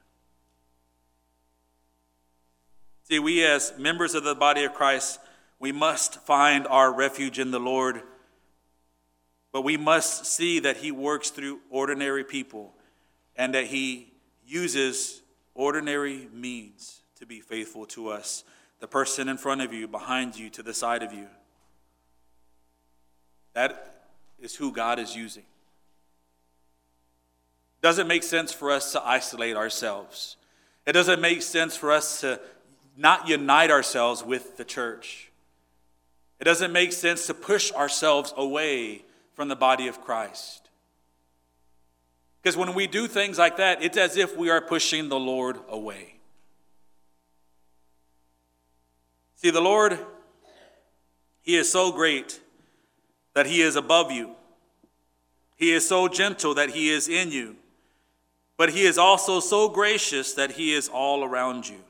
See, 3.11 3.19
we 3.19 3.43
as 3.43 3.73
members 3.77 4.15
of 4.15 4.23
the 4.23 4.35
body 4.35 4.63
of 4.63 4.73
Christ, 4.73 5.19
we 5.59 5.73
must 5.73 6.21
find 6.21 6.65
our 6.65 6.93
refuge 6.93 7.39
in 7.39 7.51
the 7.51 7.59
Lord, 7.59 8.03
but 9.51 9.63
we 9.63 9.75
must 9.75 10.25
see 10.25 10.59
that 10.59 10.77
He 10.77 10.93
works 10.93 11.29
through 11.29 11.59
ordinary 11.69 12.23
people 12.23 12.73
and 13.35 13.53
that 13.53 13.65
He 13.65 14.13
uses 14.47 15.23
ordinary 15.53 16.29
means 16.31 17.01
to 17.19 17.25
be 17.25 17.41
faithful 17.41 17.85
to 17.87 18.07
us. 18.07 18.45
The 18.79 18.87
person 18.87 19.27
in 19.27 19.35
front 19.35 19.59
of 19.59 19.73
you, 19.73 19.89
behind 19.89 20.37
you, 20.37 20.49
to 20.51 20.63
the 20.63 20.73
side 20.73 21.03
of 21.03 21.11
you. 21.11 21.27
That 23.51 24.05
is 24.39 24.55
who 24.55 24.71
God 24.71 24.99
is 24.99 25.17
using. 25.17 25.43
Doesn't 27.81 28.07
make 28.07 28.23
sense 28.23 28.53
for 28.53 28.71
us 28.71 28.93
to 28.93 29.05
isolate 29.05 29.57
ourselves. 29.57 30.37
It 30.85 30.93
doesn't 30.93 31.19
make 31.19 31.41
sense 31.41 31.75
for 31.75 31.91
us 31.91 32.21
to 32.21 32.39
not 33.01 33.27
unite 33.27 33.71
ourselves 33.71 34.23
with 34.23 34.57
the 34.57 34.63
church. 34.63 35.31
It 36.39 36.43
doesn't 36.43 36.71
make 36.71 36.93
sense 36.93 37.27
to 37.27 37.33
push 37.33 37.71
ourselves 37.71 38.33
away 38.37 39.03
from 39.33 39.47
the 39.47 39.55
body 39.55 39.87
of 39.87 40.01
Christ. 40.01 40.69
Because 42.41 42.57
when 42.57 42.73
we 42.73 42.87
do 42.87 43.07
things 43.07 43.37
like 43.37 43.57
that, 43.57 43.83
it's 43.83 43.97
as 43.97 44.17
if 44.17 44.37
we 44.37 44.49
are 44.49 44.61
pushing 44.61 45.09
the 45.09 45.19
Lord 45.19 45.57
away. 45.69 46.15
See, 49.35 49.51
the 49.51 49.61
Lord, 49.61 49.99
He 51.41 51.55
is 51.55 51.71
so 51.71 51.91
great 51.91 52.39
that 53.33 53.47
He 53.47 53.61
is 53.61 53.75
above 53.75 54.11
you. 54.11 54.31
He 55.55 55.71
is 55.71 55.87
so 55.87 56.07
gentle 56.07 56.53
that 56.55 56.71
He 56.71 56.89
is 56.89 57.07
in 57.07 57.31
you. 57.31 57.55
But 58.57 58.71
He 58.71 58.83
is 58.83 58.97
also 58.97 59.39
so 59.39 59.69
gracious 59.69 60.33
that 60.33 60.51
He 60.51 60.73
is 60.73 60.87
all 60.87 61.23
around 61.23 61.67
you. 61.67 61.83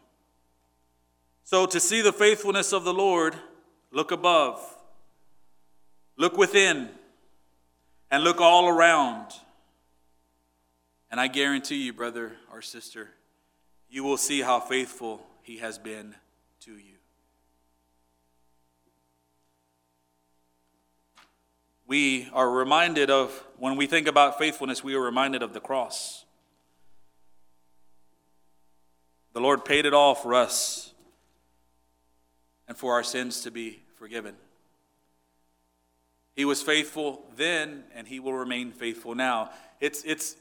So, 1.51 1.65
to 1.65 1.81
see 1.81 2.01
the 2.01 2.13
faithfulness 2.13 2.71
of 2.71 2.85
the 2.85 2.93
Lord, 2.93 3.35
look 3.91 4.11
above, 4.11 4.65
look 6.15 6.37
within, 6.37 6.87
and 8.09 8.23
look 8.23 8.39
all 8.39 8.69
around. 8.69 9.33
And 11.11 11.19
I 11.19 11.27
guarantee 11.27 11.83
you, 11.83 11.91
brother 11.91 12.31
or 12.53 12.61
sister, 12.61 13.09
you 13.89 14.05
will 14.05 14.15
see 14.15 14.39
how 14.39 14.61
faithful 14.61 15.27
He 15.41 15.57
has 15.57 15.77
been 15.77 16.15
to 16.61 16.71
you. 16.71 16.95
We 21.85 22.29
are 22.31 22.49
reminded 22.49 23.09
of, 23.09 23.29
when 23.57 23.75
we 23.75 23.87
think 23.87 24.07
about 24.07 24.37
faithfulness, 24.37 24.85
we 24.85 24.95
are 24.95 25.01
reminded 25.01 25.43
of 25.43 25.53
the 25.53 25.59
cross. 25.59 26.23
The 29.33 29.41
Lord 29.41 29.65
paid 29.65 29.85
it 29.85 29.93
all 29.93 30.15
for 30.15 30.33
us 30.33 30.90
and 32.67 32.77
for 32.77 32.93
our 32.93 33.03
sins 33.03 33.41
to 33.41 33.51
be 33.51 33.81
forgiven. 33.95 34.35
He 36.35 36.45
was 36.45 36.61
faithful 36.61 37.25
then, 37.35 37.83
and 37.93 38.07
he 38.07 38.19
will 38.19 38.33
remain 38.33 38.71
faithful 38.71 39.15
now. 39.15 39.51
It's, 39.79 40.03
it's, 40.03 40.37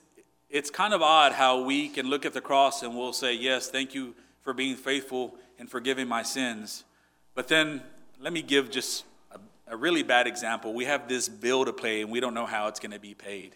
it's 0.48 0.70
kind 0.70 0.94
of 0.94 1.02
odd 1.02 1.32
how 1.32 1.62
we 1.62 1.88
can 1.88 2.08
look 2.08 2.24
at 2.24 2.32
the 2.32 2.40
cross 2.40 2.82
and 2.82 2.96
we'll 2.96 3.12
say, 3.12 3.34
Yes, 3.34 3.68
thank 3.68 3.94
you 3.94 4.14
for 4.42 4.52
being 4.52 4.76
faithful 4.76 5.34
and 5.58 5.70
forgiving 5.70 6.08
my 6.08 6.22
sins. 6.22 6.84
But 7.34 7.48
then 7.48 7.82
let 8.20 8.32
me 8.32 8.42
give 8.42 8.70
just 8.70 9.04
a, 9.30 9.38
a 9.72 9.76
really 9.76 10.02
bad 10.02 10.26
example. 10.26 10.74
We 10.74 10.84
have 10.84 11.08
this 11.08 11.28
bill 11.28 11.64
to 11.64 11.72
pay 11.72 12.02
and 12.02 12.10
we 12.10 12.20
don't 12.20 12.34
know 12.34 12.46
how 12.46 12.68
it's 12.68 12.80
going 12.80 12.92
to 12.92 13.00
be 13.00 13.14
paid. 13.14 13.54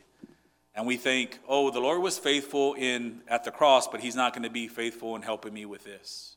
And 0.74 0.86
we 0.86 0.96
think, 0.96 1.38
oh, 1.48 1.70
the 1.70 1.80
Lord 1.80 2.02
was 2.02 2.18
faithful 2.18 2.74
in 2.74 3.20
at 3.28 3.44
the 3.44 3.52
cross, 3.52 3.86
but 3.86 4.00
he's 4.00 4.16
not 4.16 4.32
going 4.32 4.42
to 4.42 4.50
be 4.50 4.66
faithful 4.66 5.14
in 5.14 5.22
helping 5.22 5.54
me 5.54 5.66
with 5.66 5.84
this. 5.84 6.34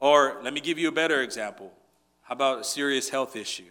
Or 0.00 0.38
let 0.42 0.52
me 0.52 0.60
give 0.60 0.78
you 0.78 0.88
a 0.88 0.92
better 0.92 1.22
example. 1.22 1.72
How 2.22 2.34
about 2.34 2.60
a 2.60 2.64
serious 2.64 3.08
health 3.08 3.36
issue? 3.36 3.70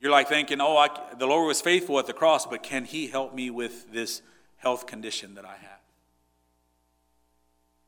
You're 0.00 0.12
like 0.12 0.28
thinking, 0.28 0.60
oh, 0.60 0.76
I, 0.76 0.88
the 1.18 1.26
Lord 1.26 1.46
was 1.48 1.60
faithful 1.60 1.98
at 1.98 2.06
the 2.06 2.12
cross, 2.12 2.46
but 2.46 2.62
can 2.62 2.84
He 2.84 3.08
help 3.08 3.34
me 3.34 3.50
with 3.50 3.92
this 3.92 4.22
health 4.58 4.86
condition 4.86 5.34
that 5.34 5.44
I 5.44 5.54
have? 5.54 5.80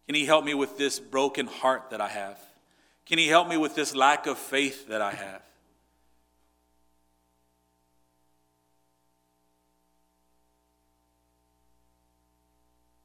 Can 0.07 0.15
He 0.15 0.25
help 0.25 0.45
me 0.45 0.55
with 0.55 0.79
this 0.79 0.99
broken 0.99 1.47
heart 1.47 1.91
that 1.91 2.01
I 2.01 2.09
have? 2.09 2.41
Can 3.07 3.19
He 3.19 3.29
help 3.29 3.49
me 3.49 3.57
with 3.57 3.75
this 3.75 3.95
lack 3.95 4.27
of 4.27 4.39
faith 4.39 4.89
that 4.89 5.03
I 5.03 5.13
have? 5.13 5.43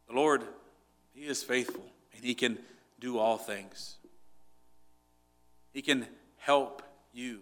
The 0.08 0.14
Lord, 0.14 0.44
He 1.14 1.26
is 1.26 1.44
faithful 1.44 1.86
and 2.16 2.24
He 2.24 2.34
can 2.34 2.58
do 3.04 3.20
all 3.20 3.38
things. 3.38 3.98
He 5.74 5.82
can 5.82 6.08
help 6.38 6.82
you 7.12 7.42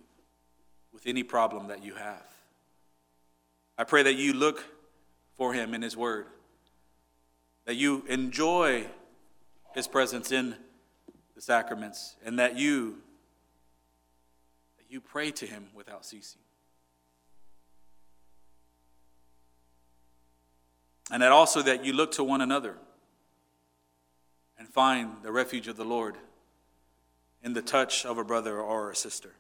with 0.92 1.06
any 1.06 1.22
problem 1.22 1.68
that 1.68 1.84
you 1.84 1.94
have. 1.94 2.26
I 3.78 3.84
pray 3.84 4.02
that 4.02 4.16
you 4.16 4.34
look 4.34 4.64
for 5.38 5.54
him 5.54 5.76
in 5.76 5.84
his 5.84 5.96
word, 5.96 6.26
that 7.66 7.76
you 7.76 8.04
enjoy 8.10 8.88
his 9.76 9.88
presence 9.88 10.32
in 10.32 10.56
the 11.36 11.42
sacraments, 11.42 12.16
and 12.26 12.40
that 12.40 12.58
you 12.58 12.98
that 14.80 14.86
you 14.90 15.00
pray 15.00 15.30
to 15.30 15.46
him 15.46 15.68
without 15.76 16.08
ceasing. 16.08 16.42
And 21.12 21.22
that 21.22 21.32
also 21.32 21.62
that 21.62 21.86
you 21.86 21.94
look 21.94 22.14
to 22.14 22.24
one 22.24 22.42
another 22.42 22.78
and 24.62 24.70
find 24.70 25.10
the 25.24 25.32
refuge 25.32 25.68
of 25.68 25.76
the 25.76 25.84
Lord 25.84 26.16
in 27.42 27.54
the 27.54 27.64
touch 27.64 28.06
of 28.06 28.20
a 28.20 28.24
brother 28.24 28.60
or 28.60 28.92
a 28.92 28.96
sister. 28.96 29.32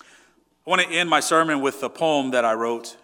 I 0.00 0.04
want 0.70 0.80
to 0.80 0.88
end 0.88 1.10
my 1.10 1.20
sermon 1.20 1.60
with 1.60 1.82
a 1.82 1.90
poem 1.90 2.30
that 2.30 2.46
I 2.46 2.54
wrote. 2.54 2.96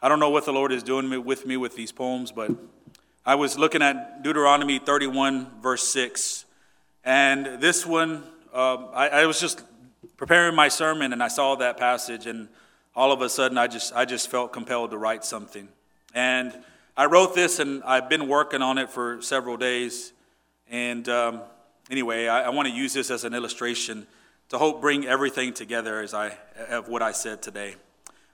I 0.00 0.08
don't 0.08 0.20
know 0.20 0.30
what 0.30 0.44
the 0.44 0.52
Lord 0.52 0.70
is 0.70 0.84
doing 0.84 1.24
with 1.24 1.44
me 1.46 1.56
with 1.56 1.74
these 1.74 1.90
poems, 1.90 2.30
but 2.30 2.52
I 3.26 3.34
was 3.34 3.58
looking 3.58 3.82
at 3.82 4.22
Deuteronomy 4.22 4.78
31, 4.78 5.60
verse 5.60 5.82
6. 5.92 6.44
And 7.02 7.60
this 7.60 7.84
one, 7.84 8.22
um, 8.54 8.86
I, 8.94 9.08
I 9.08 9.26
was 9.26 9.40
just 9.40 9.64
preparing 10.16 10.54
my 10.54 10.68
sermon 10.68 11.12
and 11.12 11.24
I 11.24 11.28
saw 11.28 11.56
that 11.56 11.76
passage, 11.76 12.26
and 12.26 12.48
all 12.94 13.10
of 13.10 13.20
a 13.20 13.28
sudden 13.28 13.58
I 13.58 13.66
just, 13.66 13.92
I 13.96 14.04
just 14.04 14.30
felt 14.30 14.52
compelled 14.52 14.92
to 14.92 14.96
write 14.96 15.24
something. 15.24 15.70
And 16.14 16.56
I 16.96 17.06
wrote 17.06 17.34
this, 17.34 17.58
and 17.58 17.82
I've 17.82 18.08
been 18.08 18.28
working 18.28 18.62
on 18.62 18.78
it 18.78 18.90
for 18.90 19.20
several 19.22 19.56
days. 19.56 20.12
And 20.70 21.08
um, 21.08 21.40
anyway, 21.90 22.28
I, 22.28 22.42
I 22.42 22.48
want 22.50 22.68
to 22.68 22.74
use 22.74 22.92
this 22.92 23.10
as 23.10 23.24
an 23.24 23.34
illustration 23.34 24.06
to 24.50 24.58
hope 24.58 24.80
bring 24.80 25.06
everything 25.06 25.52
together 25.52 26.00
as 26.00 26.14
I 26.14 26.36
of 26.68 26.88
what 26.88 27.02
I 27.02 27.12
said 27.12 27.42
today. 27.42 27.76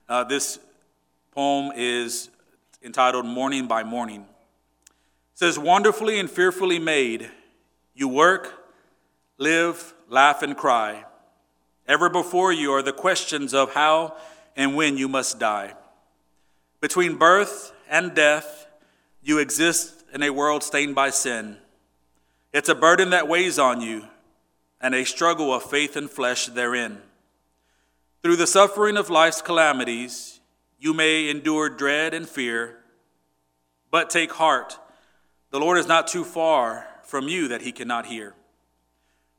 Uh, 0.08 0.24
this 0.24 0.58
poem 1.32 1.72
is 1.76 2.30
entitled 2.82 3.26
"Morning 3.26 3.66
by 3.66 3.82
Morning." 3.82 4.22
It 4.22 5.38
says, 5.38 5.58
"Wonderfully 5.58 6.18
and 6.18 6.30
fearfully 6.30 6.78
made, 6.78 7.30
you 7.94 8.08
work, 8.08 8.66
live, 9.38 9.94
laugh, 10.08 10.42
and 10.42 10.56
cry. 10.56 11.04
Ever 11.86 12.08
before 12.08 12.52
you 12.52 12.72
are 12.72 12.82
the 12.82 12.92
questions 12.92 13.54
of 13.54 13.74
how 13.74 14.16
and 14.56 14.74
when 14.74 14.96
you 14.96 15.08
must 15.08 15.38
die. 15.38 15.74
Between 16.80 17.16
birth 17.16 17.72
and 17.88 18.14
death, 18.14 18.66
you 19.22 19.38
exist 19.38 20.04
in 20.12 20.22
a 20.22 20.30
world 20.30 20.62
stained 20.62 20.94
by 20.94 21.10
sin." 21.10 21.58
It's 22.54 22.68
a 22.68 22.74
burden 22.76 23.10
that 23.10 23.26
weighs 23.26 23.58
on 23.58 23.80
you 23.80 24.04
and 24.80 24.94
a 24.94 25.04
struggle 25.04 25.52
of 25.52 25.64
faith 25.64 25.96
and 25.96 26.08
flesh 26.08 26.46
therein. 26.46 26.98
Through 28.22 28.36
the 28.36 28.46
suffering 28.46 28.96
of 28.96 29.10
life's 29.10 29.42
calamities, 29.42 30.38
you 30.78 30.94
may 30.94 31.28
endure 31.28 31.68
dread 31.68 32.14
and 32.14 32.28
fear, 32.28 32.78
but 33.90 34.08
take 34.08 34.34
heart. 34.34 34.78
The 35.50 35.58
Lord 35.58 35.78
is 35.78 35.88
not 35.88 36.06
too 36.06 36.22
far 36.22 36.86
from 37.02 37.26
you 37.26 37.48
that 37.48 37.62
he 37.62 37.72
cannot 37.72 38.06
hear. 38.06 38.34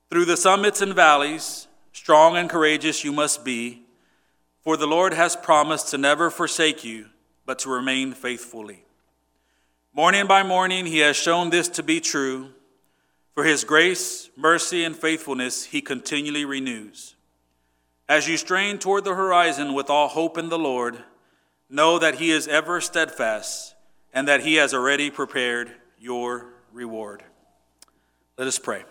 Through 0.09 0.25
the 0.25 0.35
summits 0.35 0.81
and 0.81 0.93
valleys, 0.93 1.69
strong 1.93 2.35
and 2.35 2.49
courageous 2.49 3.05
you 3.05 3.13
must 3.13 3.45
be, 3.45 3.83
for 4.59 4.75
the 4.75 4.87
Lord 4.87 5.13
has 5.13 5.37
promised 5.37 5.87
to 5.91 5.97
never 5.97 6.29
forsake 6.29 6.83
you, 6.83 7.05
but 7.45 7.59
to 7.59 7.69
remain 7.69 8.11
faithfully. 8.11 8.83
Morning 9.93 10.27
by 10.27 10.43
morning, 10.43 10.85
he 10.85 10.99
has 10.99 11.15
shown 11.15 11.49
this 11.49 11.69
to 11.69 11.81
be 11.81 12.01
true 12.01 12.51
for 13.35 13.43
his 13.43 13.65
grace, 13.65 14.29
mercy, 14.37 14.85
and 14.85 14.95
faithfulness 14.95 15.65
he 15.65 15.81
continually 15.81 16.45
renews. 16.45 17.15
As 18.07 18.27
you 18.27 18.37
strain 18.37 18.79
toward 18.79 19.03
the 19.03 19.13
horizon 19.13 19.73
with 19.73 19.89
all 19.89 20.07
hope 20.07 20.37
in 20.37 20.47
the 20.47 20.57
Lord, 20.57 21.03
know 21.69 21.99
that 21.99 22.15
he 22.15 22.31
is 22.31 22.47
ever 22.47 22.79
steadfast 22.79 23.75
and 24.13 24.27
that 24.27 24.41
he 24.41 24.55
has 24.55 24.73
already 24.73 25.11
prepared 25.11 25.71
your 25.99 26.53
reward. 26.71 27.23
Let 28.37 28.47
us 28.47 28.57
pray. 28.57 28.85